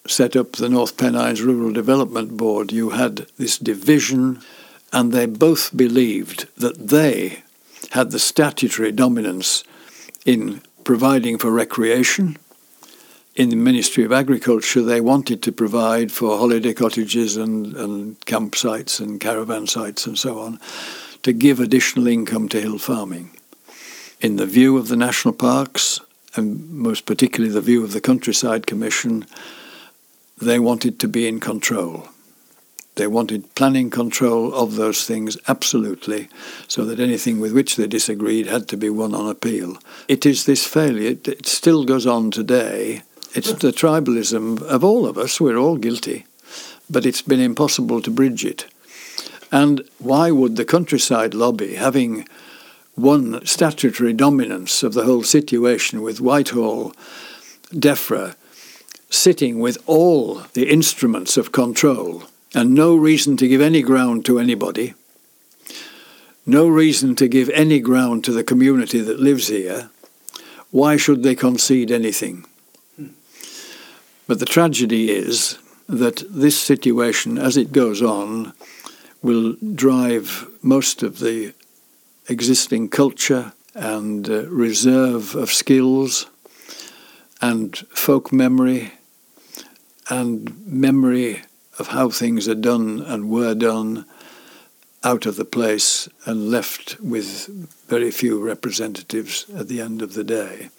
set 0.05 0.35
up 0.35 0.53
the 0.53 0.69
North 0.69 0.97
Pennines 0.97 1.41
Rural 1.41 1.71
Development 1.71 2.35
Board. 2.35 2.71
You 2.71 2.91
had 2.91 3.27
this 3.37 3.57
division, 3.57 4.41
and 4.91 5.11
they 5.11 5.25
both 5.25 5.75
believed 5.75 6.47
that 6.57 6.89
they 6.89 7.43
had 7.91 8.11
the 8.11 8.19
statutory 8.19 8.91
dominance 8.91 9.63
in 10.25 10.61
providing 10.83 11.37
for 11.37 11.51
recreation 11.51 12.37
in 13.36 13.49
the 13.49 13.55
Ministry 13.55 14.03
of 14.03 14.11
Agriculture, 14.11 14.84
they 14.84 15.01
wanted 15.01 15.41
to 15.43 15.51
provide 15.51 16.11
for 16.11 16.38
holiday 16.38 16.73
cottages 16.73 17.36
and, 17.36 17.75
and 17.75 18.19
campsites 18.21 18.99
and 18.99 19.19
caravan 19.19 19.65
sites 19.65 20.05
and 20.05 20.17
so 20.17 20.39
on 20.39 20.59
to 21.23 21.34
give 21.34 21.59
additional 21.59 22.07
income 22.07 22.47
to 22.49 22.61
hill 22.61 22.77
farming. 22.77 23.31
In 24.21 24.36
the 24.36 24.45
view 24.45 24.77
of 24.77 24.88
the 24.88 24.95
national 24.95 25.34
parks, 25.34 25.99
and 26.36 26.69
most 26.69 27.05
particularly 27.05 27.53
the 27.53 27.61
view 27.61 27.84
of 27.84 27.93
the 27.93 28.01
Countryside 28.01 28.67
Commission, 28.67 29.25
they 30.41 30.59
wanted 30.59 30.99
to 30.99 31.07
be 31.07 31.27
in 31.27 31.39
control. 31.39 32.07
They 32.95 33.07
wanted 33.07 33.55
planning 33.55 33.89
control 33.89 34.53
of 34.53 34.75
those 34.75 35.05
things 35.05 35.38
absolutely, 35.47 36.29
so 36.67 36.86
that 36.86 36.99
anything 36.99 37.39
with 37.39 37.51
which 37.51 37.75
they 37.75 37.88
disagreed 37.88 38.45
had 38.45 38.67
to 38.67 38.77
be 38.77 38.89
won 38.89 39.15
on 39.15 39.29
appeal. 39.29 39.77
It 40.07 40.25
is 40.25 40.45
this 40.45 40.67
failure, 40.67 41.17
it, 41.25 41.47
still 41.47 41.86
goes 41.86 42.05
on 42.05 42.29
today, 42.29 43.01
it's 43.34 43.53
the 43.53 43.71
tribalism 43.71 44.61
of 44.61 44.84
all 44.84 45.05
of 45.05 45.17
us. 45.17 45.41
We're 45.41 45.57
all 45.57 45.77
guilty. 45.77 46.25
But 46.89 47.05
it's 47.05 47.21
been 47.21 47.39
impossible 47.39 48.01
to 48.01 48.11
bridge 48.11 48.45
it. 48.45 48.65
And 49.51 49.88
why 49.99 50.31
would 50.31 50.55
the 50.55 50.65
countryside 50.65 51.34
lobby, 51.34 51.75
having 51.75 52.27
one 52.95 53.45
statutory 53.45 54.13
dominance 54.13 54.84
of 54.84 54.93
the 54.93 55.05
whole 55.05 55.23
situation 55.23 56.01
with 56.01 56.21
Whitehall, 56.21 56.93
DEFRA, 57.71 58.36
sitting 59.09 59.59
with 59.59 59.77
all 59.86 60.43
the 60.53 60.69
instruments 60.69 61.38
of 61.38 61.51
control 61.51 62.23
and 62.53 62.73
no 62.73 62.95
reason 62.95 63.38
to 63.38 63.47
give 63.47 63.61
any 63.61 63.81
ground 63.81 64.25
to 64.25 64.39
anybody, 64.39 64.93
no 66.45 66.67
reason 66.67 67.15
to 67.15 67.27
give 67.27 67.49
any 67.49 67.79
ground 67.79 68.23
to 68.23 68.31
the 68.31 68.43
community 68.43 68.99
that 69.01 69.19
lives 69.19 69.47
here, 69.47 69.89
why 70.71 70.97
should 70.97 71.23
they 71.23 71.36
concede 71.36 71.91
anything? 71.91 72.45
But 74.28 74.39
the 74.39 74.45
tragedy 74.45 75.11
is 75.11 75.57
that 75.88 76.24
this 76.30 76.57
situation, 76.57 77.38
as 77.38 77.57
it 77.57 77.71
goes 77.71 78.01
on, 78.01 78.53
will 79.21 79.55
drive 79.76 80.47
most 80.61 81.03
of 81.03 81.19
the 81.19 81.53
existing 82.30 82.89
culture 82.89 83.53
and 83.76 84.30
uh, 84.30 84.45
reserve 84.49 85.36
of 85.36 85.51
skills 85.51 86.28
and 87.41 87.78
folk 87.89 88.32
memory 88.32 88.93
and 90.09 90.65
memory 90.65 91.41
of 91.80 91.88
how 91.88 92.09
things 92.09 92.47
are 92.47 92.55
done 92.55 93.01
and 93.01 93.30
were 93.30 93.55
done 93.55 94.05
out 95.03 95.26
of 95.26 95.36
the 95.36 95.45
place 95.45 96.07
and 96.26 96.49
left 96.49 96.99
with 97.01 97.47
very 97.88 98.11
few 98.11 98.41
representatives 98.41 99.45
at 99.55 99.67
the 99.67 99.82
end 99.82 100.01
of 100.01 100.13
the 100.13 100.24
day. 100.24 100.69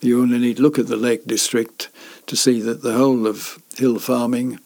You 0.00 0.22
only 0.22 0.38
need 0.38 0.58
look 0.58 0.78
at 0.78 0.88
the 0.88 0.96
Lake 0.96 1.26
District 1.26 1.88
to 2.26 2.36
see 2.36 2.60
that 2.60 2.82
the 2.82 2.94
whole 2.94 3.26
of 3.26 3.62
hill 3.76 3.98
farming 3.98 4.60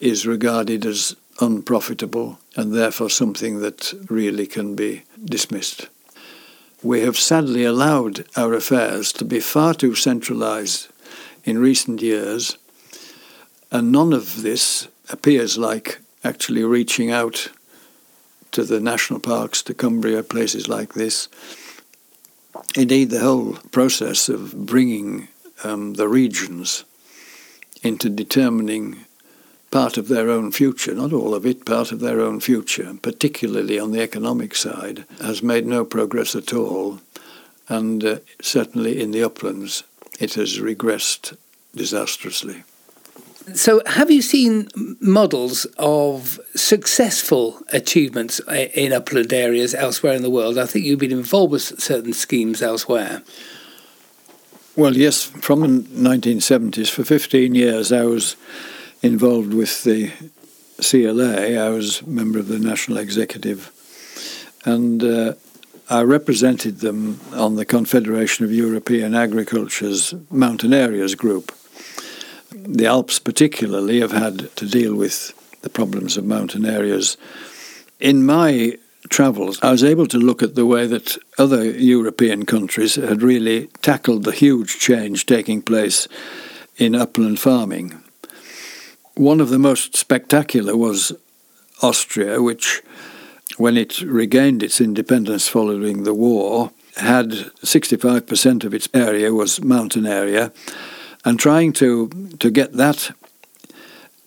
is 0.00 0.26
regarded 0.26 0.84
as 0.84 1.16
unprofitable 1.40 2.38
and 2.56 2.72
therefore 2.72 3.08
something 3.08 3.60
that 3.60 3.94
really 4.10 4.46
can 4.46 4.74
be 4.74 5.04
dismissed. 5.24 5.88
We 6.82 7.00
have 7.02 7.16
sadly 7.16 7.64
allowed 7.64 8.26
our 8.36 8.52
affairs 8.54 9.12
to 9.14 9.24
be 9.24 9.40
far 9.40 9.72
too 9.74 9.94
centralised 9.94 10.88
in 11.44 11.58
recent 11.58 12.02
years, 12.02 12.58
and 13.70 13.92
none 13.92 14.12
of 14.12 14.42
this 14.42 14.88
appears 15.08 15.56
like 15.56 16.00
actually 16.24 16.64
reaching 16.64 17.10
out 17.10 17.50
to 18.50 18.64
the 18.64 18.80
national 18.80 19.20
parks, 19.20 19.62
to 19.62 19.74
Cumbria, 19.74 20.22
places 20.22 20.68
like 20.68 20.94
this. 20.94 21.28
Indeed, 22.74 23.10
the 23.10 23.20
whole 23.20 23.58
process 23.70 24.28
of 24.28 24.66
bringing 24.66 25.28
um, 25.62 25.94
the 25.94 26.08
regions 26.08 26.84
into 27.82 28.08
determining 28.08 29.04
part 29.70 29.96
of 29.96 30.08
their 30.08 30.30
own 30.30 30.52
future, 30.52 30.94
not 30.94 31.12
all 31.12 31.34
of 31.34 31.44
it, 31.44 31.66
part 31.66 31.92
of 31.92 32.00
their 32.00 32.20
own 32.20 32.40
future, 32.40 32.94
particularly 33.02 33.78
on 33.78 33.92
the 33.92 34.00
economic 34.00 34.54
side, 34.54 35.04
has 35.20 35.42
made 35.42 35.66
no 35.66 35.84
progress 35.84 36.34
at 36.34 36.52
all. 36.52 37.00
And 37.68 38.04
uh, 38.04 38.18
certainly 38.40 39.00
in 39.00 39.10
the 39.10 39.22
uplands, 39.22 39.82
it 40.20 40.34
has 40.34 40.58
regressed 40.58 41.36
disastrously. 41.74 42.64
So, 43.54 43.82
have 43.86 44.10
you 44.10 44.22
seen 44.22 44.68
models 45.00 45.66
of 45.76 46.38
successful 46.54 47.60
achievements 47.72 48.40
in 48.48 48.92
upland 48.92 49.32
areas 49.32 49.74
elsewhere 49.74 50.14
in 50.14 50.22
the 50.22 50.30
world? 50.30 50.58
I 50.58 50.66
think 50.66 50.84
you've 50.84 51.00
been 51.00 51.10
involved 51.10 51.52
with 51.52 51.80
certain 51.80 52.12
schemes 52.12 52.62
elsewhere. 52.62 53.22
Well, 54.76 54.96
yes, 54.96 55.24
from 55.24 55.60
the 55.60 55.68
1970s, 55.68 56.88
for 56.88 57.04
15 57.04 57.54
years, 57.54 57.92
I 57.92 58.04
was 58.04 58.36
involved 59.02 59.52
with 59.52 59.82
the 59.84 60.12
CLA. 60.80 61.58
I 61.58 61.68
was 61.68 62.00
a 62.00 62.08
member 62.08 62.38
of 62.38 62.48
the 62.48 62.58
National 62.58 62.98
Executive, 62.98 63.70
and 64.64 65.02
uh, 65.02 65.34
I 65.90 66.02
represented 66.02 66.78
them 66.78 67.20
on 67.34 67.56
the 67.56 67.66
Confederation 67.66 68.44
of 68.44 68.52
European 68.52 69.14
Agriculture's 69.14 70.14
Mountain 70.30 70.72
Areas 70.72 71.14
Group. 71.14 71.52
The 72.54 72.86
Alps, 72.86 73.18
particularly, 73.18 74.00
have 74.00 74.12
had 74.12 74.54
to 74.56 74.66
deal 74.66 74.94
with 74.94 75.32
the 75.62 75.70
problems 75.70 76.16
of 76.16 76.24
mountain 76.24 76.66
areas. 76.66 77.16
In 77.98 78.26
my 78.26 78.76
travels, 79.08 79.58
I 79.62 79.70
was 79.70 79.84
able 79.84 80.06
to 80.08 80.18
look 80.18 80.42
at 80.42 80.54
the 80.54 80.66
way 80.66 80.86
that 80.86 81.16
other 81.38 81.64
European 81.64 82.44
countries 82.44 82.96
had 82.96 83.22
really 83.22 83.68
tackled 83.80 84.24
the 84.24 84.32
huge 84.32 84.78
change 84.78 85.26
taking 85.26 85.62
place 85.62 86.08
in 86.76 86.94
upland 86.94 87.40
farming. 87.40 88.02
One 89.14 89.40
of 89.40 89.50
the 89.50 89.58
most 89.58 89.96
spectacular 89.96 90.76
was 90.76 91.12
Austria, 91.82 92.40
which, 92.42 92.82
when 93.56 93.76
it 93.76 94.00
regained 94.02 94.62
its 94.62 94.80
independence 94.80 95.48
following 95.48 96.04
the 96.04 96.14
war, 96.14 96.70
had 96.96 97.30
65% 97.30 98.64
of 98.64 98.74
its 98.74 98.88
area 98.94 99.32
was 99.32 99.62
mountain 99.62 100.06
area, 100.06 100.52
and 101.24 101.38
trying 101.38 101.72
to, 101.72 102.08
to 102.38 102.50
get 102.50 102.72
that 102.74 103.10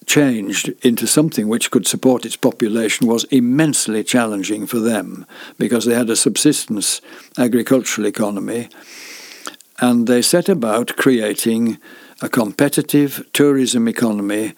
changed 0.05 0.69
into 0.85 1.07
something 1.07 1.47
which 1.47 1.71
could 1.71 1.87
support 1.87 2.25
its 2.25 2.35
population 2.35 3.07
was 3.07 3.23
immensely 3.25 4.03
challenging 4.03 4.67
for 4.67 4.79
them 4.79 5.25
because 5.57 5.85
they 5.85 5.95
had 5.95 6.09
a 6.09 6.15
subsistence 6.15 7.01
agricultural 7.37 8.07
economy 8.07 8.69
and 9.79 10.07
they 10.07 10.21
set 10.21 10.47
about 10.47 10.95
creating 10.95 11.77
a 12.21 12.29
competitive 12.29 13.25
tourism 13.33 13.87
economy 13.87 14.53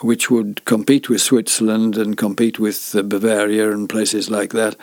which 0.00 0.30
would 0.30 0.64
compete 0.64 1.08
with 1.08 1.20
Switzerland 1.20 1.96
and 1.96 2.16
compete 2.16 2.58
with 2.58 2.94
uh, 2.94 3.02
Bavaria 3.02 3.70
and 3.72 3.88
places 3.88 4.30
like 4.30 4.52
that 4.52 4.76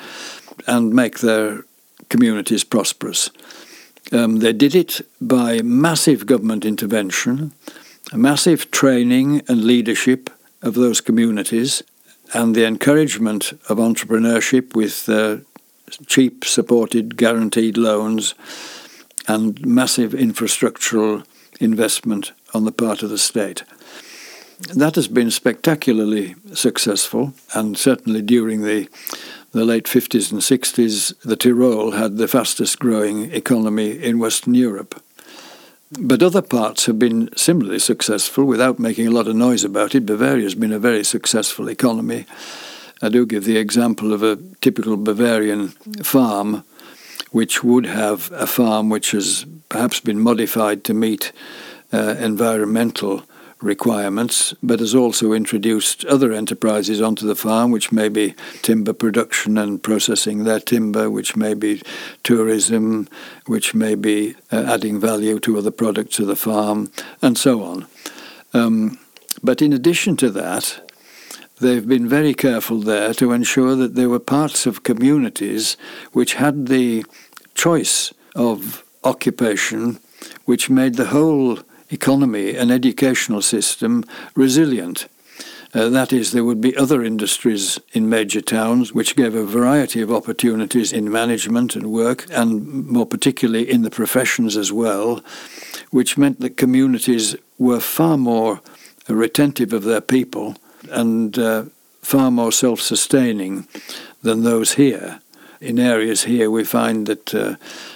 and 0.67 0.93
make 0.93 1.19
their 1.19 1.63
communities 2.09 2.63
prosperous. 2.63 3.29
Um, 4.11 4.37
they 4.39 4.53
did 4.53 4.75
it 4.75 5.01
by 5.19 5.61
massive 5.61 6.25
government 6.25 6.65
intervention, 6.65 7.53
massive 8.13 8.69
training 8.71 9.41
and 9.47 9.63
leadership 9.63 10.29
of 10.61 10.75
those 10.75 11.01
communities, 11.01 11.81
and 12.33 12.55
the 12.55 12.65
encouragement 12.65 13.53
of 13.69 13.77
entrepreneurship 13.77 14.75
with 14.75 15.09
uh, 15.09 15.37
cheap, 16.07 16.45
supported, 16.45 17.17
guaranteed 17.17 17.77
loans 17.77 18.35
and 19.27 19.63
massive 19.65 20.11
infrastructural 20.11 21.25
investment 21.59 22.31
on 22.53 22.65
the 22.65 22.71
part 22.71 23.03
of 23.03 23.09
the 23.09 23.17
state. 23.17 23.63
That 24.73 24.95
has 24.95 25.07
been 25.07 25.31
spectacularly 25.31 26.35
successful, 26.53 27.33
and 27.53 27.77
certainly 27.77 28.21
during 28.21 28.61
the 28.61 28.87
the 29.55 29.63
late 29.63 29.85
50s 29.85 30.33
and 30.33 30.41
60s, 30.41 31.17
the 31.21 31.37
Tyrol 31.37 31.91
had 31.91 32.17
the 32.17 32.27
fastest 32.27 32.77
growing 32.77 33.31
economy 33.31 33.91
in 33.91 34.19
Western 34.19 34.53
Europe. 34.53 35.01
But 35.97 36.21
other 36.21 36.41
parts 36.41 36.87
have 36.87 36.99
been 36.99 37.29
similarly 37.37 37.79
successful 37.79 38.43
without 38.43 38.79
making 38.79 39.07
a 39.07 39.11
lot 39.11 39.29
of 39.29 39.35
noise 39.37 39.63
about 39.63 39.95
it. 39.95 40.05
Bavaria 40.05 40.43
has 40.43 40.55
been 40.55 40.73
a 40.73 40.79
very 40.79 41.05
successful 41.05 41.69
economy. 41.69 42.25
I 43.01 43.07
do 43.07 43.25
give 43.25 43.45
the 43.45 43.55
example 43.55 44.11
of 44.11 44.23
a 44.23 44.37
typical 44.59 44.97
Bavarian 44.97 45.69
farm 46.03 46.65
which 47.31 47.63
would 47.63 47.85
have 47.85 48.29
a 48.33 48.47
farm 48.47 48.89
which 48.89 49.11
has 49.11 49.45
perhaps 49.69 50.01
been 50.01 50.19
modified 50.19 50.83
to 50.83 50.93
meet 50.93 51.31
uh, 51.93 52.15
environmental 52.19 53.23
requirements, 53.61 54.53
but 54.61 54.79
has 54.79 54.93
also 54.93 55.33
introduced 55.33 56.05
other 56.05 56.31
enterprises 56.31 57.01
onto 57.01 57.25
the 57.25 57.35
farm, 57.35 57.71
which 57.71 57.91
may 57.91 58.09
be 58.09 58.35
timber 58.61 58.93
production 58.93 59.57
and 59.57 59.81
processing 59.81 60.43
their 60.43 60.59
timber, 60.59 61.09
which 61.09 61.35
may 61.35 61.53
be 61.53 61.81
tourism, 62.23 63.07
which 63.45 63.73
may 63.73 63.95
be 63.95 64.35
uh, 64.51 64.65
adding 64.67 64.99
value 64.99 65.39
to 65.39 65.57
other 65.57 65.71
products 65.71 66.19
of 66.19 66.27
the 66.27 66.35
farm, 66.35 66.91
and 67.21 67.37
so 67.37 67.63
on. 67.63 67.87
Um, 68.53 68.99
but 69.43 69.61
in 69.61 69.73
addition 69.73 70.15
to 70.17 70.29
that, 70.31 70.81
they've 71.59 71.87
been 71.87 72.07
very 72.07 72.33
careful 72.33 72.79
there 72.79 73.13
to 73.13 73.31
ensure 73.31 73.75
that 73.75 73.95
there 73.95 74.09
were 74.09 74.19
parts 74.19 74.65
of 74.65 74.83
communities 74.83 75.77
which 76.11 76.35
had 76.35 76.67
the 76.67 77.05
choice 77.53 78.13
of 78.35 78.83
occupation 79.03 79.99
which 80.45 80.69
made 80.69 80.95
the 80.95 81.05
whole 81.05 81.59
economy 81.89 82.55
and 82.55 82.71
educational 82.71 83.41
system 83.41 84.03
resilient. 84.35 85.07
Uh, 85.73 85.89
that 85.89 86.13
is, 86.13 86.31
there 86.31 86.45
would 86.45 86.61
be 86.61 86.75
other 86.77 87.03
industries 87.03 87.79
in 87.91 88.07
major 88.07 88.39
towns 88.39 88.93
which 88.93 89.15
gave 89.17 89.35
a 89.35 89.43
variety 89.43 90.01
of 90.01 90.11
opportunities 90.11 90.93
in 90.93 91.11
management 91.11 91.75
and 91.75 91.91
work, 91.91 92.25
and 92.31 92.87
more 92.87 93.05
particularly 93.05 93.69
in 93.69 93.81
the 93.81 93.89
professions 93.89 94.55
as 94.55 94.71
well, 94.71 95.21
which 95.91 96.17
meant 96.17 96.39
that 96.39 96.55
communities 96.55 97.35
were 97.57 97.81
far 97.81 98.17
more 98.17 98.61
retentive 99.09 99.73
of 99.73 99.83
their 99.83 100.01
people 100.01 100.55
and 100.91 101.37
uh, 101.37 101.65
far 102.01 102.31
more 102.31 102.53
self 102.53 102.79
sustaining 102.79 103.67
than 104.21 104.43
those 104.43 104.75
here 104.75 105.19
in 105.61 105.79
areas 105.79 106.23
here, 106.23 106.49
we 106.51 106.63
find 106.63 107.07
that 107.07 107.33
uh, 107.33 107.55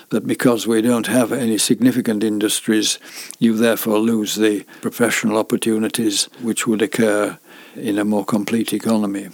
that 0.09 0.27
because 0.27 0.67
we 0.67 0.81
don't 0.81 1.07
have 1.07 1.31
any 1.31 1.57
significant 1.57 2.23
industries, 2.23 2.99
you 3.39 3.55
therefore 3.55 3.99
lose 3.99 4.35
the 4.35 4.63
professional 4.81 5.37
opportunities 5.37 6.25
which 6.41 6.65
would 6.67 6.81
occur 6.81 7.37
in 7.75 7.97
a 7.97 8.05
more 8.05 8.25
complete 8.25 8.73
economy. 8.73 9.29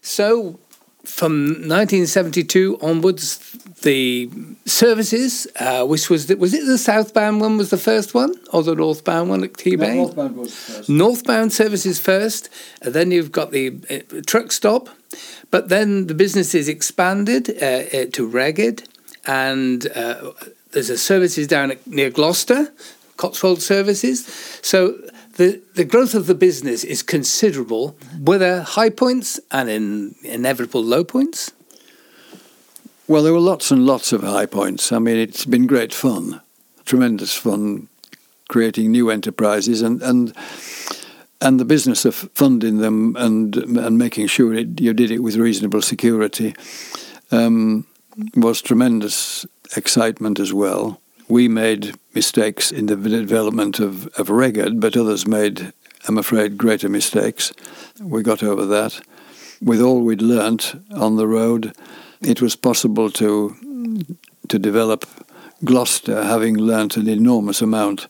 So, 0.00 0.60
from 1.06 1.46
1972 1.68 2.78
onwards, 2.82 3.38
the 3.82 4.28
services, 4.64 5.46
uh, 5.60 5.84
which 5.86 6.10
was 6.10 6.26
the, 6.26 6.36
was 6.36 6.52
it 6.52 6.66
the 6.66 6.78
southbound 6.78 7.40
one 7.40 7.56
was 7.56 7.70
the 7.70 7.78
first 7.78 8.14
one, 8.14 8.34
or 8.52 8.62
the 8.62 8.74
northbound 8.74 9.30
one 9.30 9.44
at 9.44 9.52
Tebay? 9.52 9.78
No, 9.78 9.94
northbound 9.94 10.36
was 10.36 10.54
first. 10.54 10.88
Northbound 10.88 11.52
services 11.52 12.00
first, 12.00 12.48
and 12.82 12.94
then 12.94 13.10
you've 13.10 13.32
got 13.32 13.52
the 13.52 13.78
uh, 13.90 14.20
truck 14.26 14.50
stop, 14.50 14.88
but 15.50 15.68
then 15.68 16.08
the 16.08 16.14
business 16.14 16.54
is 16.54 16.68
expanded 16.68 17.50
uh, 17.50 18.10
to 18.12 18.28
Rheged, 18.28 18.86
and 19.26 19.86
uh, 19.94 20.32
there's 20.72 20.90
a 20.90 20.98
services 20.98 21.46
down 21.46 21.70
at, 21.70 21.86
near 21.86 22.10
Gloucester, 22.10 22.72
Cotswold 23.16 23.62
Services. 23.62 24.26
So 24.62 24.98
the 25.36 25.62
the 25.74 25.84
growth 25.84 26.14
of 26.14 26.26
the 26.26 26.34
business 26.34 26.84
is 26.84 27.02
considerable, 27.02 27.96
with 28.18 28.40
there 28.40 28.62
high 28.62 28.90
points 28.90 29.40
and 29.50 29.68
in 29.68 30.14
inevitable 30.22 30.82
low 30.82 31.04
points? 31.04 31.52
Well, 33.08 33.22
there 33.22 33.32
were 33.32 33.38
lots 33.40 33.70
and 33.70 33.86
lots 33.86 34.12
of 34.12 34.22
high 34.22 34.46
points. 34.46 34.90
I 34.90 34.98
mean, 34.98 35.16
it's 35.16 35.44
been 35.44 35.66
great 35.66 35.94
fun, 35.94 36.40
tremendous 36.84 37.34
fun, 37.34 37.88
creating 38.48 38.90
new 38.90 39.10
enterprises 39.10 39.82
and 39.82 40.02
and 40.02 40.32
and 41.40 41.60
the 41.60 41.64
business 41.64 42.04
of 42.04 42.14
funding 42.34 42.78
them 42.78 43.14
and 43.16 43.56
and 43.56 43.98
making 43.98 44.28
sure 44.28 44.54
it, 44.54 44.80
you 44.80 44.92
did 44.92 45.10
it 45.10 45.22
with 45.22 45.36
reasonable 45.36 45.82
security 45.82 46.54
um, 47.30 47.86
was 48.34 48.62
tremendous 48.62 49.46
excitement 49.76 50.40
as 50.40 50.52
well. 50.52 51.00
We 51.28 51.48
made 51.48 51.94
mistakes 52.14 52.70
in 52.70 52.86
the 52.86 52.96
development 52.96 53.80
of, 53.80 54.06
of 54.18 54.28
Rheged, 54.28 54.80
but 54.80 54.96
others 54.96 55.26
made, 55.26 55.72
I'm 56.06 56.18
afraid, 56.18 56.56
greater 56.56 56.88
mistakes. 56.88 57.52
We 58.00 58.22
got 58.22 58.42
over 58.42 58.64
that. 58.66 59.00
With 59.60 59.80
all 59.80 60.02
we'd 60.02 60.22
learnt 60.22 60.74
on 60.94 61.16
the 61.16 61.26
road, 61.26 61.72
it 62.20 62.40
was 62.40 62.56
possible 62.56 63.10
to 63.12 63.56
to 64.48 64.58
develop 64.58 65.06
Gloucester, 65.64 66.22
having 66.22 66.56
learnt 66.56 66.96
an 66.96 67.08
enormous 67.08 67.62
amount 67.62 68.06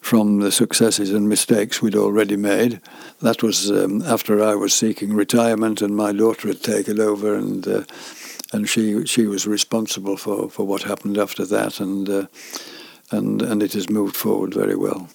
from 0.00 0.40
the 0.40 0.50
successes 0.50 1.12
and 1.12 1.28
mistakes 1.28 1.82
we'd 1.82 1.94
already 1.94 2.36
made. 2.36 2.80
That 3.20 3.42
was 3.42 3.70
um, 3.70 4.02
after 4.02 4.42
I 4.42 4.54
was 4.54 4.72
seeking 4.72 5.12
retirement 5.14 5.82
and 5.82 5.94
my 5.94 6.12
daughter 6.12 6.48
had 6.48 6.62
taken 6.62 6.98
over, 6.98 7.34
and 7.34 7.66
uh, 7.68 7.82
and 8.52 8.68
she 8.68 9.06
she 9.06 9.26
was 9.26 9.46
responsible 9.46 10.16
for, 10.16 10.50
for 10.50 10.64
what 10.64 10.82
happened 10.82 11.18
after 11.18 11.44
that, 11.46 11.80
and 11.80 12.08
uh, 12.08 12.26
and 13.10 13.42
and 13.42 13.62
it 13.62 13.72
has 13.72 13.88
moved 13.88 14.16
forward 14.16 14.54
very 14.54 14.76
well. 14.76 15.08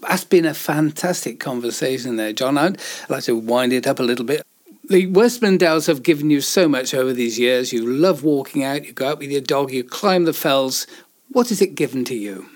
That's 0.00 0.24
been 0.24 0.44
a 0.44 0.54
fantastic 0.54 1.40
conversation 1.40 2.16
there, 2.16 2.32
John. 2.32 2.58
I'd 2.58 2.78
like 3.08 3.24
to 3.24 3.36
wind 3.36 3.72
it 3.72 3.86
up 3.86 3.98
a 3.98 4.02
little 4.02 4.24
bit. 4.24 4.42
The 4.86 5.06
Westmorland 5.06 5.60
Dales 5.60 5.86
have 5.86 6.02
given 6.02 6.28
you 6.28 6.42
so 6.42 6.68
much 6.68 6.92
over 6.92 7.14
these 7.14 7.38
years. 7.38 7.72
You 7.72 7.86
love 7.86 8.22
walking 8.22 8.62
out, 8.62 8.84
you 8.84 8.92
go 8.92 9.08
out 9.08 9.18
with 9.18 9.30
your 9.30 9.40
dog, 9.40 9.72
you 9.72 9.82
climb 9.82 10.24
the 10.24 10.34
fells. 10.34 10.86
What 11.30 11.48
has 11.48 11.62
it 11.62 11.74
given 11.74 12.04
to 12.04 12.14
you? 12.14 12.46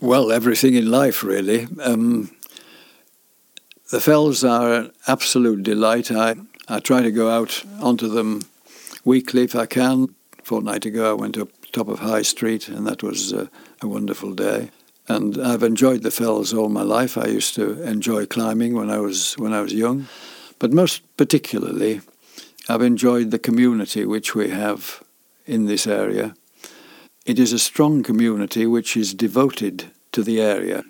Well, 0.00 0.32
everything 0.32 0.74
in 0.74 0.90
life, 0.90 1.22
really. 1.22 1.68
Um, 1.82 2.35
the 3.90 4.00
fells 4.00 4.44
are 4.44 4.72
an 4.72 4.92
absolute 5.06 5.62
delight. 5.62 6.10
I, 6.10 6.36
I 6.68 6.80
try 6.80 7.02
to 7.02 7.10
go 7.10 7.30
out 7.30 7.64
onto 7.80 8.08
them 8.08 8.42
weekly 9.04 9.44
if 9.44 9.54
I 9.54 9.66
can. 9.66 10.14
A 10.38 10.42
fortnight 10.42 10.84
ago, 10.86 11.10
I 11.10 11.14
went 11.14 11.38
up 11.38 11.48
top 11.76 11.88
of 11.88 11.98
High 11.98 12.22
Street, 12.22 12.68
and 12.68 12.86
that 12.86 13.02
was 13.02 13.34
uh, 13.34 13.48
a 13.82 13.86
wonderful 13.86 14.32
day. 14.32 14.70
And 15.08 15.36
I've 15.36 15.62
enjoyed 15.62 16.02
the 16.02 16.10
fells 16.10 16.54
all 16.54 16.70
my 16.70 16.82
life. 16.82 17.18
I 17.18 17.26
used 17.26 17.54
to 17.56 17.82
enjoy 17.82 18.24
climbing 18.24 18.74
when 18.74 18.90
I 18.90 18.98
was 18.98 19.34
when 19.34 19.52
I 19.52 19.60
was 19.60 19.74
young, 19.74 20.06
but 20.58 20.72
most 20.72 21.02
particularly, 21.18 22.00
I've 22.66 22.80
enjoyed 22.80 23.30
the 23.30 23.38
community 23.38 24.06
which 24.06 24.34
we 24.34 24.48
have 24.48 25.02
in 25.44 25.66
this 25.66 25.86
area. 25.86 26.34
It 27.26 27.38
is 27.38 27.52
a 27.52 27.58
strong 27.58 28.02
community 28.02 28.66
which 28.66 28.96
is 28.96 29.14
devoted 29.14 29.84
to 30.12 30.22
the 30.22 30.40
area. 30.40 30.82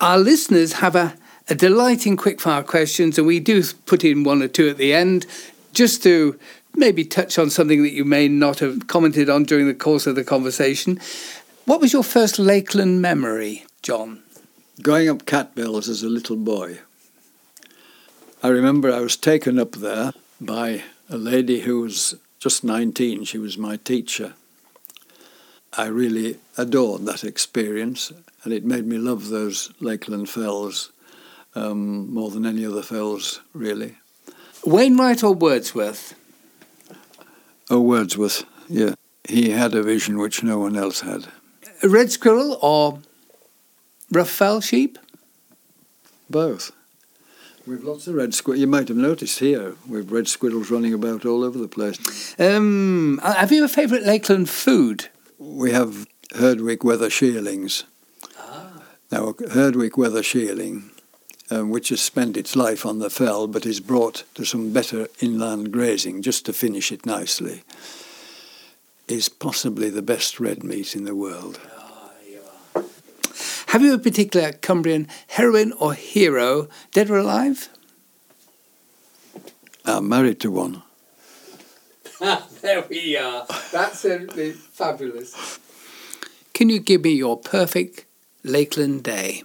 Our 0.00 0.18
listeners 0.18 0.72
have 0.74 0.96
a, 0.96 1.14
a 1.48 1.54
delight 1.54 2.06
in 2.06 2.16
quickfire 2.16 2.66
questions, 2.66 3.18
and 3.18 3.26
we 3.26 3.40
do 3.40 3.62
put 3.86 4.04
in 4.04 4.24
one 4.24 4.42
or 4.42 4.48
two 4.48 4.68
at 4.68 4.76
the 4.76 4.94
end 4.94 5.26
just 5.72 6.02
to 6.02 6.38
maybe 6.74 7.04
touch 7.04 7.38
on 7.38 7.50
something 7.50 7.82
that 7.82 7.92
you 7.92 8.04
may 8.04 8.28
not 8.28 8.60
have 8.60 8.86
commented 8.86 9.28
on 9.28 9.44
during 9.44 9.66
the 9.66 9.74
course 9.74 10.06
of 10.06 10.14
the 10.14 10.24
conversation. 10.24 11.00
What 11.64 11.80
was 11.80 11.92
your 11.92 12.04
first 12.04 12.38
Lakeland 12.38 13.02
memory, 13.02 13.64
John? 13.82 14.22
Going 14.80 15.08
up 15.08 15.26
Catbells 15.26 15.88
as 15.88 16.02
a 16.02 16.08
little 16.08 16.36
boy. 16.36 16.78
I 18.42 18.48
remember 18.48 18.92
I 18.92 19.00
was 19.00 19.16
taken 19.16 19.58
up 19.58 19.72
there 19.72 20.12
by 20.40 20.82
a 21.08 21.16
lady 21.16 21.60
who 21.60 21.80
was 21.80 22.16
just 22.40 22.64
19. 22.64 23.24
She 23.24 23.38
was 23.38 23.56
my 23.56 23.76
teacher. 23.76 24.34
I 25.74 25.86
really 25.86 26.38
adored 26.58 27.06
that 27.06 27.22
experience, 27.22 28.12
and 28.42 28.52
it 28.52 28.64
made 28.64 28.86
me 28.86 28.98
love 28.98 29.28
those 29.28 29.72
Lakeland 29.80 30.28
fells 30.28 30.90
um, 31.54 32.12
more 32.12 32.30
than 32.30 32.46
any 32.46 32.64
other 32.64 32.82
fells, 32.82 33.40
really. 33.52 33.96
Wainwright 34.64 35.22
or 35.22 35.34
Wordsworth? 35.34 36.14
Oh, 37.70 37.80
Wordsworth, 37.80 38.44
yeah. 38.68 38.94
He 39.24 39.50
had 39.50 39.74
a 39.74 39.82
vision 39.82 40.18
which 40.18 40.42
no 40.42 40.58
one 40.58 40.76
else 40.76 41.00
had. 41.00 41.28
A 41.82 41.88
red 41.88 42.10
squirrel 42.10 42.58
or 42.60 43.00
rough 44.10 44.30
fell 44.30 44.60
sheep? 44.60 44.98
Both. 46.28 46.72
We've 47.66 47.84
lots 47.84 48.08
of 48.08 48.14
red 48.14 48.34
squirrels. 48.34 48.60
You 48.60 48.66
might 48.66 48.88
have 48.88 48.96
noticed 48.96 49.38
here, 49.38 49.76
we've 49.88 50.10
red 50.10 50.26
squirrels 50.26 50.70
running 50.70 50.92
about 50.92 51.24
all 51.24 51.44
over 51.44 51.58
the 51.58 51.68
place. 51.68 51.98
Um, 52.38 53.20
have 53.22 53.52
you 53.52 53.64
a 53.64 53.68
favourite 53.68 54.02
Lakeland 54.04 54.50
food? 54.50 55.08
We 55.38 55.70
have 55.70 56.06
Herdwick 56.34 56.82
weather 56.82 57.10
shearlings. 57.10 57.84
Ah. 58.38 58.82
Now, 59.12 59.34
Herdwick 59.50 59.96
weather 59.96 60.22
shearling, 60.22 60.90
um, 61.50 61.70
which 61.70 61.90
has 61.90 62.00
spent 62.00 62.36
its 62.36 62.56
life 62.56 62.86
on 62.86 62.98
the 62.98 63.10
fell 63.10 63.46
but 63.46 63.66
is 63.66 63.80
brought 63.80 64.24
to 64.34 64.44
some 64.44 64.72
better 64.72 65.08
inland 65.20 65.72
grazing 65.72 66.22
just 66.22 66.46
to 66.46 66.52
finish 66.52 66.92
it 66.92 67.04
nicely, 67.06 67.62
is 69.08 69.28
possibly 69.28 69.90
the 69.90 70.02
best 70.02 70.40
red 70.40 70.62
meat 70.62 70.94
in 70.94 71.04
the 71.04 71.14
world. 71.14 71.60
Have 73.68 73.82
you 73.82 73.94
a 73.94 73.98
particular 73.98 74.52
Cumbrian 74.52 75.08
heroine 75.28 75.72
or 75.72 75.94
hero, 75.94 76.68
dead 76.92 77.08
or 77.08 77.16
alive? 77.16 77.70
I'm 79.84 80.08
married 80.08 80.40
to 80.40 80.50
one. 80.50 80.82
there 82.60 82.84
we 82.88 83.16
are. 83.16 83.46
That's 83.48 84.04
absolutely 84.04 84.52
fabulous. 84.52 85.58
Can 86.52 86.68
you 86.68 86.80
give 86.80 87.02
me 87.02 87.14
your 87.14 87.38
perfect 87.38 88.04
Lakeland 88.44 89.02
day? 89.02 89.42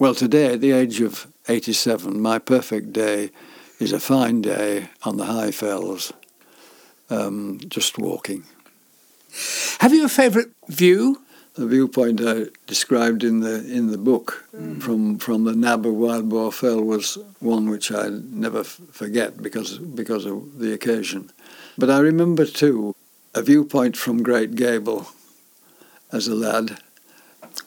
Well, 0.00 0.14
today, 0.14 0.54
at 0.54 0.62
the 0.62 0.72
age 0.72 1.02
of 1.02 1.26
87, 1.46 2.22
my 2.22 2.38
perfect 2.38 2.90
day 2.94 3.32
is 3.78 3.92
a 3.92 4.00
fine 4.00 4.40
day 4.40 4.88
on 5.02 5.18
the 5.18 5.26
high 5.26 5.50
fells, 5.50 6.10
um, 7.10 7.60
just 7.68 7.98
walking. 7.98 8.44
Have 9.80 9.92
you 9.92 10.06
a 10.06 10.08
favourite 10.08 10.48
view? 10.68 11.20
The 11.52 11.66
viewpoint 11.66 12.22
I 12.22 12.46
described 12.66 13.22
in 13.22 13.40
the 13.40 13.56
in 13.70 13.90
the 13.90 13.98
book 13.98 14.46
mm. 14.56 14.80
from 14.80 15.18
from 15.18 15.44
the 15.44 15.54
nab 15.54 15.84
of 15.84 15.92
Wild 15.92 16.30
Boar 16.30 16.50
Fell 16.50 16.80
was 16.80 17.18
one 17.40 17.68
which 17.68 17.92
I 17.92 18.08
never 18.08 18.60
f- 18.60 18.80
forget 18.92 19.42
because 19.42 19.76
because 19.76 20.24
of 20.24 20.60
the 20.60 20.72
occasion. 20.72 21.30
But 21.76 21.90
I 21.90 21.98
remember 21.98 22.46
too 22.46 22.96
a 23.34 23.42
viewpoint 23.42 23.98
from 23.98 24.22
Great 24.22 24.54
Gable 24.54 25.08
as 26.10 26.26
a 26.26 26.34
lad. 26.34 26.78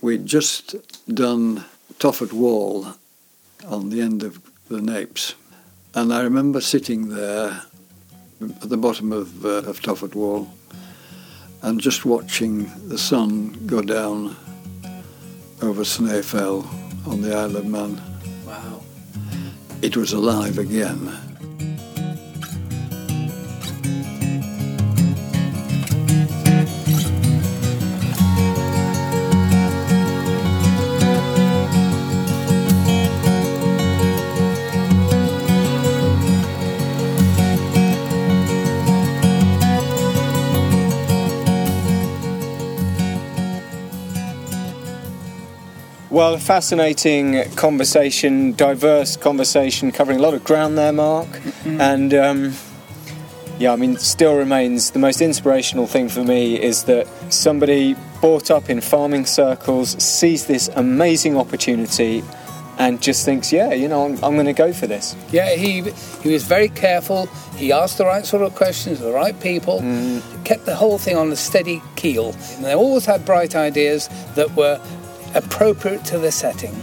We'd 0.01 0.25
just 0.25 0.75
done 1.07 1.65
Tophet 2.03 2.33
Wall 2.33 2.85
on 3.65 3.89
the 3.89 4.01
end 4.01 4.23
of 4.23 4.41
the 4.67 4.81
Napes, 4.81 5.35
and 5.95 6.13
I 6.13 6.19
remember 6.23 6.59
sitting 6.59 7.07
there 7.07 7.63
at 8.41 8.69
the 8.69 8.75
bottom 8.75 9.13
of, 9.13 9.45
uh, 9.45 9.59
of 9.69 9.79
Tophet 9.79 10.13
Wall 10.13 10.53
and 11.61 11.79
just 11.79 12.03
watching 12.03 12.69
the 12.89 12.97
sun 12.97 13.53
go 13.65 13.81
down 13.81 14.35
over 15.61 15.83
Snaefell 15.85 16.67
on 17.07 17.21
the 17.21 17.33
Isle 17.33 17.55
of 17.55 17.67
Man. 17.67 18.01
Wow. 18.45 18.81
It 19.81 19.95
was 19.95 20.11
alive 20.11 20.57
again. 20.57 21.09
Well, 46.13 46.35
a 46.35 46.39
fascinating 46.39 47.43
conversation, 47.55 48.51
diverse 48.51 49.17
conversation, 49.17 49.91
covering 49.91 50.19
a 50.19 50.21
lot 50.21 50.35
of 50.35 50.43
ground 50.43 50.77
there, 50.77 50.93
Mark. 50.93 51.27
Mm-hmm. 51.27 51.81
And 51.81 52.13
um, 52.13 52.53
yeah, 53.57 53.73
I 53.73 53.77
mean, 53.77 53.97
still 53.97 54.37
remains 54.37 54.91
the 54.91 54.99
most 54.99 55.21
inspirational 55.21 55.87
thing 55.87 56.09
for 56.09 56.23
me 56.23 56.61
is 56.61 56.83
that 56.83 57.07
somebody 57.33 57.95
brought 58.21 58.51
up 58.51 58.69
in 58.69 58.79
farming 58.79 59.25
circles 59.25 59.99
sees 60.03 60.45
this 60.45 60.67
amazing 60.75 61.35
opportunity 61.35 62.23
and 62.77 63.01
just 63.01 63.25
thinks, 63.25 63.51
yeah, 63.51 63.73
you 63.73 63.87
know, 63.87 64.05
I'm, 64.05 64.23
I'm 64.23 64.35
going 64.35 64.45
to 64.45 64.53
go 64.53 64.71
for 64.71 64.85
this. 64.85 65.15
Yeah, 65.31 65.55
he 65.55 65.81
he 66.21 66.31
was 66.31 66.43
very 66.43 66.69
careful. 66.69 67.25
He 67.55 67.71
asked 67.71 67.97
the 67.97 68.05
right 68.05 68.23
sort 68.23 68.43
of 68.43 68.53
questions, 68.53 68.99
the 68.99 69.11
right 69.11 69.39
people, 69.39 69.79
mm. 69.79 70.45
kept 70.45 70.67
the 70.67 70.75
whole 70.75 70.99
thing 70.99 71.17
on 71.17 71.31
a 71.31 71.35
steady 71.35 71.81
keel. 71.95 72.35
And 72.55 72.65
they 72.65 72.75
always 72.75 73.05
had 73.05 73.25
bright 73.25 73.55
ideas 73.55 74.09
that 74.35 74.55
were 74.55 74.79
appropriate 75.35 76.03
to 76.05 76.17
the 76.17 76.31
setting. 76.31 76.75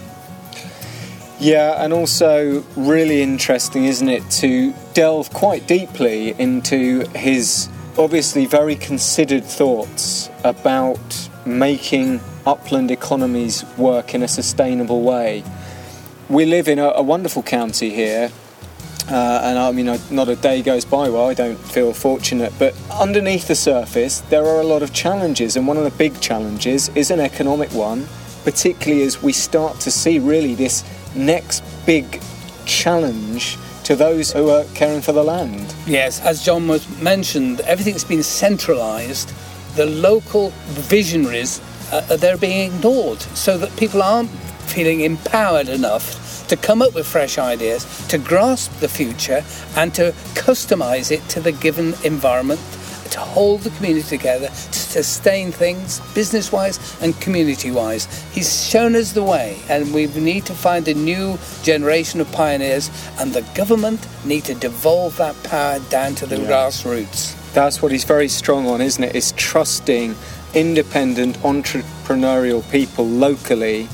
Yeah, 1.40 1.82
and 1.82 1.94
also 1.94 2.62
really 2.76 3.22
interesting, 3.22 3.86
isn't 3.86 4.08
it, 4.08 4.28
to 4.42 4.74
delve 4.92 5.32
quite 5.32 5.66
deeply 5.66 6.38
into 6.38 7.08
his 7.16 7.70
obviously 7.96 8.44
very 8.44 8.76
considered 8.76 9.44
thoughts 9.44 10.28
about 10.44 11.00
making 11.46 12.20
upland 12.46 12.90
economies 12.90 13.64
work 13.78 14.14
in 14.14 14.22
a 14.22 14.28
sustainable 14.28 15.02
way. 15.02 15.42
We 16.28 16.44
live 16.44 16.68
in 16.68 16.78
a, 16.78 16.88
a 16.90 17.02
wonderful 17.02 17.42
county 17.42 17.88
here, 17.88 18.30
uh, 19.08 19.40
and 19.42 19.58
I 19.58 19.72
mean, 19.72 19.86
not 20.10 20.28
a 20.28 20.36
day 20.36 20.60
goes 20.60 20.84
by 20.84 21.08
where 21.08 21.22
I 21.22 21.32
don't 21.32 21.56
feel 21.56 21.94
fortunate. 21.94 22.52
But 22.58 22.74
underneath 23.00 23.48
the 23.48 23.54
surface, 23.54 24.20
there 24.28 24.44
are 24.44 24.60
a 24.60 24.64
lot 24.64 24.82
of 24.82 24.92
challenges, 24.92 25.56
and 25.56 25.66
one 25.66 25.78
of 25.78 25.84
the 25.84 25.90
big 25.90 26.20
challenges 26.20 26.90
is 26.90 27.10
an 27.10 27.18
economic 27.18 27.72
one 27.72 28.06
particularly 28.44 29.02
as 29.02 29.22
we 29.22 29.32
start 29.32 29.80
to 29.80 29.90
see 29.90 30.18
really 30.18 30.54
this 30.54 30.84
next 31.14 31.62
big 31.86 32.20
challenge 32.66 33.56
to 33.84 33.96
those 33.96 34.32
who 34.32 34.50
are 34.50 34.64
caring 34.74 35.00
for 35.00 35.12
the 35.12 35.24
land. 35.24 35.74
Yes, 35.86 36.20
as 36.20 36.44
John 36.44 36.68
was 36.68 36.86
mentioned, 37.00 37.60
everything's 37.60 38.04
been 38.04 38.22
centralised. 38.22 39.32
The 39.76 39.86
local 39.86 40.50
visionaries 40.68 41.60
uh, 41.92 42.16
they're 42.16 42.36
being 42.36 42.72
ignored, 42.72 43.20
so 43.20 43.58
that 43.58 43.74
people 43.76 44.02
aren't 44.02 44.30
feeling 44.70 45.00
empowered 45.00 45.68
enough 45.68 46.46
to 46.48 46.56
come 46.56 46.82
up 46.82 46.94
with 46.94 47.06
fresh 47.06 47.38
ideas, 47.38 47.84
to 48.08 48.18
grasp 48.18 48.72
the 48.80 48.88
future, 48.88 49.44
and 49.76 49.92
to 49.94 50.12
customise 50.34 51.10
it 51.10 51.28
to 51.28 51.40
the 51.40 51.52
given 51.52 51.94
environment 52.04 52.60
to 53.10 53.20
hold 53.20 53.60
the 53.60 53.70
community 53.70 54.06
together, 54.06 54.48
to 54.48 54.54
sustain 54.54 55.52
things 55.52 56.00
business 56.14 56.52
wise 56.52 56.78
and 57.02 57.18
community 57.20 57.70
wise. 57.70 58.06
He's 58.32 58.68
shown 58.68 58.94
us 58.94 59.12
the 59.12 59.22
way, 59.22 59.58
and 59.68 59.92
we 59.92 60.06
need 60.06 60.46
to 60.46 60.54
find 60.54 60.86
a 60.88 60.94
new 60.94 61.38
generation 61.62 62.20
of 62.20 62.30
pioneers, 62.32 62.90
and 63.18 63.32
the 63.32 63.42
government 63.54 64.06
need 64.24 64.44
to 64.44 64.54
devolve 64.54 65.16
that 65.16 65.40
power 65.44 65.78
down 65.90 66.14
to 66.16 66.26
the 66.26 66.38
yeah. 66.38 66.48
grassroots. 66.48 67.36
That's 67.52 67.82
what 67.82 67.92
he's 67.92 68.04
very 68.04 68.28
strong 68.28 68.66
on, 68.66 68.80
isn't 68.80 69.02
it? 69.02 69.14
Is 69.14 69.32
trusting 69.32 70.14
independent 70.54 71.36
entrepreneurial 71.38 72.68
people 72.70 73.06
locally 73.06 73.88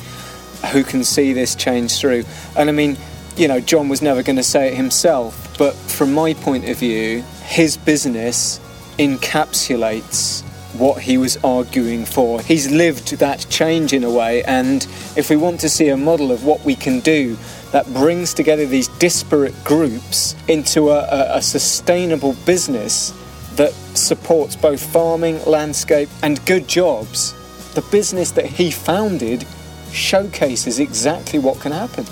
who 0.73 0.83
can 0.83 1.05
see 1.05 1.33
this 1.33 1.55
change 1.55 1.99
through. 1.99 2.25
And 2.57 2.69
I 2.69 2.73
mean, 2.73 2.97
you 3.37 3.49
know, 3.49 3.61
John 3.61 3.89
was 3.89 4.03
never 4.03 4.23
going 4.23 4.37
to 4.37 4.43
say 4.43 4.69
it 4.69 4.75
himself, 4.75 5.57
but 5.59 5.75
from 5.75 6.13
my 6.13 6.35
point 6.35 6.69
of 6.69 6.79
view, 6.79 7.23
his 7.45 7.77
business 7.77 8.61
encapsulates 8.99 10.43
what 10.79 11.01
he 11.01 11.17
was 11.17 11.37
arguing 11.39 12.05
for. 12.05 12.41
He's 12.41 12.71
lived 12.71 13.17
that 13.19 13.47
change 13.49 13.93
in 13.93 14.05
a 14.05 14.11
way, 14.11 14.43
and 14.45 14.87
if 15.17 15.31
we 15.31 15.37
want 15.37 15.61
to 15.61 15.69
see 15.69 15.89
a 15.89 15.97
model 15.97 16.33
of 16.33 16.45
what 16.45 16.65
we 16.65 16.75
can 16.75 17.01
do 17.01 17.37
that 17.73 17.87
brings 17.93 18.35
together 18.35 18.67
these 18.67 18.89
disparate 18.89 19.55
groups 19.65 20.35
into 20.49 20.91
a, 20.91 21.01
a, 21.01 21.37
a 21.39 21.43
sustainable 21.43 22.35
business 22.45 23.13
that 23.57 23.73
supports 23.95 24.55
both 24.55 24.83
farming, 24.93 25.43
landscape, 25.45 26.09
and 26.23 26.45
good 26.47 26.69
jobs, 26.69 27.33
the 27.75 27.83
business 27.91 28.31
that 28.33 28.47
he 28.47 28.71
founded 28.71 29.47
showcases 29.93 30.79
exactly 30.79 31.39
what 31.39 31.61
can 31.61 31.73
happen. 31.73 32.05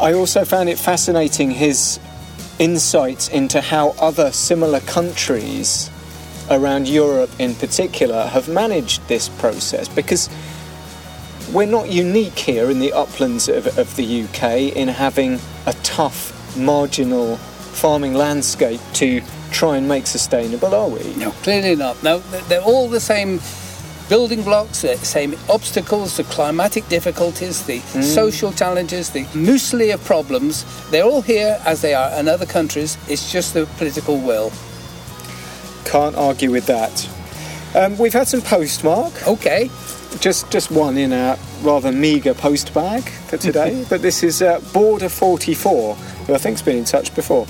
I 0.00 0.14
also 0.14 0.44
found 0.44 0.68
it 0.68 0.78
fascinating 0.78 1.50
his 1.50 1.98
insights 2.58 3.28
into 3.28 3.60
how 3.60 3.90
other 4.00 4.30
similar 4.30 4.80
countries 4.80 5.90
around 6.52 6.88
Europe 6.88 7.30
in 7.38 7.54
particular 7.54 8.26
have 8.26 8.48
managed 8.48 9.06
this 9.08 9.28
process 9.28 9.88
because 9.88 10.28
we're 11.52 11.66
not 11.66 11.90
unique 11.90 12.38
here 12.38 12.70
in 12.70 12.78
the 12.78 12.92
uplands 12.92 13.48
of, 13.48 13.66
of 13.78 13.94
the 13.96 14.22
UK 14.22 14.74
in 14.76 14.88
having 14.88 15.38
a 15.66 15.72
tough, 15.82 16.56
marginal 16.56 17.36
farming 17.36 18.14
landscape 18.14 18.80
to 18.94 19.20
try 19.50 19.76
and 19.76 19.86
make 19.86 20.06
sustainable, 20.06 20.74
are 20.74 20.88
we? 20.88 21.14
No, 21.16 21.30
clearly 21.42 21.76
not. 21.76 22.02
No, 22.02 22.20
they're 22.48 22.62
all 22.62 22.88
the 22.88 23.00
same 23.00 23.40
building 24.08 24.42
blocks, 24.42 24.82
the 24.82 24.96
same 24.98 25.34
obstacles, 25.48 26.16
the 26.16 26.24
climatic 26.24 26.86
difficulties, 26.88 27.64
the 27.66 27.80
mm. 27.80 28.02
social 28.02 28.52
challenges, 28.52 29.10
the 29.10 29.24
muesli 29.32 29.92
of 29.92 30.02
problems. 30.04 30.64
They're 30.90 31.04
all 31.04 31.22
here 31.22 31.60
as 31.64 31.82
they 31.82 31.94
are 31.94 32.18
in 32.18 32.28
other 32.28 32.46
countries. 32.46 32.96
It's 33.08 33.30
just 33.30 33.54
the 33.54 33.66
political 33.78 34.18
will. 34.18 34.52
Can't 35.84 36.16
argue 36.16 36.50
with 36.50 36.66
that. 36.66 37.08
Um, 37.74 37.96
we've 37.98 38.12
had 38.12 38.28
some 38.28 38.42
postmark. 38.42 39.26
Okay. 39.26 39.70
Just 40.20 40.50
just 40.50 40.70
one 40.70 40.98
in 40.98 41.12
a 41.12 41.38
rather 41.62 41.90
meagre 41.90 42.34
post 42.34 42.74
bag 42.74 43.02
for 43.02 43.36
today, 43.38 43.84
but 43.88 44.02
this 44.02 44.22
is 44.22 44.42
uh, 44.42 44.60
Border 44.72 45.08
44, 45.08 45.94
who 45.94 46.34
I 46.34 46.38
think's 46.38 46.60
been 46.60 46.76
in 46.76 46.84
touch 46.84 47.14
before. 47.14 47.46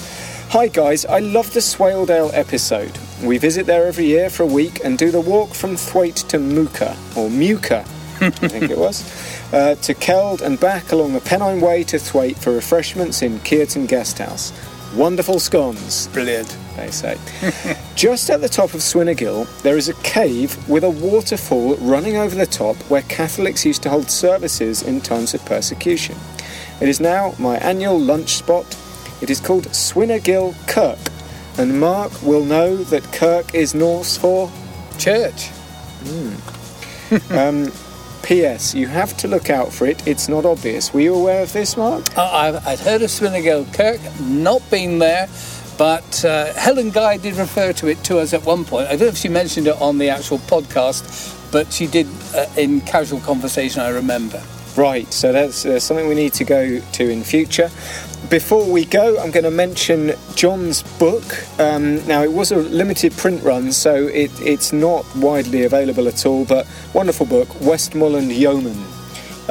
Hi 0.51 0.69
guys, 0.69 1.05
I 1.07 1.19
love 1.19 1.53
the 1.55 1.61
Swaledale 1.61 2.31
episode. 2.35 2.97
We 3.25 3.39
visit 3.39 3.67
there 3.67 3.87
every 3.87 4.05
year 4.05 4.31
for 4.31 4.43
a 4.43 4.47
week 4.47 4.85
and 4.85 4.99
do 4.99 5.11
the 5.11 5.21
walk 5.21 5.55
from 5.55 5.77
Thwaite 5.77 6.17
to 6.29 6.39
Muker, 6.39 6.93
or 7.17 7.29
Muker, 7.31 7.81
I 8.21 8.31
think 8.49 8.71
it 8.71 8.79
was, 8.79 9.03
uh, 9.53 9.75
to 9.77 9.95
Keld 9.95 10.43
and 10.43 10.61
back 10.61 10.93
along 10.93 11.15
the 11.15 11.21
Pennine 11.21 11.61
Way 11.61 11.85
to 11.85 11.99
Thwaite 11.99 12.37
for 12.37 12.53
refreshments 12.53 13.23
in 13.23 13.41
Kearton 13.41 13.87
Guesthouse. 13.87 14.53
Wonderful 14.95 15.41
scones. 15.41 16.09
Brilliant. 16.09 16.55
They 16.77 16.91
say. 16.91 17.19
Just 17.95 18.31
at 18.31 18.41
the 18.41 18.49
top 18.49 18.75
of 18.75 18.81
Swinnergill, 18.81 19.47
there 19.63 19.77
is 19.77 19.89
a 19.89 19.95
cave 20.03 20.69
with 20.69 20.85
a 20.85 20.91
waterfall 20.91 21.77
running 21.77 22.17
over 22.17 22.35
the 22.35 22.47
top 22.47 22.77
where 22.89 23.03
Catholics 23.03 23.65
used 23.65 23.83
to 23.83 23.91
hold 23.91 24.11
services 24.11 24.83
in 24.83 25.01
times 25.01 25.35
of 25.35 25.45
persecution. 25.45 26.17
It 26.81 26.89
is 26.89 27.01
now 27.01 27.35
my 27.39 27.59
annual 27.59 27.99
lunch 27.99 28.31
spot. 28.31 28.67
It 29.21 29.31
is 29.31 29.41
called 29.41 29.65
Swinnergill 29.69 30.55
Kirk, 30.67 30.99
and 31.59 31.79
Mark 31.79 32.23
will 32.23 32.45
know 32.45 32.77
that 32.77 33.05
Kirk 33.13 33.55
is 33.55 33.75
Norse 33.75 34.17
for 34.17 34.51
church. 34.99 35.51
Mm. 36.03 37.31
um, 37.69 37.73
P.S. 38.23 38.75
You 38.75 38.87
have 38.87 39.17
to 39.19 39.29
look 39.29 39.51
out 39.51 39.73
for 39.73 39.87
it. 39.87 40.07
It's 40.07 40.29
not 40.29 40.45
obvious. 40.45 40.95
Were 40.95 41.01
you 41.01 41.15
aware 41.15 41.43
of 41.43 41.53
this, 41.53 41.77
Mark? 41.77 42.17
Uh, 42.17 42.61
I'd 42.65 42.79
heard 42.79 43.03
of 43.03 43.11
Swinnergill 43.11 43.73
Kirk, 43.75 44.01
not 44.21 44.69
been 44.71 44.99
there, 44.99 45.29
but 45.79 46.25
uh, 46.25 46.53
Helen 46.55 46.91
Guy 46.91 47.17
did 47.17 47.37
refer 47.37 47.73
to 47.75 47.89
it 47.89 48.03
to 48.05 48.19
us 48.19 48.33
at 48.33 48.45
one 48.45 48.65
point. 48.65 48.87
I 48.87 48.91
don't 48.91 49.01
know 49.01 49.07
if 49.07 49.17
she 49.17 49.29
mentioned 49.29 49.67
it 49.67 49.81
on 49.81 49.99
the 49.99 50.09
actual 50.09 50.39
podcast, 50.39 51.53
but 51.53 51.73
she 51.73 51.87
did 51.87 52.07
uh, 52.35 52.47
in 52.57 52.81
casual 52.83 53.21
conversation, 53.21 53.81
I 53.81 53.91
remember. 53.91 54.43
Right, 54.77 55.13
so 55.13 55.33
that's 55.33 55.67
uh, 55.67 55.79
something 55.79 56.09
we 56.09 56.15
need 56.15 56.33
to 56.35 56.45
go 56.45 56.81
to 56.81 57.11
in 57.11 57.23
future. 57.23 57.71
Before 58.31 58.65
we 58.65 58.87
go, 58.87 59.21
I'm 59.21 59.31
going 59.31 59.45
to 59.45 59.51
mention 59.51 60.15
John's 60.35 60.83
book. 60.99 61.25
Um, 61.61 62.07
now, 62.07 62.23
it 62.23 62.33
was 62.33 62.53
a 62.53 62.57
limited 62.57 63.13
print 63.13 63.43
run, 63.43 63.73
so 63.73 64.07
it, 64.07 64.31
it's 64.41 64.73
not 64.73 65.05
widely 65.17 65.65
available 65.65 66.09
at 66.09 66.25
all, 66.25 66.47
but 66.47 66.67
wonderful 66.95 67.27
book, 67.27 67.61
Westmorland 67.61 68.33
Yeoman, 68.33 68.83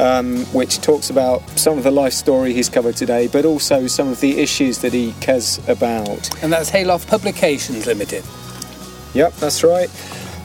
um, 0.01 0.45
which 0.47 0.81
talks 0.81 1.11
about 1.11 1.47
some 1.57 1.77
of 1.77 1.83
the 1.83 1.91
life 1.91 2.13
story 2.13 2.53
he's 2.53 2.69
covered 2.69 2.95
today, 2.95 3.27
but 3.27 3.45
also 3.45 3.85
some 3.85 4.07
of 4.07 4.19
the 4.19 4.39
issues 4.39 4.79
that 4.79 4.93
he 4.93 5.13
cares 5.21 5.59
about. 5.69 6.43
And 6.43 6.51
that's 6.51 6.71
Hayloft 6.71 7.07
Publications 7.07 7.85
Limited. 7.85 8.25
Yep, 9.13 9.33
that's 9.35 9.63
right. 9.63 9.89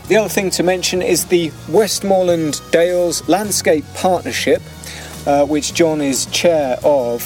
The 0.09 0.17
other 0.17 0.29
thing 0.29 0.51
to 0.51 0.63
mention 0.63 1.01
is 1.01 1.25
the 1.25 1.51
Westmorland 1.69 2.61
Dales 2.71 3.27
Landscape 3.29 3.85
Partnership, 3.95 4.61
uh, 5.27 5.47
which 5.47 5.73
John 5.73 6.01
is 6.01 6.27
chair 6.27 6.79
of. 6.85 7.23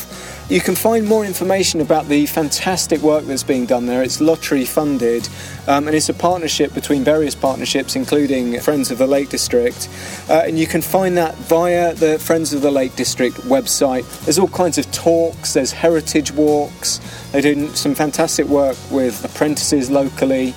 You 0.51 0.61
can 0.61 0.75
find 0.75 1.07
more 1.07 1.25
information 1.25 1.81
about 1.81 2.09
the 2.09 2.27
fantastic 2.27 3.03
work 3.03 3.25
that's 3.25 3.45
being 3.45 3.67
done 3.67 3.87
there. 3.87 4.03
It's 4.03 4.21
lottery 4.21 4.65
funded 4.65 5.29
um, 5.69 5.87
and 5.87 5.95
it's 5.95 6.09
a 6.09 6.15
partnership 6.15 6.75
between 6.75 7.05
various 7.05 7.37
partnerships, 7.37 7.95
including 7.95 8.59
Friends 8.59 8.91
of 8.91 8.99
the 8.99 9.07
Lake 9.07 9.29
District. 9.29 9.89
Uh, 10.29 10.43
and 10.47 10.59
you 10.59 10.67
can 10.67 10.83
find 10.83 11.17
that 11.19 11.37
via 11.37 11.95
the 11.95 12.19
Friends 12.19 12.53
of 12.53 12.63
the 12.63 12.71
Lake 12.73 12.97
District 12.97 13.37
website. 13.43 14.03
There's 14.25 14.41
all 14.41 14.49
kinds 14.49 14.77
of 14.77 14.91
talks, 14.91 15.53
there's 15.55 15.71
heritage 15.71 16.33
walks, 16.33 16.99
they 17.31 17.43
do 17.43 17.69
some 17.77 17.95
fantastic 17.95 18.47
work 18.47 18.77
with 18.91 19.25
apprentices 19.25 19.89
locally. 19.89 20.53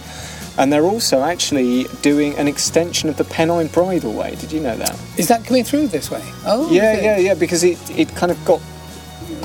And 0.57 0.73
they're 0.73 0.85
also 0.85 1.21
actually 1.21 1.83
doing 2.01 2.35
an 2.37 2.47
extension 2.47 3.09
of 3.09 3.17
the 3.17 3.25
Pennine 3.25 3.67
Bridleway. 3.67 4.39
Did 4.39 4.51
you 4.51 4.59
know 4.59 4.75
that? 4.75 4.99
Is 5.17 5.27
that 5.27 5.45
coming 5.45 5.63
through 5.63 5.87
this 5.87 6.09
way? 6.09 6.23
Oh, 6.45 6.71
Yeah, 6.71 6.99
yeah, 6.99 7.17
yeah, 7.17 7.33
because 7.35 7.63
it, 7.63 7.77
it 7.91 8.15
kind 8.15 8.31
of 8.31 8.43
got 8.43 8.59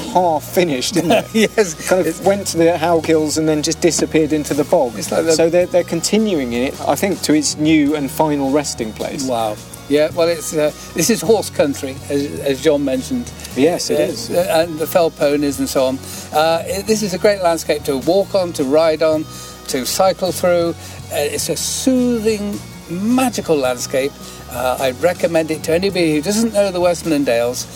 half 0.09 0.43
finished, 0.45 0.95
didn't 0.95 1.13
it? 1.13 1.27
yes. 1.57 1.89
kind 1.89 2.07
of 2.07 2.27
went 2.27 2.47
to 2.49 2.57
the 2.59 2.77
Howgills 2.79 3.39
and 3.39 3.49
then 3.49 3.63
just 3.63 3.81
disappeared 3.81 4.33
into 4.33 4.55
the 4.55 4.65
bog. 4.65 4.95
Like 4.95 5.07
the- 5.09 5.33
so 5.33 5.49
they're, 5.51 5.67
they're 5.67 5.85
continuing 5.85 6.53
in 6.53 6.63
it, 6.69 6.81
I 6.83 6.95
think, 6.97 7.21
to 7.23 7.35
its 7.35 7.57
new 7.57 7.95
and 7.97 8.11
final 8.11 8.51
resting 8.51 8.93
place. 8.93 9.27
Wow. 9.29 9.57
Yeah, 9.89 10.11
well, 10.15 10.29
it's 10.29 10.53
uh, 10.55 10.71
this 10.95 11.09
is 11.09 11.23
horse 11.23 11.49
country, 11.49 11.97
as, 12.11 12.41
as 12.41 12.63
John 12.63 12.85
mentioned. 12.85 13.33
Yes, 13.57 13.89
it 13.89 13.99
Uh, 13.99 14.03
is. 14.03 14.31
uh, 14.31 14.65
And 14.67 14.79
the 14.79 14.87
fell 14.87 15.11
ponies 15.11 15.59
and 15.61 15.69
so 15.69 15.87
on. 15.87 15.99
Uh, 16.33 16.63
it- 16.67 16.87
this 16.87 17.03
is 17.03 17.15
a 17.15 17.19
great 17.19 17.41
landscape 17.43 17.85
to 17.85 17.97
walk 17.99 18.35
on, 18.35 18.53
to 18.55 18.65
ride 18.65 19.03
on, 19.03 19.25
to 19.69 19.87
cycle 19.87 20.31
through. 20.33 20.75
Uh, 21.11 21.17
it's 21.35 21.49
a 21.49 21.57
soothing, 21.57 22.59
magical 22.91 23.57
landscape. 23.57 24.13
Uh, 24.51 24.77
I'd 24.81 25.01
recommend 25.03 25.51
it 25.51 25.63
to 25.65 25.73
anybody 25.73 26.15
who 26.15 26.21
doesn't 26.23 26.53
know 26.53 26.71
the 26.71 26.81
Westmorland 26.81 27.25
Dales. 27.27 27.67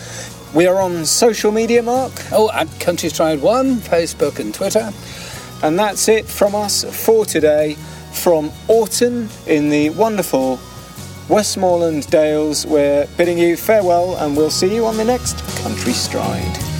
We 0.53 0.67
are 0.67 0.79
on 0.81 1.05
social 1.05 1.51
media, 1.51 1.81
Mark, 1.81 2.11
Oh, 2.31 2.51
at 2.51 2.67
Countrystride1, 2.67 3.77
Facebook 3.77 4.37
and 4.39 4.53
Twitter. 4.53 4.91
and 5.63 5.77
that's 5.79 6.07
it 6.07 6.25
from 6.25 6.53
us 6.55 6.83
for 7.05 7.25
today 7.25 7.75
from 8.13 8.51
Orton 8.67 9.29
in 9.47 9.69
the 9.69 9.89
wonderful 9.91 10.59
Westmorland 11.31 12.07
Dales. 12.07 12.65
We're 12.67 13.07
bidding 13.15 13.37
you 13.37 13.55
farewell, 13.55 14.17
and 14.17 14.35
we'll 14.35 14.49
see 14.49 14.75
you 14.75 14.85
on 14.85 14.97
the 14.97 15.05
next 15.05 15.39
Country 15.63 15.93
Stride. 15.93 16.70